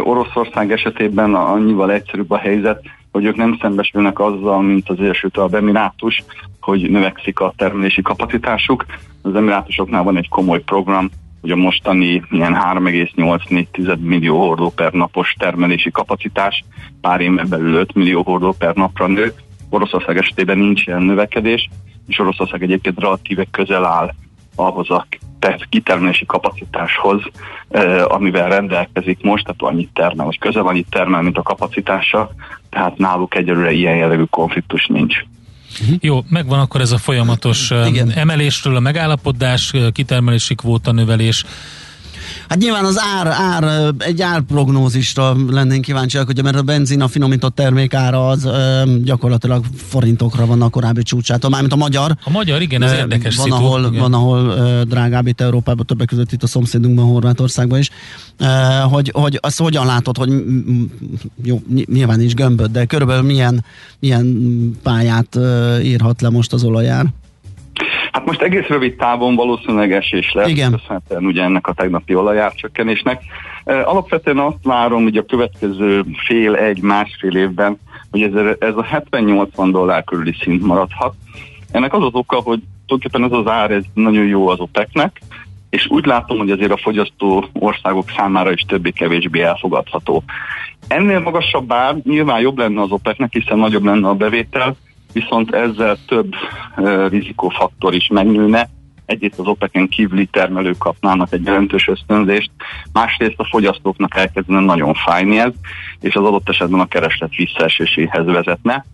Oroszország 0.03 0.71
esetében 0.71 1.33
annyival 1.33 1.91
egyszerűbb 1.91 2.31
a 2.31 2.37
helyzet, 2.37 2.81
hogy 3.11 3.25
ők 3.25 3.35
nem 3.35 3.57
szembesülnek 3.61 4.19
azzal, 4.19 4.61
mint 4.61 4.89
az 4.89 4.99
Egyesült 4.99 5.37
Arab 5.37 5.53
Emirátus, 5.53 6.23
hogy 6.59 6.89
növekszik 6.89 7.39
a 7.39 7.53
termelési 7.57 8.01
kapacitásuk. 8.01 8.85
Az 9.21 9.35
Emirátusoknál 9.35 10.03
van 10.03 10.17
egy 10.17 10.29
komoly 10.29 10.59
program, 10.59 11.09
hogy 11.41 11.51
a 11.51 11.55
mostani 11.55 12.23
ilyen 12.29 12.55
3,84 12.55 13.99
millió 13.99 14.39
hordó 14.39 14.69
per 14.69 14.91
napos 14.91 15.35
termelési 15.39 15.91
kapacitás 15.91 16.63
pár 17.01 17.21
éven 17.21 17.49
belül 17.49 17.73
5 17.73 17.93
millió 17.93 18.21
hordó 18.21 18.51
per 18.57 18.75
napra 18.75 19.07
nő. 19.07 19.33
Oroszország 19.69 20.17
esetében 20.17 20.57
nincs 20.57 20.85
ilyen 20.85 21.01
növekedés, 21.01 21.69
és 22.07 22.19
Oroszország 22.19 22.63
egyébként 22.63 22.99
relatíve 22.99 23.45
közel 23.51 23.85
áll 23.85 24.13
ahhoz 24.61 24.89
a 24.89 25.07
kitermelési 25.69 26.25
kapacitáshoz, 26.25 27.21
amivel 28.03 28.49
rendelkezik 28.49 29.21
most, 29.21 29.43
tehát 29.43 29.73
annyit 29.73 29.89
termel, 29.93 30.25
vagy 30.25 30.39
közel 30.39 30.67
annyit 30.67 30.87
termel, 30.89 31.21
mint 31.21 31.37
a 31.37 31.41
kapacitása, 31.41 32.31
tehát 32.69 32.97
náluk 32.97 33.35
egyelőre 33.35 33.71
ilyen 33.71 33.95
jellegű 33.95 34.23
konfliktus 34.23 34.87
nincs. 34.87 35.15
Uh-huh. 35.81 35.95
Jó, 35.99 36.19
megvan 36.29 36.59
akkor 36.59 36.81
ez 36.81 36.91
a 36.91 36.97
folyamatos 36.97 37.71
Igen. 37.85 38.11
emelésről 38.11 38.75
a 38.75 38.79
megállapodás, 38.79 39.73
kitermelési 39.91 40.55
kvóta 40.55 40.91
növelés, 40.91 41.45
Hát 42.51 42.59
nyilván 42.59 42.85
az 42.85 42.99
ár, 43.17 43.27
ár 43.27 43.93
egy 43.97 44.21
árprognózisra 44.21 45.35
lennénk 45.49 45.81
kíváncsiak, 45.81 46.29
ugye, 46.29 46.41
mert 46.41 46.55
a 46.55 46.61
benzin, 46.61 47.01
a 47.01 47.07
finomított 47.07 47.55
termék 47.55 47.93
ára 47.93 48.27
az 48.27 48.45
ö, 48.45 48.81
gyakorlatilag 49.03 49.65
forintokra 49.75 50.45
van 50.45 50.61
a 50.61 50.69
korábbi 50.69 51.03
csúcsától, 51.03 51.49
mármint 51.49 51.73
a 51.73 51.75
magyar. 51.75 52.15
A 52.23 52.29
magyar, 52.29 52.61
igen, 52.61 52.83
ez 52.83 52.91
érdekes 52.91 53.35
van, 53.35 53.45
szitu, 53.45 53.57
ahol, 53.57 53.85
igen. 53.85 53.99
van, 53.99 54.13
ahol 54.13 54.45
ö, 54.45 54.81
drágább 54.83 55.27
itt 55.27 55.41
Európában, 55.41 55.85
többek 55.85 56.07
között 56.07 56.31
itt 56.31 56.43
a 56.43 56.47
szomszédunkban, 56.47 57.05
Horvátországban 57.05 57.79
is. 57.79 57.89
Ö, 58.37 58.45
hogy, 58.83 59.11
hogy 59.13 59.39
azt 59.41 59.59
hogyan 59.59 59.85
látod, 59.85 60.17
hogy 60.17 60.43
jó, 61.43 61.61
nyilván 61.85 62.17
nincs 62.17 62.33
gömböd, 62.33 62.71
de 62.71 62.85
körülbelül 62.85 63.23
milyen, 63.23 63.65
milyen 63.99 64.25
pályát 64.83 65.35
ö, 65.35 65.79
írhat 65.79 66.21
le 66.21 66.29
most 66.29 66.53
az 66.53 66.63
olajár? 66.63 67.05
Hát 68.11 68.25
most 68.25 68.41
egész 68.41 68.67
rövid 68.67 68.95
távon 68.95 69.35
valószínűleg 69.35 69.93
esés 69.93 70.31
lesz, 70.31 70.49
Igen. 70.49 70.71
köszönhetően 70.71 71.25
ugye 71.25 71.43
ennek 71.43 71.67
a 71.67 71.73
tegnapi 71.73 72.15
olajárcsökkenésnek. 72.15 73.23
Alapvetően 73.63 74.37
azt 74.37 74.63
várom, 74.63 75.03
hogy 75.03 75.17
a 75.17 75.25
következő 75.25 76.03
fél, 76.27 76.55
egy, 76.55 76.81
másfél 76.81 77.35
évben, 77.35 77.79
hogy 78.11 78.21
ez, 78.21 78.31
ez 78.59 78.75
a 78.75 78.85
70-80 79.11 79.69
dollár 79.71 80.03
körüli 80.03 80.35
szint 80.41 80.65
maradhat. 80.65 81.13
Ennek 81.71 81.93
az 81.93 82.03
az 82.03 82.13
oka, 82.13 82.35
hogy 82.35 82.59
tulajdonképpen 82.85 83.23
ez 83.23 83.45
az 83.45 83.51
ár 83.51 83.71
ez 83.71 83.83
nagyon 83.93 84.25
jó 84.25 84.47
az 84.47 84.59
OPEC-nek, 84.59 85.21
és 85.69 85.87
úgy 85.89 86.05
látom, 86.05 86.37
hogy 86.37 86.51
azért 86.51 86.71
a 86.71 86.77
fogyasztó 86.77 87.45
országok 87.53 88.09
számára 88.15 88.51
is 88.51 88.61
többé-kevésbé 88.61 89.41
elfogadható. 89.41 90.23
Ennél 90.87 91.19
magasabb 91.19 91.71
ár 91.71 91.95
nyilván 92.03 92.39
jobb 92.39 92.57
lenne 92.57 92.81
az 92.81 92.91
OPEC-nek, 92.91 93.33
hiszen 93.33 93.57
nagyobb 93.57 93.83
lenne 93.83 94.07
a 94.07 94.13
bevétel, 94.13 94.75
viszont 95.13 95.55
ezzel 95.55 95.97
több 96.07 96.33
uh, 96.77 97.09
rizikófaktor 97.09 97.93
is 97.93 98.07
megnőne. 98.07 98.69
Egyrészt 99.05 99.39
az 99.39 99.47
OPEC-en 99.47 99.87
kívüli 99.87 100.25
termelők 100.25 100.77
kapnának 100.77 101.33
egy 101.33 101.45
jelentős 101.45 101.87
ösztönzést, 101.87 102.51
másrészt 102.93 103.39
a 103.39 103.47
fogyasztóknak 103.51 104.15
elkezdene 104.15 104.59
nagyon 104.59 104.93
fájni 104.93 105.39
ez, 105.39 105.51
és 105.99 106.15
az 106.15 106.25
adott 106.25 106.49
esetben 106.49 106.79
a 106.79 106.87
kereslet 106.87 107.35
visszaeséséhez 107.35 108.25
vezetne. 108.25 108.85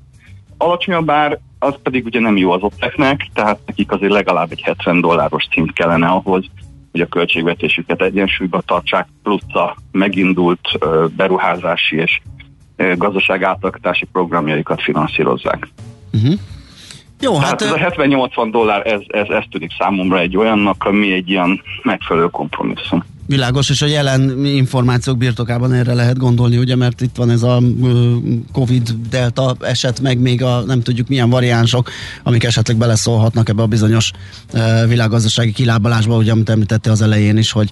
Alacsonyabb 0.57 1.09
ár, 1.09 1.39
az 1.59 1.76
pedig 1.84 2.05
ugye 2.05 2.20
nem 2.20 2.38
jó 2.38 2.51
az 2.51 2.61
OPEC-nek, 2.61 3.28
tehát 3.34 3.59
nekik 3.65 3.91
azért 3.91 4.11
legalább 4.11 4.51
egy 4.51 4.61
70 4.61 5.01
dolláros 5.01 5.47
szint 5.51 5.74
kellene 5.74 6.07
ahhoz, 6.07 6.45
hogy 6.91 7.01
a 7.01 7.07
költségvetésüket 7.07 8.01
egyensúlyba 8.01 8.61
tartsák, 8.61 9.07
plusz 9.24 9.55
a 9.55 9.76
megindult 9.91 10.70
uh, 10.80 11.09
beruházási 11.09 11.95
és 11.95 12.22
gazdaság 12.78 13.43
átalakítási 13.43 14.05
programjaikat 14.05 14.82
finanszírozzák. 14.82 15.68
Uh-huh. 16.14 16.39
Jó, 17.20 17.38
hát... 17.38 17.45
hát 17.47 17.62
ez 17.62 17.72
a 17.72 17.78
70-80 17.78 18.47
dollár, 18.51 18.88
ez, 18.88 18.99
ez, 19.08 19.28
ez 19.30 19.43
tűnik 19.51 19.72
számomra 19.78 20.20
egy 20.20 20.38
olyannak, 20.38 20.84
ami 20.84 21.12
egy 21.12 21.30
ilyen 21.30 21.62
megfelelő 21.84 22.28
kompromisszum. 22.28 23.03
Világos, 23.28 23.69
és 23.69 23.82
a 23.82 23.86
jelen 23.86 24.45
információk 24.45 25.17
birtokában 25.17 25.73
erre 25.73 25.93
lehet 25.93 26.17
gondolni, 26.17 26.57
ugye, 26.57 26.75
mert 26.75 27.01
itt 27.01 27.15
van 27.15 27.30
ez 27.30 27.43
a 27.43 27.61
Covid 28.51 28.95
delta 29.09 29.55
eset, 29.59 29.99
meg 29.99 30.19
még 30.19 30.43
a 30.43 30.61
nem 30.61 30.82
tudjuk 30.82 31.07
milyen 31.07 31.30
variánsok, 31.30 31.89
amik 32.23 32.43
esetleg 32.43 32.78
beleszólhatnak 32.78 33.49
ebbe 33.49 33.61
a 33.61 33.67
bizonyos 33.67 34.11
világgazdasági 34.88 35.51
kilábalásba, 35.51 36.15
ugye, 36.15 36.32
amit 36.32 36.49
említette 36.49 36.91
az 36.91 37.01
elején 37.01 37.38
is, 37.38 37.51
hogy 37.51 37.71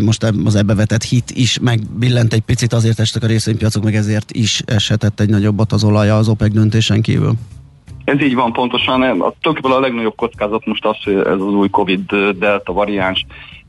most 0.00 0.32
az 0.44 0.54
ebbe 0.54 0.74
vetett 0.74 1.02
hit 1.02 1.30
is 1.30 1.58
megbillent 1.58 2.32
egy 2.32 2.40
picit, 2.40 2.72
azért 2.72 3.00
estek 3.00 3.22
a 3.22 3.26
részvénypiacok, 3.26 3.84
meg 3.84 3.94
ezért 3.94 4.32
is 4.32 4.62
eshetett 4.64 5.20
egy 5.20 5.28
nagyobbat 5.28 5.72
az 5.72 5.84
olaja 5.84 6.16
az 6.16 6.28
OPEC 6.28 6.52
döntésen 6.52 7.02
kívül. 7.02 7.32
Ez 8.04 8.20
így 8.20 8.34
van 8.34 8.52
pontosan. 8.52 9.02
A, 9.02 9.06
tulajdonképpen 9.06 9.70
a 9.70 9.80
legnagyobb 9.80 10.16
kockázat 10.16 10.66
most 10.66 10.84
az, 10.84 10.96
hogy 11.04 11.14
ez 11.14 11.40
az 11.40 11.40
új 11.40 11.68
Covid 11.68 12.14
delta 12.38 12.72
variáns 12.72 13.26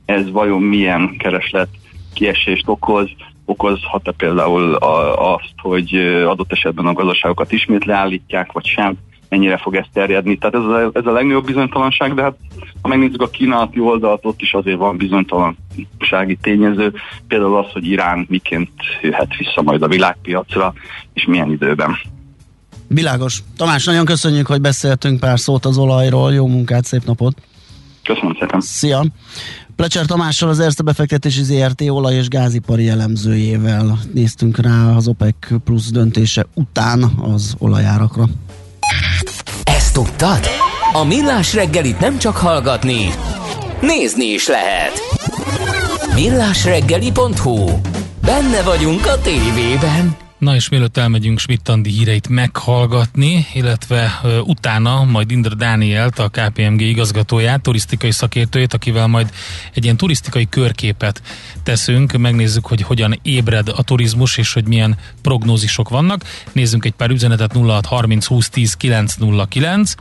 ez 0.07 0.31
vajon 0.31 0.61
milyen 0.61 1.15
kereslet 1.17 1.69
kiesést 2.13 2.67
okoz, 2.67 3.09
okozhat-e 3.45 4.11
például 4.11 4.73
a, 4.73 5.33
azt, 5.33 5.53
hogy 5.57 5.95
adott 6.27 6.51
esetben 6.51 6.85
a 6.85 6.93
gazdaságokat 6.93 7.51
ismét 7.51 7.85
leállítják, 7.85 8.51
vagy 8.51 8.65
sem, 8.65 8.97
mennyire 9.29 9.57
fog 9.57 9.75
ez 9.75 9.85
terjedni. 9.93 10.37
Tehát 10.37 10.55
ez 10.55 10.61
a, 10.61 10.89
ez 10.93 11.05
a 11.05 11.11
legnagyobb 11.11 11.45
bizonytalanság, 11.45 12.13
de 12.13 12.21
hát 12.21 12.37
ha 12.81 12.87
megnézzük 12.87 13.21
a 13.21 13.29
kínálati 13.29 13.79
oldalt, 13.79 14.25
ott 14.25 14.41
is 14.41 14.53
azért 14.53 14.77
van 14.77 14.97
bizonytalansági 14.97 16.37
tényező, 16.41 16.93
például 17.27 17.57
az, 17.57 17.71
hogy 17.73 17.85
Irán 17.85 18.25
miként 18.29 18.71
jöhet 19.01 19.35
vissza 19.37 19.61
majd 19.61 19.81
a 19.81 19.87
világpiacra, 19.87 20.73
és 21.13 21.25
milyen 21.25 21.51
időben. 21.51 21.97
Világos. 22.87 23.43
Tamás, 23.57 23.85
nagyon 23.85 24.05
köszönjük, 24.05 24.47
hogy 24.47 24.61
beszéltünk 24.61 25.19
pár 25.19 25.39
szót 25.39 25.65
az 25.65 25.77
olajról. 25.77 26.33
Jó 26.33 26.47
munkát, 26.47 26.83
szép 26.83 27.03
napot! 27.05 27.37
Köszönöm 28.03 28.35
szépen! 28.39 28.61
Szia! 28.61 29.03
Plecser 29.77 30.05
Tamással 30.05 30.49
az 30.49 30.59
Erste 30.59 30.83
befektetési 30.83 31.43
ZRT 31.43 31.81
olaj- 31.81 32.15
és 32.15 32.27
gázipari 32.27 32.83
jellemzőjével 32.83 33.99
néztünk 34.13 34.57
rá 34.57 34.95
az 34.95 35.07
OPEC 35.07 35.35
plusz 35.63 35.91
döntése 35.91 36.45
után 36.53 37.03
az 37.03 37.55
olajárakra. 37.57 38.23
Ezt 39.63 39.93
tudtad? 39.93 40.39
A 40.93 41.03
Millás 41.03 41.53
reggelit 41.53 41.99
nem 41.99 42.17
csak 42.17 42.37
hallgatni, 42.37 43.13
nézni 43.81 44.25
is 44.25 44.47
lehet. 44.47 44.91
Millásreggeli.hu 46.13 47.65
Benne 48.21 48.61
vagyunk 48.61 49.05
a 49.05 49.21
tévében. 49.21 50.26
Na 50.37 50.55
és 50.55 50.69
mielőtt 50.69 50.97
elmegyünk 50.97 51.39
Schmidt-Andi 51.39 51.89
híreit 51.89 52.27
meghallgatni, 52.27 53.47
illetve 53.53 54.19
uh, 54.23 54.47
utána 54.47 55.03
majd 55.03 55.31
Indra 55.31 55.55
Dánielt, 55.55 56.19
a 56.19 56.29
KPMG 56.29 56.81
igazgatóját, 56.81 57.61
turisztikai 57.61 58.11
szakértőjét, 58.11 58.73
akivel 58.73 59.07
majd 59.07 59.33
egy 59.73 59.83
ilyen 59.83 59.97
turisztikai 59.97 60.49
körképet 60.49 61.21
teszünk, 61.67 62.17
megnézzük, 62.17 62.65
hogy 62.65 62.81
hogyan 62.81 63.19
ébred 63.21 63.69
a 63.75 63.83
turizmus, 63.83 64.37
és 64.37 64.53
hogy 64.53 64.67
milyen 64.67 64.97
prognózisok 65.21 65.89
vannak. 65.89 66.21
Nézzünk 66.51 66.85
egy 66.85 66.91
pár 66.91 67.09
üzenetet 67.09 67.53
06 67.53 67.85
30 67.85 68.25
20 68.25 68.49
10 68.49 68.73
909. 68.73 69.93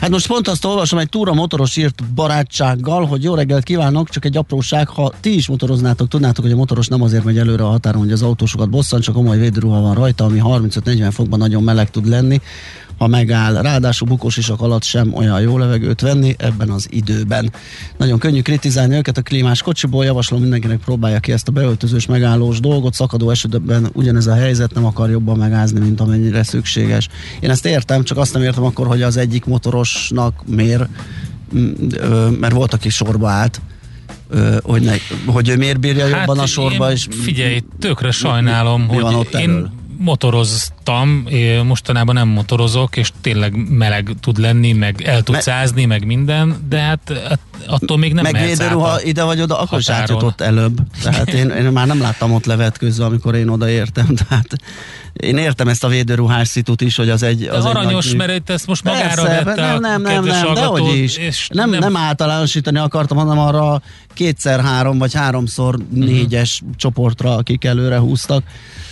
Hát 0.00 0.10
most 0.10 0.26
pont 0.26 0.48
azt 0.48 0.64
olvasom, 0.64 0.98
egy 0.98 1.08
túra 1.08 1.34
motoros 1.34 1.76
írt 1.76 2.04
barátsággal, 2.04 3.06
hogy 3.06 3.22
jó 3.22 3.34
reggelt 3.34 3.64
kívánok, 3.64 4.08
csak 4.08 4.24
egy 4.24 4.36
apróság, 4.36 4.88
ha 4.88 5.12
ti 5.20 5.34
is 5.34 5.48
motoroznátok, 5.48 6.08
tudnátok, 6.08 6.44
hogy 6.44 6.52
a 6.52 6.56
motoros 6.56 6.88
nem 6.88 7.02
azért 7.02 7.24
megy 7.24 7.38
előre 7.38 7.64
a 7.64 7.70
határon, 7.70 8.02
hogy 8.02 8.12
az 8.12 8.22
autósokat 8.22 8.70
bosszan, 8.70 9.00
csak 9.00 9.14
komoly 9.14 9.38
védőruha 9.38 9.80
van 9.80 9.94
rajta, 9.94 10.24
ami 10.24 10.40
35-40 10.42 11.08
fokban 11.12 11.38
nagyon 11.38 11.62
meleg 11.62 11.90
tud 11.90 12.08
lenni 12.08 12.40
ha 12.98 13.06
megáll. 13.06 13.62
Ráadásul 13.62 14.08
bukós 14.08 14.36
isak 14.36 14.60
alatt 14.60 14.82
sem 14.82 15.14
olyan 15.14 15.40
jó 15.40 15.58
levegőt 15.58 16.00
venni 16.00 16.34
ebben 16.38 16.70
az 16.70 16.86
időben. 16.90 17.52
Nagyon 17.96 18.18
könnyű 18.18 18.42
kritizálni 18.42 18.96
őket 18.96 19.18
a 19.18 19.22
klímás 19.22 19.62
kocsiból, 19.62 20.04
javaslom 20.04 20.40
mindenkinek 20.40 20.78
próbálja 20.78 21.20
ki 21.20 21.32
ezt 21.32 21.48
a 21.48 21.52
beöltözős 21.52 22.06
megállós 22.06 22.60
dolgot, 22.60 22.94
szakadó 22.94 23.30
esetben 23.30 23.90
ugyanez 23.92 24.26
a 24.26 24.34
helyzet 24.34 24.74
nem 24.74 24.84
akar 24.84 25.10
jobban 25.10 25.36
megázni, 25.36 25.80
mint 25.80 26.00
amennyire 26.00 26.42
szükséges. 26.42 27.08
Én 27.40 27.50
ezt 27.50 27.66
értem, 27.66 28.02
csak 28.02 28.18
azt 28.18 28.32
nem 28.32 28.42
értem 28.42 28.64
akkor, 28.64 28.86
hogy 28.86 29.02
az 29.02 29.16
egyik 29.16 29.44
motorosnak 29.44 30.42
miért, 30.46 30.88
mert 32.40 32.52
volt, 32.52 32.72
aki 32.72 32.88
sorba 32.88 33.28
állt, 33.28 33.60
hogy, 34.62 34.82
ne, 34.82 34.92
hogy 35.26 35.48
ő 35.48 35.56
miért 35.56 35.80
bírja 35.80 36.08
hát 36.08 36.18
jobban 36.18 36.38
a 36.38 36.46
sorba. 36.46 36.92
És 36.92 37.06
figyelj, 37.10 37.62
tökre 37.78 38.10
sajnálom, 38.10 38.82
mi, 38.82 38.96
mi 38.96 39.02
hogy 39.02 39.26
én 39.32 39.70
motoroztam 40.02 41.26
mostanában 41.64 42.14
nem 42.14 42.28
motorozok, 42.28 42.96
és 42.96 43.10
tényleg 43.20 43.68
meleg 43.68 44.10
tud 44.20 44.38
lenni, 44.38 44.72
meg 44.72 45.02
el 45.02 45.22
tud 45.22 45.34
Me- 45.34 45.42
százni, 45.42 45.84
meg 45.84 46.06
minden, 46.06 46.66
de 46.68 46.78
hát, 46.78 47.12
attól 47.66 47.98
még 47.98 48.12
nem 48.12 48.22
Meg 48.22 48.32
mehetsz 48.32 48.50
át 48.50 48.58
védőruha 48.58 48.88
a- 48.88 49.00
ide 49.02 49.22
vagy 49.22 49.40
oda, 49.40 49.58
akkor 49.60 49.78
is 49.78 49.88
átjutott 49.88 50.40
előbb. 50.40 50.78
Tehát 51.02 51.28
én, 51.28 51.50
én 51.50 51.64
már 51.64 51.86
nem 51.86 52.00
láttam 52.00 52.32
ott 52.32 52.44
levetkőzve, 52.44 53.04
amikor 53.04 53.34
én 53.34 53.48
odaértem. 53.48 54.14
Tehát 54.28 54.56
én 55.12 55.36
értem 55.36 55.68
ezt 55.68 55.84
a 55.84 55.88
védőruhás 55.88 56.48
szitut 56.48 56.80
is, 56.80 56.96
hogy 56.96 57.08
az 57.10 57.22
egy... 57.22 57.38
De 57.44 57.52
Az 57.52 57.64
egy 57.64 57.70
aranyos, 57.70 58.06
nagy- 58.06 58.16
mert 58.16 58.50
ezt 58.50 58.66
most 58.66 58.84
magára 58.84 59.22
Persze, 59.22 59.44
vette 59.44 59.60
nem, 59.60 59.74
a 59.76 59.78
nem, 59.78 60.02
nem, 60.02 60.24
nem, 60.24 60.54
dehogy 60.54 60.96
is. 60.96 61.16
és 61.16 61.48
Nem, 61.52 61.70
nem, 61.70 61.78
nem 61.78 61.96
általánosítani 61.96 62.78
akartam, 62.78 63.16
hanem 63.16 63.38
arra 63.38 63.82
kétszer 64.14 64.60
három 64.60 64.98
vagy 64.98 65.14
háromszor 65.14 65.76
Mhm. 65.76 66.04
négyes 66.04 66.62
csoportra, 66.76 67.36
akik 67.36 67.64
előre 67.64 67.98
húztak. 67.98 68.42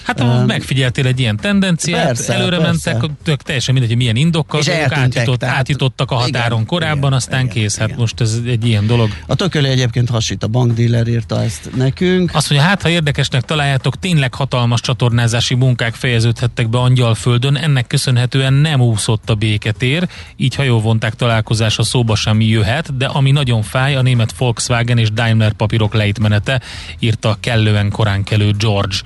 Hát 0.02 0.20
Öm, 0.20 0.46
megfigyeltél 0.46 1.06
egy 1.06 1.20
ilyen 1.20 1.36
tendenciát, 1.36 2.04
persze, 2.06 2.34
előre 2.34 2.56
persze. 2.58 2.92
mentek, 2.92 3.10
tök 3.24 3.42
teljesen 3.42 3.72
mindegy, 3.74 3.92
hogy 3.92 4.00
milyen 4.02 4.16
indokkal, 4.16 4.60
És 4.60 4.68
átjutott, 4.68 5.38
tehát- 5.38 5.56
átjutottak 5.56 6.10
a 6.10 6.14
határon 6.14 6.52
Igen, 6.52 6.66
korábban, 6.66 6.98
igen, 6.98 7.12
aztán 7.12 7.40
igen, 7.40 7.52
kész. 7.52 7.76
Hát 7.78 7.86
igen. 7.88 8.00
most 8.00 8.20
ez 8.20 8.38
egy 8.46 8.66
ilyen 8.66 8.86
dolog. 8.86 9.08
A 9.26 9.34
tököli 9.34 9.68
egyébként 9.68 10.08
hasít, 10.10 10.42
a 10.42 10.46
bankdíler 10.46 11.06
írta 11.06 11.42
ezt 11.42 11.70
nekünk. 11.76 12.30
Azt 12.34 12.50
mondja, 12.50 12.68
hát 12.68 12.82
ha 12.82 12.88
érdekesnek 12.88 13.42
találjátok, 13.42 13.98
tényleg 13.98 14.34
hatalmas 14.34 14.80
csatornázási 14.80 15.54
munkák 15.54 15.94
fejeződhettek 16.10 16.68
be 16.68 16.78
Angyalföldön, 16.78 17.56
ennek 17.56 17.86
köszönhetően 17.86 18.52
nem 18.52 18.80
úszott 18.80 19.30
a 19.30 19.34
béketér, 19.34 20.08
így 20.36 20.54
hajóvonták 20.54 21.14
találkozása 21.14 21.82
szóba 21.82 22.14
sem 22.14 22.40
jöhet, 22.40 22.96
de 22.96 23.06
ami 23.06 23.30
nagyon 23.30 23.62
fáj, 23.62 23.96
a 23.96 24.02
német 24.02 24.32
Volkswagen 24.38 24.98
és 24.98 25.10
Daimler 25.12 25.52
papírok 25.52 25.94
lejtmenete, 25.94 26.60
írta 26.98 27.36
kellően 27.40 27.90
korán 27.90 28.24
kelő 28.24 28.52
George. 28.58 28.96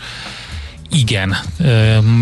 Igen, 0.91 1.35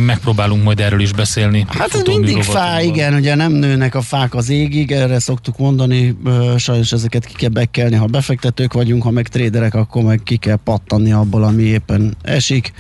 megpróbálunk 0.06 0.62
majd 0.62 0.80
erről 0.80 1.00
is 1.00 1.12
beszélni. 1.12 1.66
Hát 1.68 1.94
ez 1.94 2.02
mindig 2.06 2.42
fáj, 2.42 2.54
rovatunkban. 2.54 2.96
igen, 2.96 3.14
ugye 3.14 3.34
nem 3.34 3.52
nőnek 3.52 3.94
a 3.94 4.00
fák 4.00 4.34
az 4.34 4.48
égig, 4.48 4.92
erre 4.92 5.18
szoktuk 5.18 5.58
mondani, 5.58 6.16
sajnos 6.56 6.92
ezeket 6.92 7.24
ki 7.24 7.34
kell 7.34 7.48
bekelni, 7.48 7.96
ha 7.96 8.06
befektetők 8.06 8.72
vagyunk, 8.72 9.02
ha 9.02 9.10
meg 9.10 9.28
tréderek, 9.28 9.74
akkor 9.74 10.02
meg 10.02 10.20
ki 10.24 10.36
kell 10.36 10.58
pattanni 10.64 11.12
abból, 11.12 11.42
ami 11.42 11.62
éppen 11.62 12.16
esik. 12.22 12.72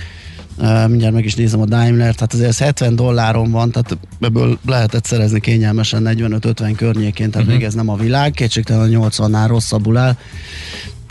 Mindjárt 0.86 1.14
meg 1.14 1.24
is 1.24 1.34
nézem 1.34 1.60
a 1.60 1.64
Daimler-t, 1.64 2.20
hát 2.20 2.32
azért 2.32 2.48
ez 2.48 2.58
70 2.58 2.96
dolláron 2.96 3.50
van, 3.50 3.70
tehát 3.70 3.98
ebből 4.20 4.58
lehetett 4.66 5.04
szerezni 5.04 5.40
kényelmesen 5.40 6.02
45-50 6.04 6.72
környékén, 6.76 7.30
tehát 7.30 7.46
uh-huh. 7.46 7.60
még 7.60 7.64
ez 7.64 7.74
nem 7.74 7.88
a 7.88 7.96
világ, 7.96 8.32
kétségtelen 8.32 8.94
a 8.94 9.08
80-nál 9.08 9.44
rosszabbul 9.46 9.96
áll. 9.96 10.16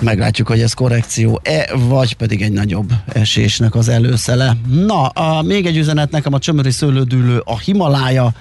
Meglátjuk, 0.02 0.48
hogy 0.48 0.62
ez 0.62 0.74
korrekció-e, 0.74 1.70
vagy 1.88 2.14
pedig 2.14 2.42
egy 2.42 2.52
nagyobb 2.52 2.94
esésnek 3.08 3.76
az 3.76 3.88
előszele. 3.88 4.58
Na, 4.68 5.08
a, 5.08 5.42
még 5.42 5.66
egy 5.66 5.78
üzenet 5.78 6.12
nekem 6.12 6.34
a 6.34 6.40
csömöri 6.40 6.72
szőlődűlő 6.72 7.42
a 7.46 7.60
Himalája, 7.60 8.34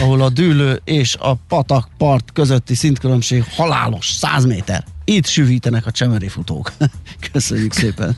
ahol 0.00 0.22
a 0.22 0.28
dűlő 0.28 0.80
és 0.84 1.16
a 1.20 1.34
patak 1.48 1.88
part 1.98 2.32
közötti 2.32 2.74
szintkülönbség 2.74 3.44
halálos, 3.56 4.08
100 4.10 4.44
méter. 4.44 4.84
Itt 5.04 5.26
süvítenek 5.26 5.86
a 5.86 5.90
csömöri 5.90 6.28
futók. 6.28 6.72
Köszönjük 7.32 7.72
szépen. 7.72 8.16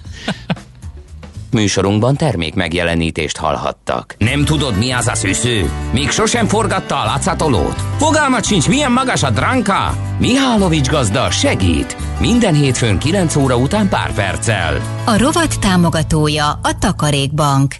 Műsorunkban 1.52 2.16
termék 2.16 2.54
megjelenítést 2.54 3.36
hallhattak. 3.36 4.14
Nem 4.18 4.44
tudod, 4.44 4.78
mi 4.78 4.90
az 4.90 5.06
a 5.06 5.14
szűző? 5.14 5.70
Még 5.92 6.10
sosem 6.10 6.46
forgatta 6.46 7.00
a 7.00 7.04
látszatolót? 7.04 7.82
Fogalmat 7.98 8.44
sincs, 8.44 8.68
milyen 8.68 8.92
magas 8.92 9.22
a 9.22 9.30
dránka? 9.30 9.94
Mihálovics 10.18 10.88
gazda 10.88 11.30
segít! 11.30 11.96
Minden 12.20 12.54
hétfőn 12.54 12.98
9 12.98 13.36
óra 13.36 13.56
után 13.56 13.88
pár 13.88 14.12
perccel. 14.12 15.02
A 15.04 15.18
rovat 15.18 15.60
támogatója 15.60 16.50
a 16.62 16.78
Takarékbank. 16.78 17.74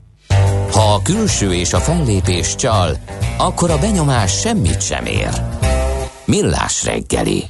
Ha 0.73 0.95
a 0.95 1.03
külső 1.03 1.55
és 1.55 1.73
a 1.73 1.79
fellépés 1.79 2.55
csal, 2.55 2.97
akkor 3.39 3.71
a 3.71 3.79
benyomás 3.79 4.41
semmit 4.41 4.83
sem 4.83 5.05
ér. 5.05 5.31
Millás 6.25 6.85
reggeli. 6.85 7.45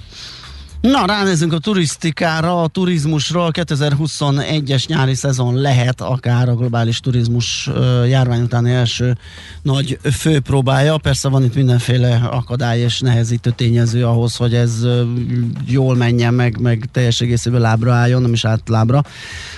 Na, 0.80 1.06
ránézünk 1.06 1.52
a 1.52 1.58
turisztikára, 1.58 2.62
a 2.62 2.68
turizmusra. 2.68 3.48
2021-es 3.52 4.86
nyári 4.86 5.14
szezon 5.14 5.54
lehet 5.54 6.00
akár 6.00 6.48
a 6.48 6.54
globális 6.54 7.00
turizmus 7.00 7.70
járvány 8.08 8.42
utáni 8.42 8.70
első 8.70 9.16
nagy 9.62 9.98
főpróbája. 10.12 10.98
Persze 10.98 11.28
van 11.28 11.44
itt 11.44 11.54
mindenféle 11.54 12.14
akadály 12.30 12.80
és 12.80 13.00
nehezítő 13.00 13.50
tényező 13.50 14.06
ahhoz, 14.06 14.36
hogy 14.36 14.54
ez 14.54 14.86
jól 15.66 15.96
menjen, 15.96 16.34
meg, 16.34 16.60
meg 16.60 16.88
teljes 16.92 17.20
egészében 17.20 17.60
lábra 17.60 17.92
álljon, 17.92 18.22
nem 18.22 18.32
is 18.32 18.44
át 18.44 18.68
lábra. 18.68 19.02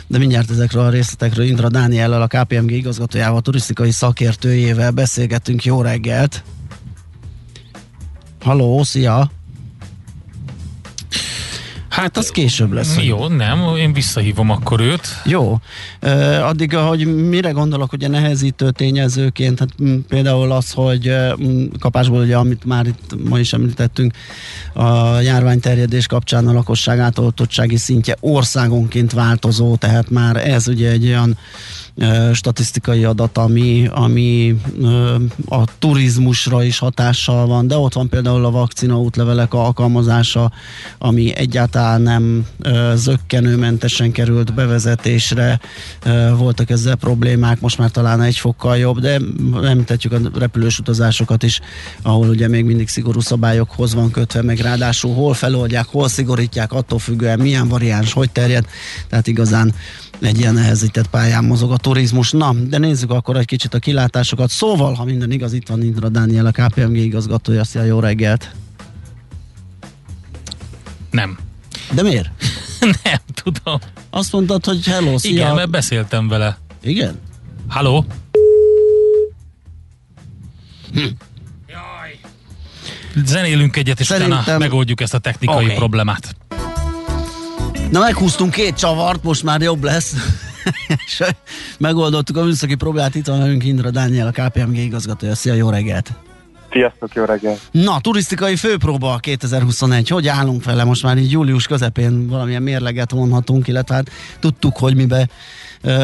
De 0.07 0.19
mindjárt 0.19 0.51
ezekről 0.51 0.83
a 0.83 0.91
részletekről 0.91 1.47
Indra 1.47 1.69
Dániellel, 1.69 2.23
a 2.23 2.27
KPMG 2.27 2.71
igazgatójával, 2.71 3.37
a 3.37 3.41
turisztikai 3.41 3.91
szakértőjével 3.91 4.91
beszélgetünk. 4.91 5.65
Jó 5.65 5.83
reggelt! 5.83 6.43
Halló, 8.41 8.83
szia! 8.83 9.31
Hát 11.93 12.17
az 12.17 12.31
később 12.31 12.73
lesz. 12.73 12.97
Jó, 13.01 13.29
nem, 13.29 13.77
én 13.77 13.93
visszahívom 13.93 14.51
akkor 14.51 14.81
őt. 14.81 15.07
Jó. 15.25 15.59
Addig, 16.43 16.75
hogy 16.75 17.29
mire 17.29 17.51
gondolok, 17.51 17.93
ugye 17.93 18.09
nehezítő 18.09 18.71
tényezőként, 18.71 19.59
hát 19.59 19.69
m, 19.79 19.93
például 20.09 20.53
az, 20.53 20.71
hogy 20.71 21.09
uh, 21.09 21.33
kapásból 21.79 22.21
ugye, 22.21 22.37
amit 22.37 22.65
már 22.65 22.87
itt 22.87 23.29
ma 23.29 23.39
is 23.39 23.53
említettünk, 23.53 24.15
a 24.73 25.21
járványterjedés 25.21 26.07
kapcsán 26.07 26.49
a 26.49 26.53
lakosság 26.53 26.99
átoltottsági 26.99 27.77
szintje 27.77 28.17
országonként 28.21 29.13
változó, 29.13 29.77
tehát 29.77 30.11
már 30.11 30.49
ez 30.49 30.69
ugye 30.69 30.91
egy 30.91 31.07
olyan 31.07 31.39
statisztikai 32.33 33.05
adat, 33.05 33.39
ami, 33.39 33.89
ami 33.91 34.57
a 35.49 35.65
turizmusra 35.79 36.65
is 36.65 36.79
hatással 36.79 37.47
van, 37.47 37.67
de 37.67 37.77
ott 37.77 37.93
van 37.93 38.09
például 38.09 38.45
a 38.45 38.51
vakcina 38.51 39.01
útlevelek 39.01 39.55
alkalmazása, 39.55 40.53
ami 40.99 41.37
egyáltalán 41.37 42.03
nem 42.03 42.47
zöggenőmentesen 42.95 44.13
került 44.13 44.55
bevezetésre, 44.55 45.61
voltak 46.37 46.71
ezzel 46.71 46.97
problémák, 46.97 47.61
most 47.61 47.79
már 47.79 47.91
talán 47.91 48.23
egy 48.23 48.37
fokkal 48.37 48.77
jobb, 48.77 48.99
de 48.99 49.21
említetjük 49.63 50.13
a 50.13 50.19
repülős 50.39 50.79
utazásokat 50.79 51.43
is, 51.43 51.61
ahol 52.03 52.29
ugye 52.29 52.49
még 52.49 52.65
mindig 52.65 52.89
szigorú 52.89 53.21
szabályokhoz 53.21 53.95
van 53.95 54.11
kötve, 54.11 54.43
meg 54.43 54.59
ráadásul 54.59 55.15
hol 55.15 55.35
feloldják, 55.35 55.87
hol 55.87 56.09
szigorítják, 56.09 56.73
attól 56.73 56.99
függően 56.99 57.39
milyen 57.39 57.69
variáns, 57.69 58.13
hogy 58.13 58.31
terjed, 58.31 58.67
tehát 59.09 59.27
igazán 59.27 59.75
egy 60.23 60.39
ilyen 60.39 60.55
nehezített 60.55 61.07
pályán 61.07 61.45
mozog 61.45 61.73
a 61.73 61.77
turizmus. 61.77 62.31
Na, 62.31 62.53
de 62.53 62.79
nézzük 62.79 63.11
akkor 63.11 63.37
egy 63.37 63.47
kicsit 63.47 63.75
a 63.75 63.79
kilátásokat. 63.79 64.51
Szóval, 64.51 64.95
ha 64.95 65.05
minden 65.05 65.31
igaz, 65.31 65.53
itt 65.53 65.69
van 65.69 65.83
Indra 65.83 66.09
Dániel, 66.09 66.47
a 66.47 66.51
KPMG 66.51 66.97
igazgatója. 66.97 67.65
Szia, 67.65 67.83
jó 67.83 68.01
reggelt! 68.01 68.51
Nem. 71.11 71.39
De 71.95 72.03
miért? 72.03 72.31
nem, 73.05 73.19
tudom. 73.43 73.79
Azt 74.11 74.33
mondtad, 74.33 74.65
hogy 74.65 74.85
hello, 74.85 75.19
szia. 75.19 75.31
Igen, 75.31 75.55
mert 75.55 75.71
beszéltem 75.71 76.29
vele. 76.29 76.59
Igen? 76.83 77.19
Halló? 77.69 78.07
Zenélünk 83.25 83.77
egyet, 83.77 84.01
és 84.01 84.07
Szerintem- 84.07 84.41
utána 84.41 84.59
megoldjuk 84.59 85.01
ezt 85.01 85.15
a 85.15 85.19
technikai 85.19 85.65
okay. 85.65 85.77
problémát. 85.77 86.37
Na, 87.93 88.01
meghúztunk 88.01 88.51
két 88.51 88.75
csavart, 88.75 89.23
most 89.23 89.43
már 89.43 89.61
jobb 89.61 89.83
lesz. 89.83 90.15
És 91.07 91.23
megoldottuk 91.79 92.37
a 92.37 92.45
műszaki 92.45 92.75
problémát. 92.75 93.15
Itt 93.15 93.27
van 93.27 93.39
velünk 93.39 93.65
Indra 93.65 93.91
Dániel, 93.91 94.27
a 94.27 94.31
KPMG 94.31 94.77
igazgatója. 94.77 95.35
Szia, 95.35 95.55
jó 95.55 95.71
reggelt! 95.71 96.11
Sziasztok, 96.71 97.15
jó 97.15 97.25
reggelt! 97.25 97.61
Na, 97.71 98.01
turisztikai 98.01 98.57
főpróba 98.57 99.17
2021. 99.21 100.09
Hogy 100.09 100.29
állunk 100.29 100.65
vele? 100.65 100.85
Most 100.85 101.03
már 101.03 101.19
így 101.19 101.31
július 101.31 101.67
közepén 101.67 102.29
valamilyen 102.29 102.63
mérleget 102.63 103.11
vonhatunk, 103.11 103.69
illetve 103.69 103.95
hát 103.95 104.11
tudtuk, 104.41 104.77
hogy 104.77 104.97
mibe 104.97 105.29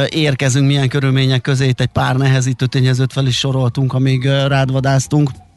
érkezünk, 0.08 0.66
milyen 0.66 0.88
körülmények 0.88 1.40
közé. 1.40 1.66
Itt 1.66 1.80
egy 1.80 1.86
pár 1.86 2.16
nehezítő 2.16 2.66
tényezőt 2.66 3.12
fel 3.12 3.26
is 3.26 3.38
soroltunk, 3.38 3.92
amíg 3.94 4.24
ö, 4.24 4.46
rád 4.46 4.72
vadáztunk. 4.72 5.30
Ö, 5.34 5.47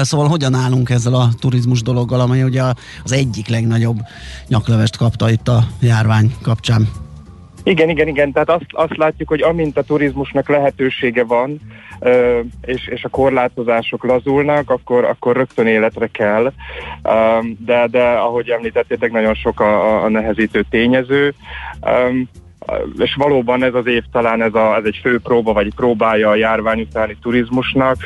Szóval 0.00 0.28
hogyan 0.28 0.54
állunk 0.54 0.90
ezzel 0.90 1.14
a 1.14 1.28
turizmus 1.38 1.82
dologgal, 1.82 2.20
amely 2.20 2.42
ugye 2.42 2.62
az 3.04 3.12
egyik 3.12 3.48
legnagyobb 3.48 3.98
nyaklevest 4.48 4.96
kapta 4.96 5.30
itt 5.30 5.48
a 5.48 5.64
járvány 5.80 6.34
kapcsán? 6.42 6.88
Igen, 7.62 7.88
igen, 7.88 8.08
igen, 8.08 8.32
tehát 8.32 8.50
azt, 8.50 8.66
azt 8.70 8.96
látjuk, 8.96 9.28
hogy 9.28 9.42
amint 9.42 9.78
a 9.78 9.82
turizmusnak 9.82 10.48
lehetősége 10.48 11.24
van, 11.24 11.60
és, 12.60 12.88
és 12.88 13.04
a 13.04 13.08
korlátozások 13.08 14.04
lazulnak, 14.04 14.70
akkor, 14.70 15.04
akkor 15.04 15.36
rögtön 15.36 15.66
életre 15.66 16.06
kell, 16.06 16.52
de, 17.58 17.86
de 17.90 18.02
ahogy 18.02 18.48
említettétek, 18.48 19.12
nagyon 19.12 19.34
sok 19.34 19.60
a, 19.60 20.04
a- 20.04 20.08
nehezítő 20.08 20.64
tényező, 20.70 21.34
és 22.98 23.14
valóban 23.14 23.62
ez 23.62 23.74
az 23.74 23.86
év 23.86 24.02
talán 24.12 24.42
ez, 24.42 24.54
a, 24.54 24.76
ez 24.76 24.84
egy 24.84 24.98
fő 25.02 25.20
próba, 25.20 25.52
vagy 25.52 25.74
próbája 25.74 26.28
a 26.28 26.34
járvány 26.34 26.80
utáni 26.80 27.16
turizmusnak. 27.22 27.96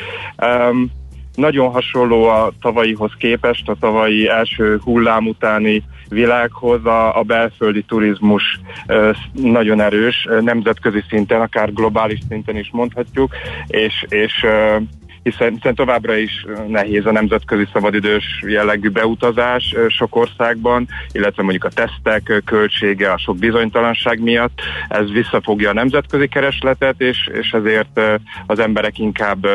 Nagyon 1.39 1.71
hasonló 1.71 2.23
a 2.23 2.51
tavalyihoz 2.61 3.11
képest, 3.17 3.69
a 3.69 3.75
tavalyi 3.79 4.27
első 4.27 4.79
hullám 4.83 5.27
utáni 5.27 5.83
világhoz 6.09 6.85
a, 6.85 7.17
a 7.19 7.21
belföldi 7.21 7.81
turizmus 7.81 8.59
ö, 8.87 9.11
nagyon 9.33 9.81
erős, 9.81 10.27
nemzetközi 10.41 11.03
szinten, 11.09 11.41
akár 11.41 11.73
globális 11.73 12.19
szinten 12.29 12.57
is 12.57 12.69
mondhatjuk, 12.71 13.31
és, 13.67 14.05
és 14.09 14.43
ö, 14.43 14.77
hiszen, 15.23 15.53
hiszen 15.53 15.75
továbbra 15.75 16.15
is 16.15 16.45
nehéz 16.67 17.05
a 17.05 17.11
nemzetközi 17.11 17.67
szabadidős 17.73 18.43
jellegű 18.47 18.89
beutazás 18.89 19.75
sok 19.87 20.15
országban, 20.15 20.87
illetve 21.11 21.43
mondjuk 21.43 21.63
a 21.63 21.69
tesztek 21.69 22.41
költsége 22.45 23.11
a 23.11 23.17
sok 23.17 23.37
bizonytalanság 23.37 24.21
miatt. 24.21 24.61
Ez 24.87 25.09
visszafogja 25.11 25.69
a 25.69 25.73
nemzetközi 25.73 26.27
keresletet, 26.27 27.01
és, 27.01 27.29
és 27.39 27.51
ezért 27.51 28.01
az 28.45 28.59
emberek 28.59 28.99
inkább 28.99 29.47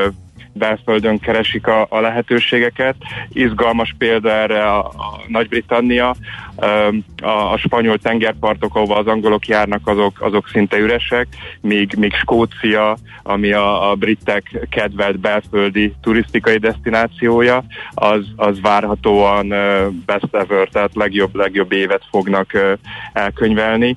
belföldön 0.54 1.18
keresik 1.18 1.66
a, 1.66 1.86
a 1.88 2.00
lehetőségeket. 2.00 2.94
Izgalmas 3.32 3.94
példa 3.98 4.30
erre 4.30 4.64
a, 4.64 4.78
a 4.86 5.22
Nagy-Britannia, 5.26 6.14
a, 7.22 7.28
a 7.52 7.56
spanyol 7.56 7.98
tengerpartok, 7.98 8.74
ahova 8.74 8.96
az 8.96 9.06
angolok 9.06 9.46
járnak, 9.46 9.86
azok, 9.88 10.20
azok 10.20 10.48
szinte 10.48 10.78
üresek, 10.78 11.26
míg, 11.60 11.94
míg 11.98 12.12
Skócia, 12.14 12.96
ami 13.22 13.52
a, 13.52 13.90
a 13.90 13.94
britek 13.94 14.66
kedvelt 14.70 15.18
belföldi 15.20 15.94
turisztikai 16.02 16.56
destinációja, 16.56 17.64
az, 17.94 18.26
az 18.36 18.60
várhatóan 18.60 19.48
best 20.06 20.28
ever, 20.32 20.68
tehát 20.68 20.94
legjobb, 20.94 21.34
legjobb 21.34 21.72
évet 21.72 22.02
fognak 22.10 22.78
elkönyvelni 23.12 23.96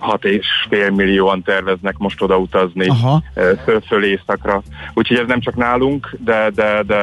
6,5 0.00 0.94
millióan 0.94 1.42
terveznek 1.42 1.98
most 1.98 2.22
oda 2.22 2.36
utazni 2.36 2.92
föl, 3.86 4.04
éjszakra. 4.04 4.62
Úgyhogy 4.94 5.16
ez 5.16 5.26
nem 5.26 5.40
csak 5.40 5.56
nálunk, 5.56 6.16
de, 6.24 6.50
de, 6.54 6.82
de 6.86 6.94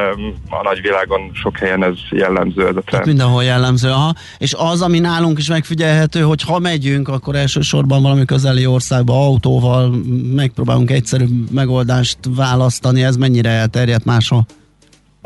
a 0.50 0.64
nagyvilágon 0.64 1.32
sok 1.34 1.58
helyen 1.58 1.84
ez 1.84 1.93
jellemző 2.10 2.62
ez 2.62 2.68
a 2.68 2.72
trend. 2.72 2.86
Tehát 2.86 3.06
mindenhol 3.06 3.43
jellemző, 3.43 3.89
aha. 3.89 4.14
És 4.38 4.54
az, 4.58 4.82
ami 4.82 5.00
nálunk 5.00 5.38
is 5.38 5.50
megfigyelhető, 5.50 6.22
hogy 6.22 6.41
ha 6.41 6.60
megyünk, 6.60 7.08
akkor 7.08 7.36
elsősorban 7.36 8.02
valami 8.02 8.26
közeli 8.26 8.66
országba 8.66 9.14
autóval 9.14 9.95
megpróbálunk 10.36 10.91
egyszerű 10.91 11.26
megoldást 11.52 12.18
választani, 12.36 13.04
ez 13.04 13.16
mennyire 13.16 13.50
elterjedt 13.50 14.06
máshol? 14.06 14.45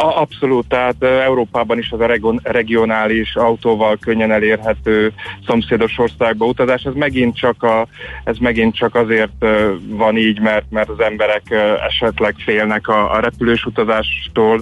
A, 0.02 0.22
abszolút, 0.22 0.68
tehát 0.68 1.04
Európában 1.04 1.78
is 1.78 1.92
az 1.92 2.00
a 2.00 2.18
regionális, 2.44 3.36
autóval 3.36 3.98
könnyen 3.98 4.32
elérhető 4.32 5.14
szomszédos 5.48 5.98
országba 5.98 6.46
utazás, 6.46 6.84
ez 6.84 6.94
megint 6.94 7.36
csak, 7.36 7.64
a, 7.64 7.88
ez 8.24 8.38
megint 8.38 8.76
csak 8.76 8.96
azért 8.96 9.46
van 9.88 10.18
így, 10.18 10.40
mert, 10.40 10.66
mert 10.70 10.90
az 10.90 11.00
emberek 11.00 11.42
esetleg 11.88 12.36
félnek 12.38 12.88
a, 12.88 13.14
a 13.14 13.20
repülős 13.20 13.66
utazástól, 13.66 14.62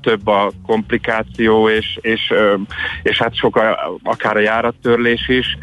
több 0.00 0.26
a 0.26 0.52
komplikáció, 0.66 1.68
és, 1.68 1.98
és, 2.00 2.32
és 3.02 3.18
hát 3.18 3.36
sok 3.36 3.56
a, 3.56 3.98
akár 4.02 4.36
a 4.36 4.40
járattörlés 4.40 5.28
is. 5.28 5.58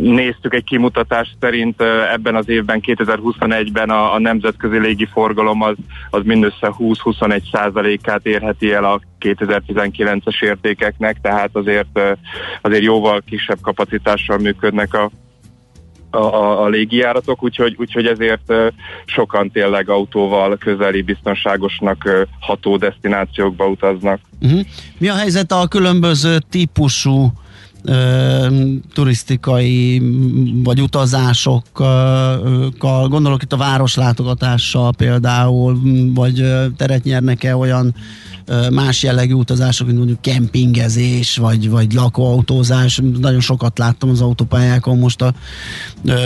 Néztük 0.00 0.54
egy 0.54 0.64
kimutatást 0.64 1.36
szerint 1.40 1.82
ebben 2.12 2.34
az 2.34 2.48
évben, 2.48 2.80
2021-ben 2.86 3.90
a, 3.90 4.14
a 4.14 4.18
nemzetközi 4.18 4.78
légiforgalom 4.78 5.62
az, 5.62 5.74
az 6.10 6.22
mindössze 6.24 6.74
20-21 6.78 7.50
százalék 7.52 7.89
százalékát 7.90 8.26
érheti 8.26 8.72
el 8.72 8.84
a 8.84 9.00
2019-es 9.20 10.42
értékeknek, 10.42 11.20
tehát 11.20 11.50
azért, 11.52 12.00
azért 12.60 12.82
jóval 12.82 13.22
kisebb 13.26 13.60
kapacitással 13.60 14.38
működnek 14.38 14.94
a, 14.94 15.10
a, 16.10 16.18
a, 16.18 16.62
a 16.62 16.68
légijáratok, 16.68 17.42
úgyhogy, 17.42 17.74
úgyhogy 17.78 18.06
ezért 18.06 18.52
sokan 19.04 19.50
tényleg 19.50 19.88
autóval 19.88 20.56
közeli, 20.56 21.02
biztonságosnak 21.02 22.26
ható 22.40 22.76
destinációkba 22.76 23.66
utaznak. 23.66 24.20
Uh-huh. 24.40 24.60
Mi 24.98 25.08
a 25.08 25.14
helyzet 25.14 25.52
a 25.52 25.66
különböző 25.68 26.38
típusú 26.50 27.32
turisztikai 28.92 30.02
vagy 30.64 30.80
utazásokkal, 30.80 32.38
gondolok 33.08 33.42
itt 33.42 33.52
a 33.52 33.56
városlátogatással 33.56 34.92
például, 34.92 35.80
vagy 36.14 36.44
teret 36.76 37.04
nyernek-e 37.04 37.56
olyan 37.56 37.94
más 38.70 39.02
jellegű 39.02 39.32
utazások, 39.32 39.86
mint 39.86 39.98
mondjuk 39.98 40.20
kempingezés, 40.20 41.36
vagy, 41.36 41.70
vagy 41.70 41.92
lakóautózás. 41.92 43.00
Nagyon 43.20 43.40
sokat 43.40 43.78
láttam 43.78 44.10
az 44.10 44.20
autópályákon 44.20 44.98
most 44.98 45.22
a, 45.22 45.34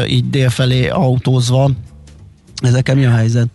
így 0.09 0.31
délfelé 0.31 0.89
autózva. 0.89 1.71
Ezekkel 2.63 2.95
mi 2.95 3.05
a 3.05 3.11
helyzet? 3.11 3.49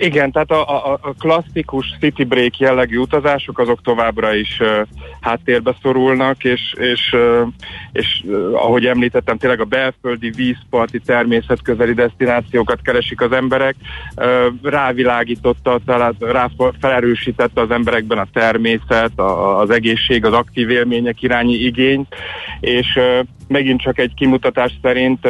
Igen, 0.00 0.32
tehát 0.32 0.50
a, 0.50 0.92
a, 0.92 0.98
a 1.02 1.14
klasszikus 1.18 1.96
city 2.00 2.24
break 2.24 2.58
jellegű 2.58 2.96
utazások 2.96 3.58
azok 3.58 3.82
továbbra 3.82 4.34
is 4.34 4.60
uh, 4.60 4.86
háttérbe 5.20 5.76
szorulnak, 5.82 6.44
és, 6.44 6.74
és, 6.76 7.12
uh, 7.12 7.48
és 7.92 8.22
uh, 8.24 8.54
ahogy 8.54 8.86
említettem, 8.86 9.36
tényleg 9.36 9.60
a 9.60 9.64
belföldi 9.64 10.30
vízparti 10.30 10.98
természetközeli 10.98 11.92
destinációkat 11.92 12.82
keresik 12.82 13.20
az 13.20 13.32
emberek. 13.32 13.74
Uh, 14.16 14.46
rávilágította, 14.62 15.80
tehát 15.86 16.14
rá 16.18 16.48
felerősítette 16.80 17.60
az 17.60 17.70
emberekben 17.70 18.18
a 18.18 18.26
természet, 18.32 19.18
a, 19.18 19.58
az 19.58 19.70
egészség, 19.70 20.24
az 20.24 20.32
aktív 20.32 20.70
élmények 20.70 21.22
irányi 21.22 21.54
igényt, 21.54 22.14
és 22.60 22.96
uh, 22.96 23.26
megint 23.50 23.80
csak 23.80 23.98
egy 23.98 24.14
kimutatás 24.14 24.72
szerint 24.82 25.28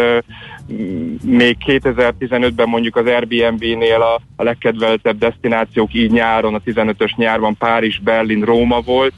még 1.25 1.57
2015-ben 1.67 2.69
mondjuk 2.69 2.97
az 2.97 3.07
Airbnb-nél 3.07 4.03
a, 4.03 4.21
a 4.37 4.43
legkedveltebb 4.43 5.19
destinációk 5.19 5.95
így 5.95 6.11
nyáron, 6.11 6.55
a 6.55 6.61
15-ös 6.67 7.17
nyárban 7.17 7.57
Párizs, 7.57 7.99
Berlin, 7.99 8.45
Róma 8.45 8.81
volt. 8.81 9.13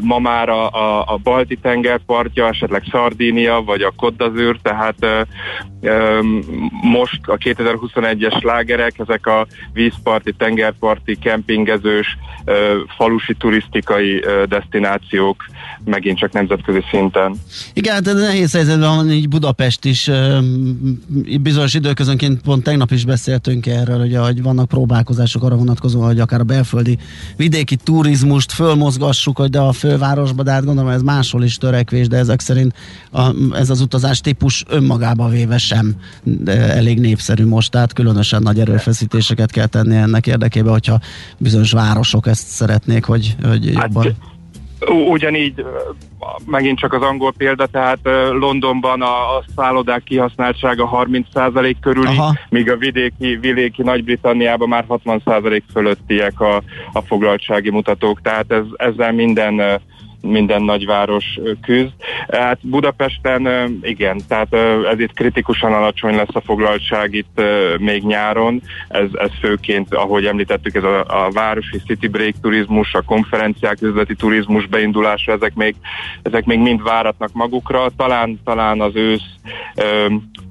Ma 0.00 0.18
már 0.18 0.48
a, 0.48 0.70
a, 0.70 1.04
a 1.06 1.16
Balti 1.22 1.56
tengerpartja, 1.56 2.48
esetleg 2.48 2.82
Szardínia, 2.90 3.62
vagy 3.62 3.82
a 3.82 3.92
Côte 3.96 4.30
tehát 4.62 5.26
most 6.82 7.20
a 7.26 7.36
2021-es 7.36 8.42
lágerek, 8.42 8.98
ezek 8.98 9.26
a 9.26 9.46
vízparti, 9.72 10.32
tengerparti, 10.32 11.18
kempingezős, 11.18 12.18
falusi 12.96 13.34
turisztikai 13.34 14.24
destinációk 14.48 15.44
megint 15.84 16.18
csak 16.18 16.32
nemzetközi 16.32 16.82
szinten. 16.90 17.34
Igen, 17.72 17.94
hát 17.94 18.04
nehéz 18.04 18.52
helyzetben 18.52 18.96
van 18.96 19.10
így 19.10 19.28
Budapest 19.28 19.84
is 19.84 20.10
bizonyos 21.42 21.74
időközönként 21.74 22.40
pont 22.40 22.62
tegnap 22.62 22.90
is 22.90 23.04
beszéltünk 23.04 23.66
erről, 23.66 24.00
ugye, 24.00 24.18
hogy 24.18 24.42
vannak 24.42 24.68
próbálkozások 24.68 25.42
arra 25.42 25.56
vonatkozóan, 25.56 26.06
hogy 26.06 26.20
akár 26.20 26.40
a 26.40 26.44
belföldi 26.44 26.98
vidéki 27.36 27.76
turizmust 27.76 28.52
fölmozgassuk, 28.52 29.36
hogy 29.36 29.50
de 29.50 29.58
a 29.58 29.72
fővárosba, 29.72 30.42
de 30.42 30.50
hát 30.50 30.64
gondolom 30.64 30.90
ez 30.90 31.02
máshol 31.02 31.42
is 31.42 31.56
törekvés, 31.56 32.08
de 32.08 32.16
ezek 32.16 32.40
szerint 32.40 32.74
a, 33.10 33.34
ez 33.54 33.70
az 33.70 33.80
utazás 33.80 34.20
típus 34.20 34.64
önmagába 34.68 35.28
véve 35.28 35.58
sem 35.58 35.96
de 36.22 36.74
elég 36.74 37.00
népszerű 37.00 37.46
most, 37.46 37.70
tehát 37.70 37.92
különösen 37.92 38.42
nagy 38.42 38.60
erőfeszítéseket 38.60 39.50
kell 39.50 39.66
tenni 39.66 39.96
ennek 39.96 40.26
érdekében, 40.26 40.72
hogyha 40.72 41.00
bizonyos 41.38 41.72
városok 41.72 42.26
ezt 42.26 42.46
szeretnék, 42.46 43.04
hogy, 43.04 43.36
hogy 43.42 43.64
jobban... 43.64 44.04
Hát, 44.04 44.14
Ugyanígy 44.88 45.64
megint 46.46 46.78
csak 46.78 46.92
az 46.92 47.02
angol 47.02 47.32
példa, 47.36 47.66
tehát 47.66 47.98
Londonban 48.30 49.02
a, 49.02 49.36
a 49.36 49.44
szállodák 49.56 50.02
kihasználtsága 50.02 51.06
30% 51.06 51.74
körüli, 51.80 52.06
Aha. 52.06 52.34
míg 52.48 52.70
a 52.70 52.76
vidéki, 52.76 53.36
vidéki 53.36 53.82
Nagy-Britanniában 53.82 54.68
már 54.68 54.84
60% 54.88 55.62
fölöttiek 55.72 56.40
a, 56.40 56.62
a 56.92 57.00
foglaltsági 57.00 57.70
mutatók, 57.70 58.20
tehát 58.20 58.52
ez, 58.52 58.64
ezzel 58.76 59.12
minden 59.12 59.80
minden 60.22 60.62
nagyváros 60.62 61.38
küzd. 61.62 61.92
Hát 62.28 62.58
Budapesten 62.62 63.78
igen, 63.82 64.20
tehát 64.28 64.54
ez 64.92 65.00
itt 65.00 65.12
kritikusan 65.12 65.72
alacsony 65.72 66.14
lesz 66.14 66.34
a 66.34 66.40
foglaltság 66.40 67.14
itt 67.14 67.42
még 67.78 68.02
nyáron. 68.02 68.62
Ez, 68.88 69.08
ez 69.12 69.30
főként, 69.40 69.94
ahogy 69.94 70.24
említettük, 70.26 70.74
ez 70.74 70.84
a, 70.84 71.24
a 71.24 71.30
városi 71.30 71.78
city 71.86 72.08
break 72.08 72.34
turizmus, 72.40 72.94
a 72.94 73.02
konferenciák, 73.02 73.82
üzleti 73.82 74.14
turizmus 74.14 74.66
beindulása, 74.66 75.32
ezek 75.32 75.54
még, 75.54 75.74
ezek 76.22 76.44
még 76.44 76.58
mind 76.58 76.82
váratnak 76.82 77.32
magukra. 77.32 77.90
Talán, 77.96 78.40
talán 78.44 78.80
az 78.80 78.96
ősz 78.96 79.30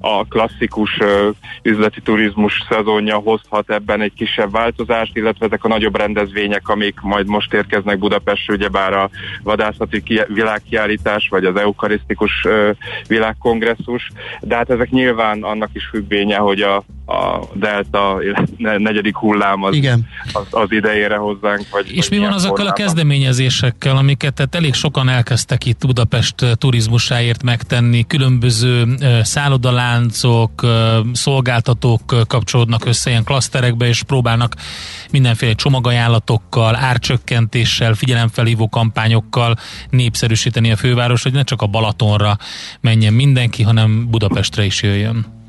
a 0.00 0.24
klasszikus 0.24 0.98
üzleti 1.62 2.00
turizmus 2.00 2.62
szezonja 2.68 3.16
hozhat 3.16 3.70
ebben 3.70 4.00
egy 4.00 4.12
kisebb 4.16 4.50
változást, 4.50 5.16
illetve 5.16 5.46
ezek 5.46 5.64
a 5.64 5.68
nagyobb 5.68 5.96
rendezvények, 5.96 6.68
amik 6.68 7.00
majd 7.00 7.26
most 7.26 7.52
érkeznek 7.52 7.98
Budapestre, 7.98 8.54
ugyebár 8.54 8.92
a 8.92 9.10
vadászati 9.62 10.24
világkiállítás, 10.28 11.28
vagy 11.28 11.44
az 11.44 11.56
eukarisztikus 11.56 12.46
világkongresszus, 13.06 14.10
de 14.40 14.56
hát 14.56 14.70
ezek 14.70 14.90
nyilván 14.90 15.42
annak 15.42 15.68
is 15.72 15.88
függvénye, 15.90 16.36
hogy 16.36 16.60
a, 16.60 16.76
a 17.12 17.48
delta 17.54 18.20
negyedik 18.56 19.16
hullám 19.16 19.62
az, 19.62 19.74
Igen. 19.74 20.08
az, 20.32 20.46
az 20.50 20.72
idejére 20.72 21.16
hozzánk. 21.16 21.66
Vagy, 21.70 21.96
És 21.96 22.08
vagy 22.08 22.18
mi 22.18 22.24
van 22.24 22.32
azokkal 22.32 22.56
formában. 22.56 22.80
a 22.80 22.84
kezdeményezésekkel, 22.84 23.96
amiket 23.96 24.34
tehát 24.34 24.54
elég 24.54 24.74
sokan 24.74 25.08
elkezdtek 25.08 25.66
itt 25.66 25.86
Budapest 25.86 26.34
turizmusáért 26.58 27.42
megtenni, 27.42 28.06
különböző 28.06 28.84
szállodaláncok, 29.22 30.66
szolgáltatók 31.12 32.26
kapcsolódnak 32.26 32.84
össze 32.84 33.10
ilyen 33.10 33.24
klaszterekbe, 33.24 33.86
és 33.86 34.02
próbálnak 34.02 34.54
mindenféle 35.10 35.52
csomagajánlatokkal, 35.52 36.76
árcsökkentéssel, 36.76 37.94
figyelemfelhívó 37.94 38.68
kampányokkal 38.68 39.51
népszerűsíteni 39.90 40.72
a 40.72 40.76
főváros, 40.76 41.22
hogy 41.22 41.32
ne 41.32 41.42
csak 41.42 41.62
a 41.62 41.66
Balatonra 41.66 42.38
menjen 42.80 43.12
mindenki, 43.12 43.62
hanem 43.62 44.10
Budapestre 44.10 44.64
is 44.64 44.82
jöjjön. 44.82 45.41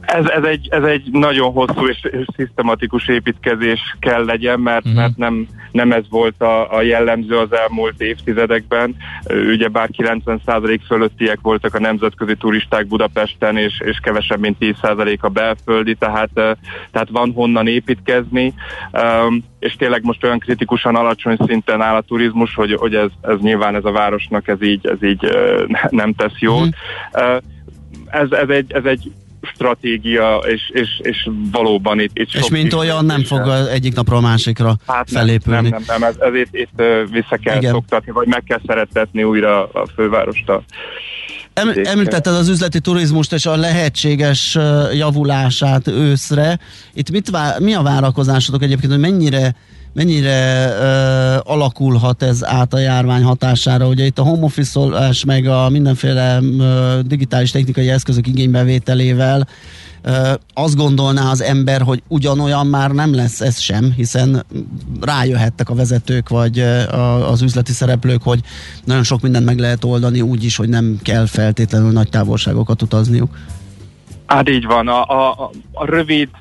Ez, 0.00 0.24
ez, 0.26 0.44
egy, 0.44 0.68
ez 0.70 0.82
egy 0.82 1.08
nagyon 1.12 1.52
hosszú 1.52 1.86
és, 1.86 1.98
és 2.02 2.26
szisztematikus 2.36 3.08
építkezés 3.08 3.80
kell 4.00 4.24
legyen, 4.24 4.60
mert, 4.60 4.84
uh-huh. 4.84 5.00
mert 5.00 5.16
nem, 5.16 5.46
nem 5.72 5.92
ez 5.92 6.04
volt 6.10 6.42
a, 6.42 6.76
a 6.76 6.82
jellemző 6.82 7.36
az 7.36 7.52
elmúlt 7.52 8.00
évtizedekben. 8.00 8.96
Ugyebár 9.48 9.88
90% 9.92 10.80
fölöttiek 10.86 11.38
voltak 11.42 11.74
a 11.74 11.80
nemzetközi 11.80 12.34
turisták 12.34 12.86
Budapesten, 12.86 13.56
és, 13.56 13.80
és 13.84 13.98
kevesebb, 14.02 14.40
mint 14.40 14.56
10% 14.60 15.20
a 15.20 15.28
belföldi, 15.28 15.94
tehát, 15.94 16.30
tehát 16.90 17.08
van 17.10 17.32
honnan 17.34 17.66
építkezni, 17.66 18.54
um, 18.92 19.44
és 19.58 19.76
tényleg 19.76 20.02
most 20.02 20.24
olyan 20.24 20.38
kritikusan 20.38 20.94
alacsony 20.94 21.36
szinten 21.46 21.80
áll 21.80 21.96
a 21.96 22.00
turizmus, 22.00 22.54
hogy, 22.54 22.74
hogy 22.74 22.94
ez, 22.94 23.10
ez 23.20 23.38
nyilván 23.40 23.74
ez 23.74 23.84
a 23.84 23.92
városnak 23.92 24.48
ez 24.48 24.62
így, 24.62 24.86
ez 24.86 25.02
így 25.02 25.24
uh, 25.24 25.66
nem 25.90 26.14
tesz 26.14 26.38
jót. 26.38 26.68
Uh-huh. 27.12 27.36
Uh, 27.36 27.42
ez, 28.10 28.30
ez, 28.30 28.48
egy, 28.48 28.72
ez 28.72 28.84
egy 28.84 29.12
stratégia, 29.42 30.36
és, 30.36 30.70
és, 30.72 30.88
és 31.02 31.28
valóban 31.52 32.00
itt, 32.00 32.18
itt 32.18 32.34
És 32.34 32.48
mint 32.48 32.72
olyan 32.72 33.04
nem 33.04 33.24
fog 33.24 33.48
egyik 33.70 33.94
napról 33.94 34.18
a 34.18 34.22
másikra 34.22 34.76
hát 34.86 35.10
felépülni. 35.10 35.68
Nem, 35.68 35.82
nem, 35.86 36.00
nem, 36.00 36.08
ez, 36.08 36.16
ez 36.18 36.34
itt, 36.52 36.82
vissza 37.10 37.36
kell 37.42 37.56
Igen. 37.56 37.72
szoktatni, 37.72 38.12
vagy 38.12 38.26
meg 38.26 38.42
kell 38.42 38.60
szeretetni 38.66 39.22
újra 39.22 39.66
a 39.66 39.86
fővárost 39.94 40.48
a 40.48 40.62
Em, 41.58 41.72
említetted 41.84 42.34
az 42.34 42.48
üzleti 42.48 42.80
turizmust 42.80 43.32
és 43.32 43.46
a 43.46 43.56
lehetséges 43.56 44.58
javulását 44.92 45.86
őszre. 45.86 46.58
Itt 46.94 47.10
mit 47.10 47.30
vá- 47.30 47.58
mi 47.58 47.74
a 47.74 47.82
várakozásodok 47.82 48.62
egyébként, 48.62 48.92
hogy 48.92 49.00
mennyire 49.00 49.54
mennyire 49.92 50.68
uh, 50.68 51.52
alakulhat 51.52 52.22
ez 52.22 52.44
át 52.44 52.74
a 52.74 52.78
járvány 52.78 53.22
hatására? 53.22 53.86
Ugye 53.86 54.04
itt 54.04 54.18
a 54.18 54.22
home 54.22 54.44
office 54.44 54.80
meg 55.26 55.46
a 55.46 55.68
mindenféle 55.68 56.38
uh, 56.38 56.98
digitális 56.98 57.50
technikai 57.50 57.88
eszközök 57.88 58.26
igénybevételével 58.26 59.48
uh, 60.04 60.32
azt 60.54 60.76
gondolná 60.76 61.30
az 61.30 61.42
ember, 61.42 61.82
hogy 61.82 62.02
ugyanolyan 62.08 62.66
már 62.66 62.90
nem 62.90 63.14
lesz 63.14 63.40
ez 63.40 63.58
sem, 63.58 63.92
hiszen 63.96 64.44
rájöhettek 65.00 65.70
a 65.70 65.74
vezetők 65.74 66.28
vagy 66.28 66.58
uh, 66.58 67.30
az 67.30 67.42
üzleti 67.42 67.72
szereplők, 67.72 68.22
hogy 68.22 68.40
nagyon 68.84 69.02
sok 69.02 69.20
mindent 69.20 69.44
meg 69.44 69.58
lehet 69.58 69.84
oldani 69.84 70.20
úgy 70.20 70.44
is, 70.44 70.56
hogy 70.56 70.68
nem 70.68 70.98
kell 71.02 71.26
feltétlenül 71.26 71.90
nagy 71.90 72.08
távolságokat 72.08 72.82
utazniuk. 72.82 73.36
Hát 74.28 74.48
így 74.48 74.66
van. 74.66 74.88
A, 74.88 75.02
a, 75.02 75.50
a 75.72 75.84
rövid 75.84 76.28
ö, 76.28 76.38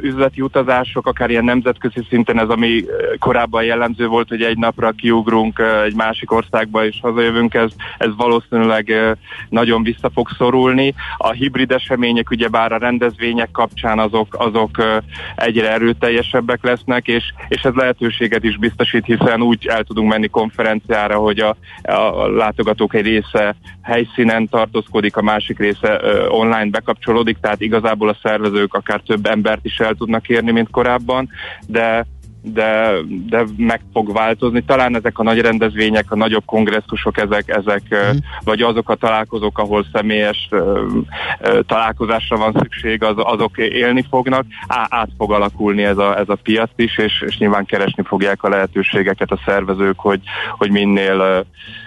üzleti 0.00 0.40
utazások, 0.40 1.06
akár 1.06 1.30
ilyen 1.30 1.44
nemzetközi 1.44 2.06
szinten 2.08 2.38
ez, 2.38 2.48
ami 2.48 2.84
korábban 3.18 3.64
jellemző 3.64 4.06
volt, 4.06 4.28
hogy 4.28 4.42
egy 4.42 4.58
napra 4.58 4.90
kiugrunk 4.90 5.62
egy 5.84 5.94
másik 5.94 6.32
országba 6.32 6.84
és 6.84 6.98
hazajövünk, 7.02 7.54
ez, 7.54 7.70
ez 7.98 8.10
valószínűleg 8.16 8.92
nagyon 9.48 9.82
vissza 9.82 10.10
fog 10.14 10.28
szorulni. 10.36 10.94
A 11.16 11.30
hibrid 11.30 11.72
események, 11.72 12.30
ugyebár 12.30 12.72
a 12.72 12.78
rendezvények 12.78 13.50
kapcsán 13.50 13.98
azok, 13.98 14.36
azok 14.38 14.82
egyre 15.36 15.72
erőteljesebbek 15.72 16.62
lesznek, 16.62 17.06
és, 17.06 17.24
és 17.48 17.62
ez 17.62 17.74
lehetőséget 17.74 18.44
is 18.44 18.56
biztosít, 18.58 19.04
hiszen 19.04 19.42
úgy 19.42 19.66
el 19.66 19.84
tudunk 19.84 20.08
menni 20.08 20.28
konferenciára, 20.28 21.16
hogy 21.16 21.38
a, 21.38 21.56
a 21.82 22.28
látogatók 22.28 22.94
egy 22.94 23.04
része 23.04 23.54
helyszínen 23.82 24.48
tartózkodik, 24.48 25.16
a 25.16 25.22
másik 25.22 25.58
része 25.58 26.00
online 26.28 26.70
bekapcsolódik, 26.70 27.36
tehát 27.40 27.60
igazából 27.60 28.08
a 28.08 28.16
szervezők 28.22 28.74
akár 28.74 29.00
több 29.06 29.26
embert 29.42 29.64
is 29.64 29.78
el 29.78 29.94
tudnak 29.94 30.28
érni, 30.28 30.50
mint 30.50 30.70
korábban, 30.70 31.28
de 31.66 32.06
de, 32.44 32.92
de 33.28 33.44
meg 33.56 33.80
fog 33.92 34.12
változni. 34.12 34.64
Talán 34.64 34.96
ezek 34.96 35.18
a 35.18 35.22
nagy 35.22 35.40
rendezvények, 35.40 36.10
a 36.10 36.16
nagyobb 36.16 36.44
kongresszusok, 36.44 37.18
ezek, 37.18 37.48
ezek 37.48 37.82
mm. 37.94 38.16
vagy 38.44 38.62
azok 38.62 38.88
a 38.88 38.94
találkozók, 38.94 39.58
ahol 39.58 39.86
személyes 39.92 40.48
találkozásra 41.66 42.36
van 42.36 42.54
szükség, 42.58 43.02
az, 43.02 43.14
azok 43.16 43.58
élni 43.58 44.04
fognak. 44.10 44.44
Á, 44.66 44.86
át 44.90 45.08
fog 45.16 45.32
alakulni 45.32 45.82
ez 45.82 45.98
a, 45.98 46.18
ez 46.18 46.28
a 46.28 46.38
piac 46.42 46.70
is, 46.76 46.98
és, 46.98 47.24
és 47.26 47.38
nyilván 47.38 47.64
keresni 47.64 48.02
fogják 48.02 48.42
a 48.42 48.48
lehetőségeket 48.48 49.30
a 49.30 49.40
szervezők, 49.44 49.98
hogy, 49.98 50.20
hogy 50.58 50.70
minél 50.70 51.46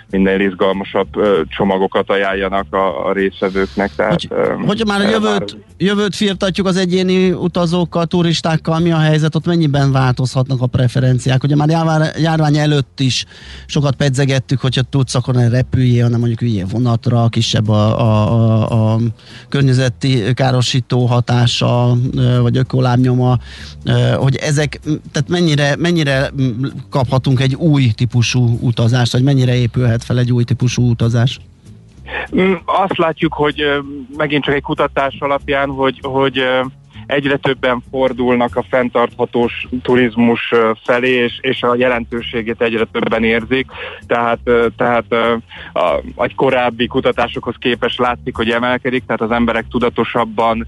minél 0.09 0.39
izgalmasabb 0.39 1.07
csomagokat 1.47 2.09
ajánljanak 2.09 2.73
a, 2.73 3.07
a 3.07 3.13
részvevőknek. 3.13 3.95
Tehát, 3.95 4.11
hogy, 4.11 4.29
um, 4.31 4.65
hogy 4.65 4.83
már 4.87 5.01
a 5.01 5.09
jövőt, 5.09 5.57
jövőt 5.77 6.15
firtatjuk 6.15 6.67
az 6.67 6.77
egyéni 6.77 7.31
utazókkal, 7.31 8.05
turistákkal, 8.05 8.79
mi 8.79 8.91
a 8.91 8.97
helyzet, 8.97 9.35
ott 9.35 9.45
mennyiben 9.45 9.91
változhatnak 9.91 10.61
a 10.61 10.67
preferenciák? 10.67 11.43
Ugye 11.43 11.55
már 11.55 11.69
járvány, 11.69 12.09
járvány 12.17 12.57
előtt 12.57 12.99
is 12.99 13.25
sokat 13.65 13.95
pedzegettük, 13.95 14.59
hogyha 14.59 14.81
tudsz, 14.81 15.15
akkor 15.15 15.33
ne 15.33 15.49
repüljél, 15.49 16.03
hanem 16.03 16.19
mondjuk 16.19 16.41
üljél 16.41 16.65
vonatra, 16.65 17.27
kisebb 17.29 17.69
a, 17.69 17.99
a, 17.99 18.31
a, 18.71 18.93
a 18.93 18.99
környezeti 19.49 20.33
károsító 20.33 21.05
hatása, 21.05 21.97
vagy 22.41 22.57
ökolábnyoma, 22.57 23.37
hogy 24.15 24.35
ezek, 24.35 24.79
tehát 25.11 25.29
mennyire, 25.29 25.75
mennyire 25.79 26.31
kaphatunk 26.89 27.39
egy 27.39 27.55
új 27.55 27.91
típusú 27.95 28.57
utazást, 28.61 29.11
vagy 29.11 29.23
mennyire 29.23 29.55
épülhet 29.55 29.94
fel 30.03 30.19
egy 30.19 30.31
új 30.31 30.43
típusú 30.43 30.89
utazás? 30.89 31.39
Azt 32.65 32.97
látjuk, 32.97 33.33
hogy 33.33 33.63
megint 34.17 34.43
csak 34.43 34.53
egy 34.53 34.61
kutatás 34.61 35.15
alapján, 35.19 35.69
hogy, 35.69 35.99
hogy 36.01 36.43
egyre 37.05 37.37
többen 37.37 37.83
fordulnak 37.91 38.55
a 38.55 38.65
fenntarthatós 38.69 39.67
turizmus 39.81 40.53
felé, 40.83 41.11
és, 41.11 41.37
és 41.41 41.63
a 41.63 41.75
jelentőségét 41.75 42.61
egyre 42.61 42.85
többen 42.91 43.23
érzik. 43.23 43.67
Tehát, 44.07 44.39
tehát 44.77 45.13
a, 45.73 45.79
a 46.15 46.29
korábbi 46.35 46.87
kutatásokhoz 46.87 47.55
képes 47.59 47.97
látszik, 47.97 48.35
hogy 48.35 48.49
emelkedik, 48.49 49.05
tehát 49.05 49.21
az 49.21 49.31
emberek 49.31 49.65
tudatosabban 49.69 50.67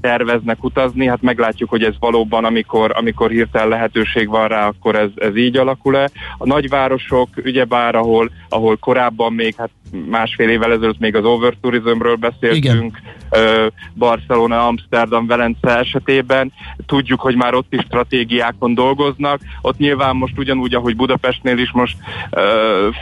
terveznek 0.00 0.64
utazni, 0.64 1.06
hát 1.06 1.22
meglátjuk, 1.22 1.70
hogy 1.70 1.82
ez 1.82 1.94
valóban, 1.98 2.44
amikor, 2.44 2.92
amikor 2.94 3.30
hirtelen 3.30 3.68
lehetőség 3.68 4.28
van 4.28 4.48
rá, 4.48 4.66
akkor 4.66 4.94
ez, 4.94 5.10
ez 5.14 5.36
így 5.36 5.56
alakul-e. 5.56 6.10
A 6.38 6.46
nagyvárosok, 6.46 7.28
ugyebár, 7.44 7.94
ahol, 7.94 8.30
ahol 8.48 8.76
korábban 8.76 9.32
még, 9.32 9.54
hát 9.56 9.70
másfél 10.08 10.48
évvel 10.48 10.72
ezelőtt 10.72 10.98
még 10.98 11.14
az 11.14 11.24
overtourismről 11.24 12.16
beszéltünk, 12.16 12.98
Igen. 13.30 13.72
Barcelona, 13.94 14.66
Amsterdam, 14.66 15.26
Velence 15.26 15.78
esetében, 15.78 16.52
tudjuk, 16.86 17.20
hogy 17.20 17.36
már 17.36 17.54
ott 17.54 17.72
is 17.72 17.80
stratégiákon 17.80 18.74
dolgoznak, 18.74 19.40
ott 19.62 19.78
nyilván 19.78 20.16
most 20.16 20.38
ugyanúgy, 20.38 20.74
ahogy 20.74 20.96
Budapestnél 20.96 21.58
is 21.58 21.70
most 21.72 21.96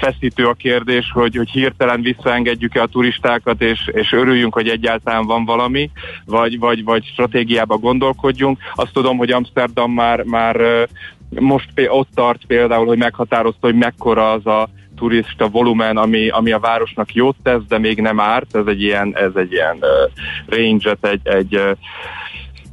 feszítő 0.01 0.47
a 0.47 0.53
kérdés, 0.53 1.11
hogy, 1.13 1.37
hogy 1.37 1.51
hirtelen 1.51 2.01
visszaengedjük-e 2.01 2.83
a 2.83 2.87
turistákat, 2.87 3.63
és, 3.63 3.91
és 3.93 4.13
örüljünk, 4.13 4.55
hogy 4.55 4.69
egyáltalán 4.69 5.27
van 5.27 5.45
valami, 5.45 5.91
vagy, 6.25 6.59
vagy, 6.59 6.85
vagy 6.85 7.05
stratégiába 7.05 7.77
gondolkodjunk. 7.77 8.59
Azt 8.75 8.93
tudom, 8.93 9.17
hogy 9.17 9.31
Amsterdam 9.31 9.93
már, 9.93 10.23
már 10.23 10.87
most 11.29 11.69
ott 11.89 12.09
tart 12.15 12.45
például, 12.47 12.87
hogy 12.87 12.99
meghatározta, 12.99 13.67
hogy 13.67 13.77
mekkora 13.77 14.33
az 14.33 14.47
a 14.47 14.69
turista 14.97 15.49
volumen, 15.49 15.97
ami, 15.97 16.29
ami 16.29 16.53
a 16.53 16.59
városnak 16.59 17.15
jót 17.15 17.37
tesz, 17.43 17.63
de 17.69 17.79
még 17.79 18.01
nem 18.01 18.21
árt. 18.21 18.57
Ez 18.57 18.67
egy 18.67 18.83
ilyen, 18.83 19.17
ez 19.17 19.31
egy 19.35 19.53
ilyen 19.53 19.77
uh, 19.81 19.89
range-et, 20.57 21.05
egy, 21.05 21.21
egy 21.23 21.55
uh, 21.57 21.71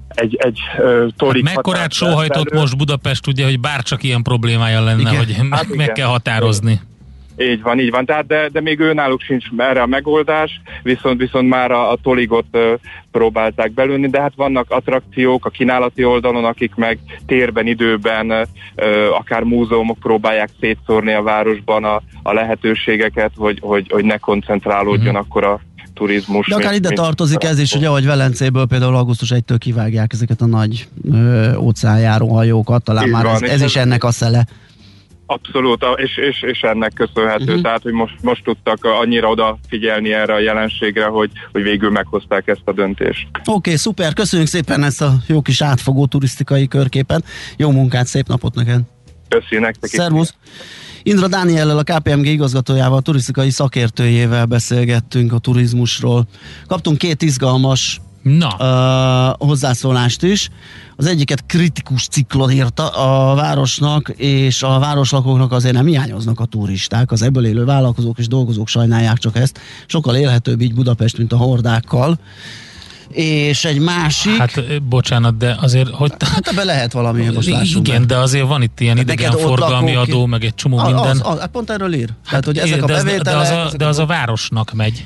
egy, 0.08 0.36
egy 0.36 0.60
uh, 0.78 1.08
tolik 1.18 1.48
hát 1.48 1.56
mekkorát 1.56 1.92
sóhajtott 1.92 2.44
belül. 2.44 2.60
most 2.60 2.78
Budapest, 2.78 3.28
ugye, 3.28 3.46
hogy 3.46 3.60
bárcsak 3.60 4.04
ilyen 4.04 4.22
problémája 4.22 4.84
lenne, 4.84 5.02
igen. 5.02 5.18
hogy 5.18 5.36
hát 5.50 5.68
meg 5.68 5.80
igen. 5.80 5.94
kell 5.94 6.08
határozni. 6.08 6.80
Így 7.38 7.62
van, 7.62 7.80
így 7.80 7.92
van. 7.92 8.06
Tehát, 8.06 8.26
de, 8.26 8.50
de 8.50 8.62
még 8.62 8.80
őnáluk 8.80 9.22
sincs 9.22 9.46
erre 9.58 9.82
a 9.82 9.86
megoldás, 9.86 10.62
viszont, 10.84 11.20
viszont 11.20 11.50
már 11.50 11.72
a, 11.72 11.92
a 11.92 11.98
toligot 12.04 12.46
ö, 12.52 12.74
próbálták 13.12 13.72
belülni, 13.72 14.08
de 14.10 14.22
hát 14.22 14.34
vannak 14.36 14.70
attrakciók 14.70 15.46
a 15.46 15.50
kínálati 15.50 16.04
oldalon, 16.04 16.46
akik 16.46 16.76
meg 16.76 17.00
térben, 17.26 17.68
időben, 17.68 18.48
ö, 18.76 19.10
akár 19.10 19.44
múzeumok 19.44 20.00
próbálják 20.00 20.50
szétszórni 20.60 21.14
a 21.14 21.22
városban 21.22 21.84
a, 21.84 22.02
a 22.24 22.34
lehetőségeket, 22.34 23.32
hogy, 23.36 23.58
hogy, 23.62 23.88
hogy 23.90 24.06
ne 24.06 24.18
koncentrálódjon 24.18 25.14
mm-hmm. 25.14 25.16
akkor 25.16 25.44
a 25.44 25.60
turizmus. 25.94 26.48
De 26.48 26.56
akár 26.56 26.74
ide 26.74 26.88
mint, 26.88 27.00
tartozik 27.00 27.44
ez 27.44 27.60
is, 27.60 27.74
ugye, 27.74 27.88
hogy 27.88 28.06
Velencéből 28.06 28.66
például 28.66 28.96
augusztus 28.96 29.32
1-től 29.36 29.56
kivágják 29.58 30.14
ezeket 30.14 30.42
a 30.42 30.46
nagy 30.46 30.88
ö, 31.12 31.56
óceánjáró 31.56 32.34
hajókat, 32.34 32.84
talán 32.84 33.06
Így 33.06 33.12
már 33.12 33.24
van, 33.24 33.34
ez, 33.34 33.42
ez 33.42 33.62
is 33.62 33.76
ennek 33.76 34.04
a 34.04 34.12
szele. 34.12 34.46
Abszolút, 35.26 35.86
és, 35.96 36.18
és, 36.18 36.42
és 36.42 36.62
ennek 36.62 36.94
köszönhető. 36.94 37.44
Uh-huh. 37.44 37.62
Tehát, 37.62 37.82
hogy 37.82 37.92
most, 37.92 38.14
most 38.22 38.44
tudtak 38.44 38.86
annyira 38.86 39.30
odafigyelni 39.30 40.14
erre 40.14 40.34
a 40.34 40.40
jelenségre, 40.40 41.06
hogy, 41.06 41.32
hogy 41.52 41.64
végül 41.64 41.90
meghozták 41.90 42.48
ezt 42.48 42.62
a 42.66 42.74
döntést. 42.74 43.28
Oké, 43.34 43.52
okay, 43.52 43.76
szuper, 43.76 44.14
köszönjük 44.14 44.48
szépen 44.48 44.84
ezt 44.84 45.02
a 45.02 45.14
jó 45.28 45.42
kis 45.42 45.62
átfogó 45.62 46.06
turisztikai 46.06 46.68
körképen. 46.68 47.24
Jó 47.58 47.72
munkát, 47.72 48.06
szép 48.06 48.28
napot 48.28 48.56
neked! 48.56 48.82
Köszi 49.28 49.58
nektek. 49.58 49.90
Szervusz! 49.90 50.36
Indra 51.04 51.28
Dániellel, 51.28 51.78
a 51.78 51.84
KPMG 51.84 52.26
igazgatójával, 52.26 52.98
a 52.98 53.02
turisztikai 53.02 53.50
szakértőjével 53.50 54.46
beszélgettünk 54.46 55.34
a 55.34 55.38
turizmusról. 55.38 56.28
Kaptunk 56.68 56.98
két 56.98 57.22
izgalmas 57.22 58.02
Na, 58.24 58.56
uh, 58.60 59.48
hozzászólást 59.48 60.24
is. 60.24 60.50
Az 60.96 61.06
egyiket 61.06 61.46
kritikus 61.46 62.08
ciklon 62.08 62.52
írta 62.52 62.88
a 62.88 63.36
városnak, 63.36 64.10
és 64.10 64.64
a 64.64 64.80
városlakóknak 64.80 65.52
azért 65.52 65.74
nem 65.74 65.86
hiányoznak 65.86 66.40
a 66.40 66.46
turisták. 66.46 67.12
Az 67.12 67.22
ebből 67.22 67.46
élő 67.46 67.66
vállalkozók 67.66 68.18
és 68.18 68.28
dolgozók 68.28 68.68
sajnálják 68.68 69.18
csak 69.18 69.36
ezt. 69.36 69.60
Sokkal 69.86 70.16
élhetőbb 70.16 70.62
így 70.62 70.74
Budapest, 70.74 71.18
mint 71.18 71.34
a 71.34 71.38
hordákkal. 71.38 72.18
És 73.10 73.66
egy 73.66 73.80
másik... 73.80 74.38
Hát, 74.38 74.52
hát 74.52 74.84
bocsánat, 74.84 75.38
de 75.38 75.58
azért, 75.60 75.90
hogy... 75.90 76.12
hát 76.20 76.48
ebbe 76.48 76.64
lehet 76.64 76.92
valami, 76.92 77.30
most 77.30 77.50
lássunk 77.50 77.88
Igen, 77.88 78.00
be. 78.00 78.06
de 78.06 78.18
azért 78.18 78.48
van 78.48 78.62
itt 78.62 78.80
ilyen 78.80 78.98
Hát 78.98 79.06
idegenforgalmi 79.06 79.96
adó, 79.96 80.26
meg 80.26 80.44
egy 80.44 80.56
csomó 80.56 80.78
Az, 80.78 80.86
minden. 80.86 81.10
az, 81.10 81.22
az, 81.24 81.40
hát 81.40 81.50
pont 81.50 81.70
erről 81.70 81.94
ír. 81.94 82.10
Tehát, 82.30 82.46
hogy 82.46 82.58
ezek 82.58 82.84
a 82.84 82.86
de, 82.86 82.94
az, 82.94 83.04
bevételek... 83.04 83.48
de, 83.50 83.56
az 83.56 83.74
a, 83.74 83.78
de 83.78 83.86
az 83.86 84.00
a 84.00 84.06
városnak 84.06 84.74
megy. 84.74 85.06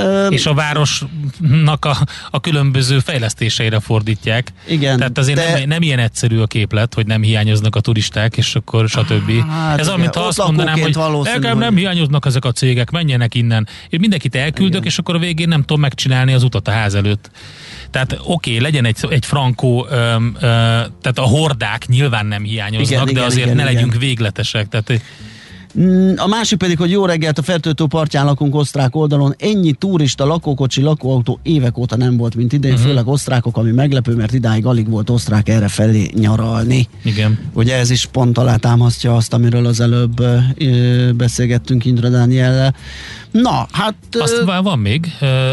Öm, 0.00 0.32
és 0.32 0.46
a 0.46 0.54
városnak 0.54 1.84
a, 1.84 1.96
a 2.30 2.40
különböző 2.40 2.98
fejlesztéseire 2.98 3.80
fordítják. 3.80 4.52
Igen, 4.66 4.96
Tehát 4.96 5.18
azért 5.18 5.38
de- 5.38 5.58
nem, 5.58 5.68
nem 5.68 5.82
ilyen 5.82 5.98
egyszerű 5.98 6.38
a 6.38 6.46
képlet, 6.46 6.94
hogy 6.94 7.06
nem 7.06 7.22
hiányoznak 7.22 7.76
a 7.76 7.80
turisták, 7.80 8.36
és 8.36 8.54
akkor 8.54 8.88
stb. 8.88 9.48
Hát 9.48 9.78
Ez 9.78 9.88
amit 9.88 10.14
ha 10.14 10.20
azt 10.20 10.38
mondanám, 10.44 10.80
hogy 10.80 10.96
nekem 11.22 11.58
nem 11.58 11.76
hiányoznak 11.76 12.26
ezek 12.26 12.44
a 12.44 12.52
cégek, 12.52 12.90
menjenek 12.90 13.34
innen. 13.34 13.68
Én 13.88 14.00
mindenkit 14.00 14.34
elküldök, 14.34 14.74
Igen. 14.74 14.86
és 14.86 14.98
akkor 14.98 15.14
a 15.14 15.18
végén 15.18 15.48
nem 15.48 15.60
tudom 15.60 15.80
megcsinálni 15.80 16.32
az 16.32 16.42
utat 16.42 16.68
a 16.68 16.70
ház 16.70 16.94
előtt. 16.94 17.29
Tehát 17.90 18.12
oké, 18.12 18.24
okay, 18.26 18.62
legyen 18.62 18.84
egy, 18.84 18.96
egy 19.08 19.26
frankó, 19.26 19.86
öm, 19.90 20.34
ö, 20.34 20.40
tehát 20.40 21.18
a 21.18 21.22
hordák 21.22 21.86
nyilván 21.86 22.26
nem 22.26 22.42
hiányoznak, 22.42 22.90
Igen, 22.90 23.04
de 23.04 23.10
igen, 23.10 23.24
azért 23.24 23.44
igen, 23.44 23.56
ne 23.56 23.62
igen. 23.62 23.74
legyünk 23.74 23.94
végletesek. 23.94 24.68
Tehát 24.68 25.02
A 26.16 26.26
másik 26.26 26.58
pedig, 26.58 26.78
hogy 26.78 26.90
jó 26.90 27.04
reggelt 27.04 27.38
a 27.38 27.42
Fertőtó 27.42 27.86
partján 27.86 28.24
lakunk 28.24 28.54
osztrák 28.54 28.96
oldalon. 28.96 29.34
Ennyi 29.38 29.72
turista, 29.72 30.24
lakókocsi, 30.24 30.80
lakóautó 30.82 31.38
évek 31.42 31.78
óta 31.78 31.96
nem 31.96 32.16
volt, 32.16 32.34
mint 32.34 32.52
idén, 32.52 32.72
uh-huh. 32.72 32.86
főleg 32.86 33.06
osztrákok, 33.06 33.56
ami 33.56 33.70
meglepő, 33.70 34.14
mert 34.14 34.32
idáig 34.32 34.66
alig 34.66 34.90
volt 34.90 35.10
osztrák 35.10 35.48
erre 35.48 35.68
felé 35.68 36.10
nyaralni. 36.14 36.88
igen. 37.04 37.38
Ugye 37.52 37.76
ez 37.76 37.90
is 37.90 38.06
pont 38.06 38.38
alátámasztja 38.38 39.16
azt, 39.16 39.32
amiről 39.32 39.66
az 39.66 39.80
előbb 39.80 40.20
ö, 40.20 41.10
beszélgettünk 41.12 41.84
Indra 41.84 42.08
Dániellel. 42.08 42.74
Na, 43.30 43.66
hát... 43.72 43.94
ö, 44.12 44.20
Azt 44.20 44.42
van 44.62 44.78
még, 44.78 45.06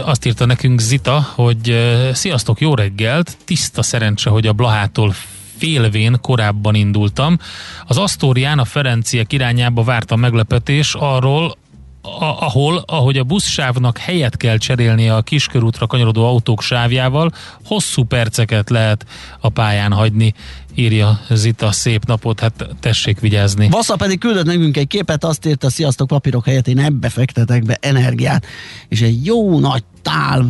azt 0.05 0.26
írta 0.26 0.45
nekünk 0.45 0.80
Zita, 0.80 1.28
hogy 1.36 1.76
sziasztok, 2.13 2.61
jó 2.61 2.74
reggelt, 2.76 3.38
tiszta 3.45 3.82
szerencse, 3.84 4.30
hogy 4.30 4.47
a 4.47 4.53
Blahától 4.53 5.13
félvén 5.58 6.18
korábban 6.22 6.76
indultam. 6.76 7.38
Az 7.86 7.97
Asztórián 7.97 8.60
a 8.60 8.66
Ferenciek 8.66 9.34
irányába 9.34 9.84
vártam 9.84 10.20
meglepetés 10.20 10.93
arról, 10.93 11.58
a, 12.01 12.26
ahol, 12.26 12.84
ahogy 12.86 13.18
a 13.18 13.24
buszsávnak 13.24 13.97
helyet 13.97 14.38
kell 14.38 14.58
cserélnie 14.58 15.16
a 15.16 15.22
kiskörútra 15.22 15.88
kanyarodó 15.88 16.26
autók 16.26 16.62
sávjával, 16.62 17.32
hosszú 17.66 18.03
perceket 18.03 18.70
lehet 18.70 19.05
a 19.39 19.49
pályán 19.49 19.91
hagyni, 19.91 20.34
írja 20.78 21.19
Zita, 21.30 21.71
szép 21.71 22.05
napot, 22.05 22.39
hát 22.39 22.67
tessék 22.80 23.19
vigyázni. 23.19 23.69
Vassza 23.69 23.95
pedig 23.95 24.19
küldött 24.19 24.45
nekünk 24.45 24.78
egy 24.78 24.88
képet, 24.88 25.23
azt 25.23 25.45
írta, 25.45 25.69
sziasztok 25.69 26.07
papírok 26.07 26.45
helyett, 26.45 26.67
én 26.67 26.80
ebbe 26.80 27.09
fektetek 27.09 27.63
be 27.63 27.78
energiát, 27.82 28.45
és 28.88 29.01
egy 29.01 29.25
jó 29.25 29.59
nagy 29.59 29.84
tál 30.01 30.45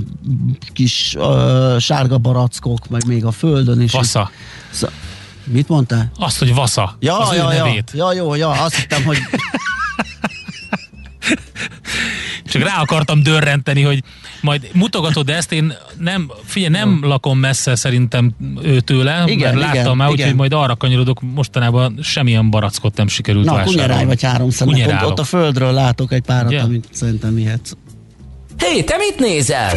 kis 0.74 1.16
ö, 1.18 1.76
sárga 1.80 2.18
barackok, 2.18 2.90
meg 2.90 3.06
még 3.08 3.26
a 3.26 3.32
földön 3.32 3.82
is. 3.82 3.92
Vasza. 3.92 4.32
Sz- 4.72 4.92
Mit 5.44 5.68
mondtál? 5.68 6.12
Azt, 6.16 6.40
hogy 6.40 6.54
Vasza, 6.54 6.96
Ja, 7.00 7.20
az 7.20 7.36
ja, 7.36 7.54
ja, 7.54 7.64
nevét. 7.64 7.92
ja, 7.94 8.14
jó, 8.14 8.36
ja, 8.36 8.50
azt 8.50 8.76
hittem, 8.76 9.04
hogy 9.04 9.18
Csak 12.46 12.62
rá 12.64 12.82
akartam 12.82 13.24
dörrenteni, 13.24 13.82
hogy 13.82 14.04
majd 14.42 14.68
mutogatod 14.74 15.30
ezt, 15.30 15.52
én 15.52 15.74
nem, 16.00 16.32
figyelj, 16.44 16.72
nem 16.72 17.00
lakom 17.04 17.40
messze 17.40 17.76
szerintem 17.76 18.32
őtőle, 18.64 19.24
Igen, 19.26 19.54
mert 19.54 19.66
láttam 19.66 19.82
igen, 19.84 19.98
már, 19.98 20.10
úgyhogy 20.10 20.36
majd 20.36 20.54
arra 20.54 20.76
kanyarodok, 20.76 21.22
mostanában 21.22 22.00
semmilyen 22.02 22.50
barackot 22.50 22.98
nem 22.98 23.08
sikerült 23.08 23.46
na, 23.46 23.52
vásárolni. 23.52 23.80
kunyeráj 23.82 24.06
vagy 24.06 24.24
három 24.24 24.50
szemet, 24.50 25.02
ott, 25.04 25.20
a 25.20 25.24
földről 25.24 25.72
látok 25.72 26.12
egy 26.12 26.22
párat, 26.22 26.48
Ugye? 26.48 26.62
amit 26.62 26.88
szerintem 26.92 27.34
mihetsz. 27.34 27.72
Hé, 28.58 28.82
te 28.82 28.96
mit 28.98 29.20
nézel? 29.20 29.72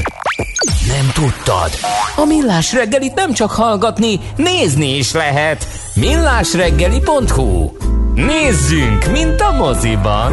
Nem 0.87 1.11
tudtad? 1.15 1.71
A 2.17 2.25
Millás 2.25 2.73
reggelit 2.73 3.15
nem 3.15 3.33
csak 3.33 3.51
hallgatni, 3.51 4.21
nézni 4.37 4.97
is 4.97 5.13
lehet. 5.13 5.67
Millásreggeli.hu 5.95 7.71
Nézzünk, 8.15 9.11
mint 9.11 9.41
a 9.41 9.53
moziban! 9.53 10.33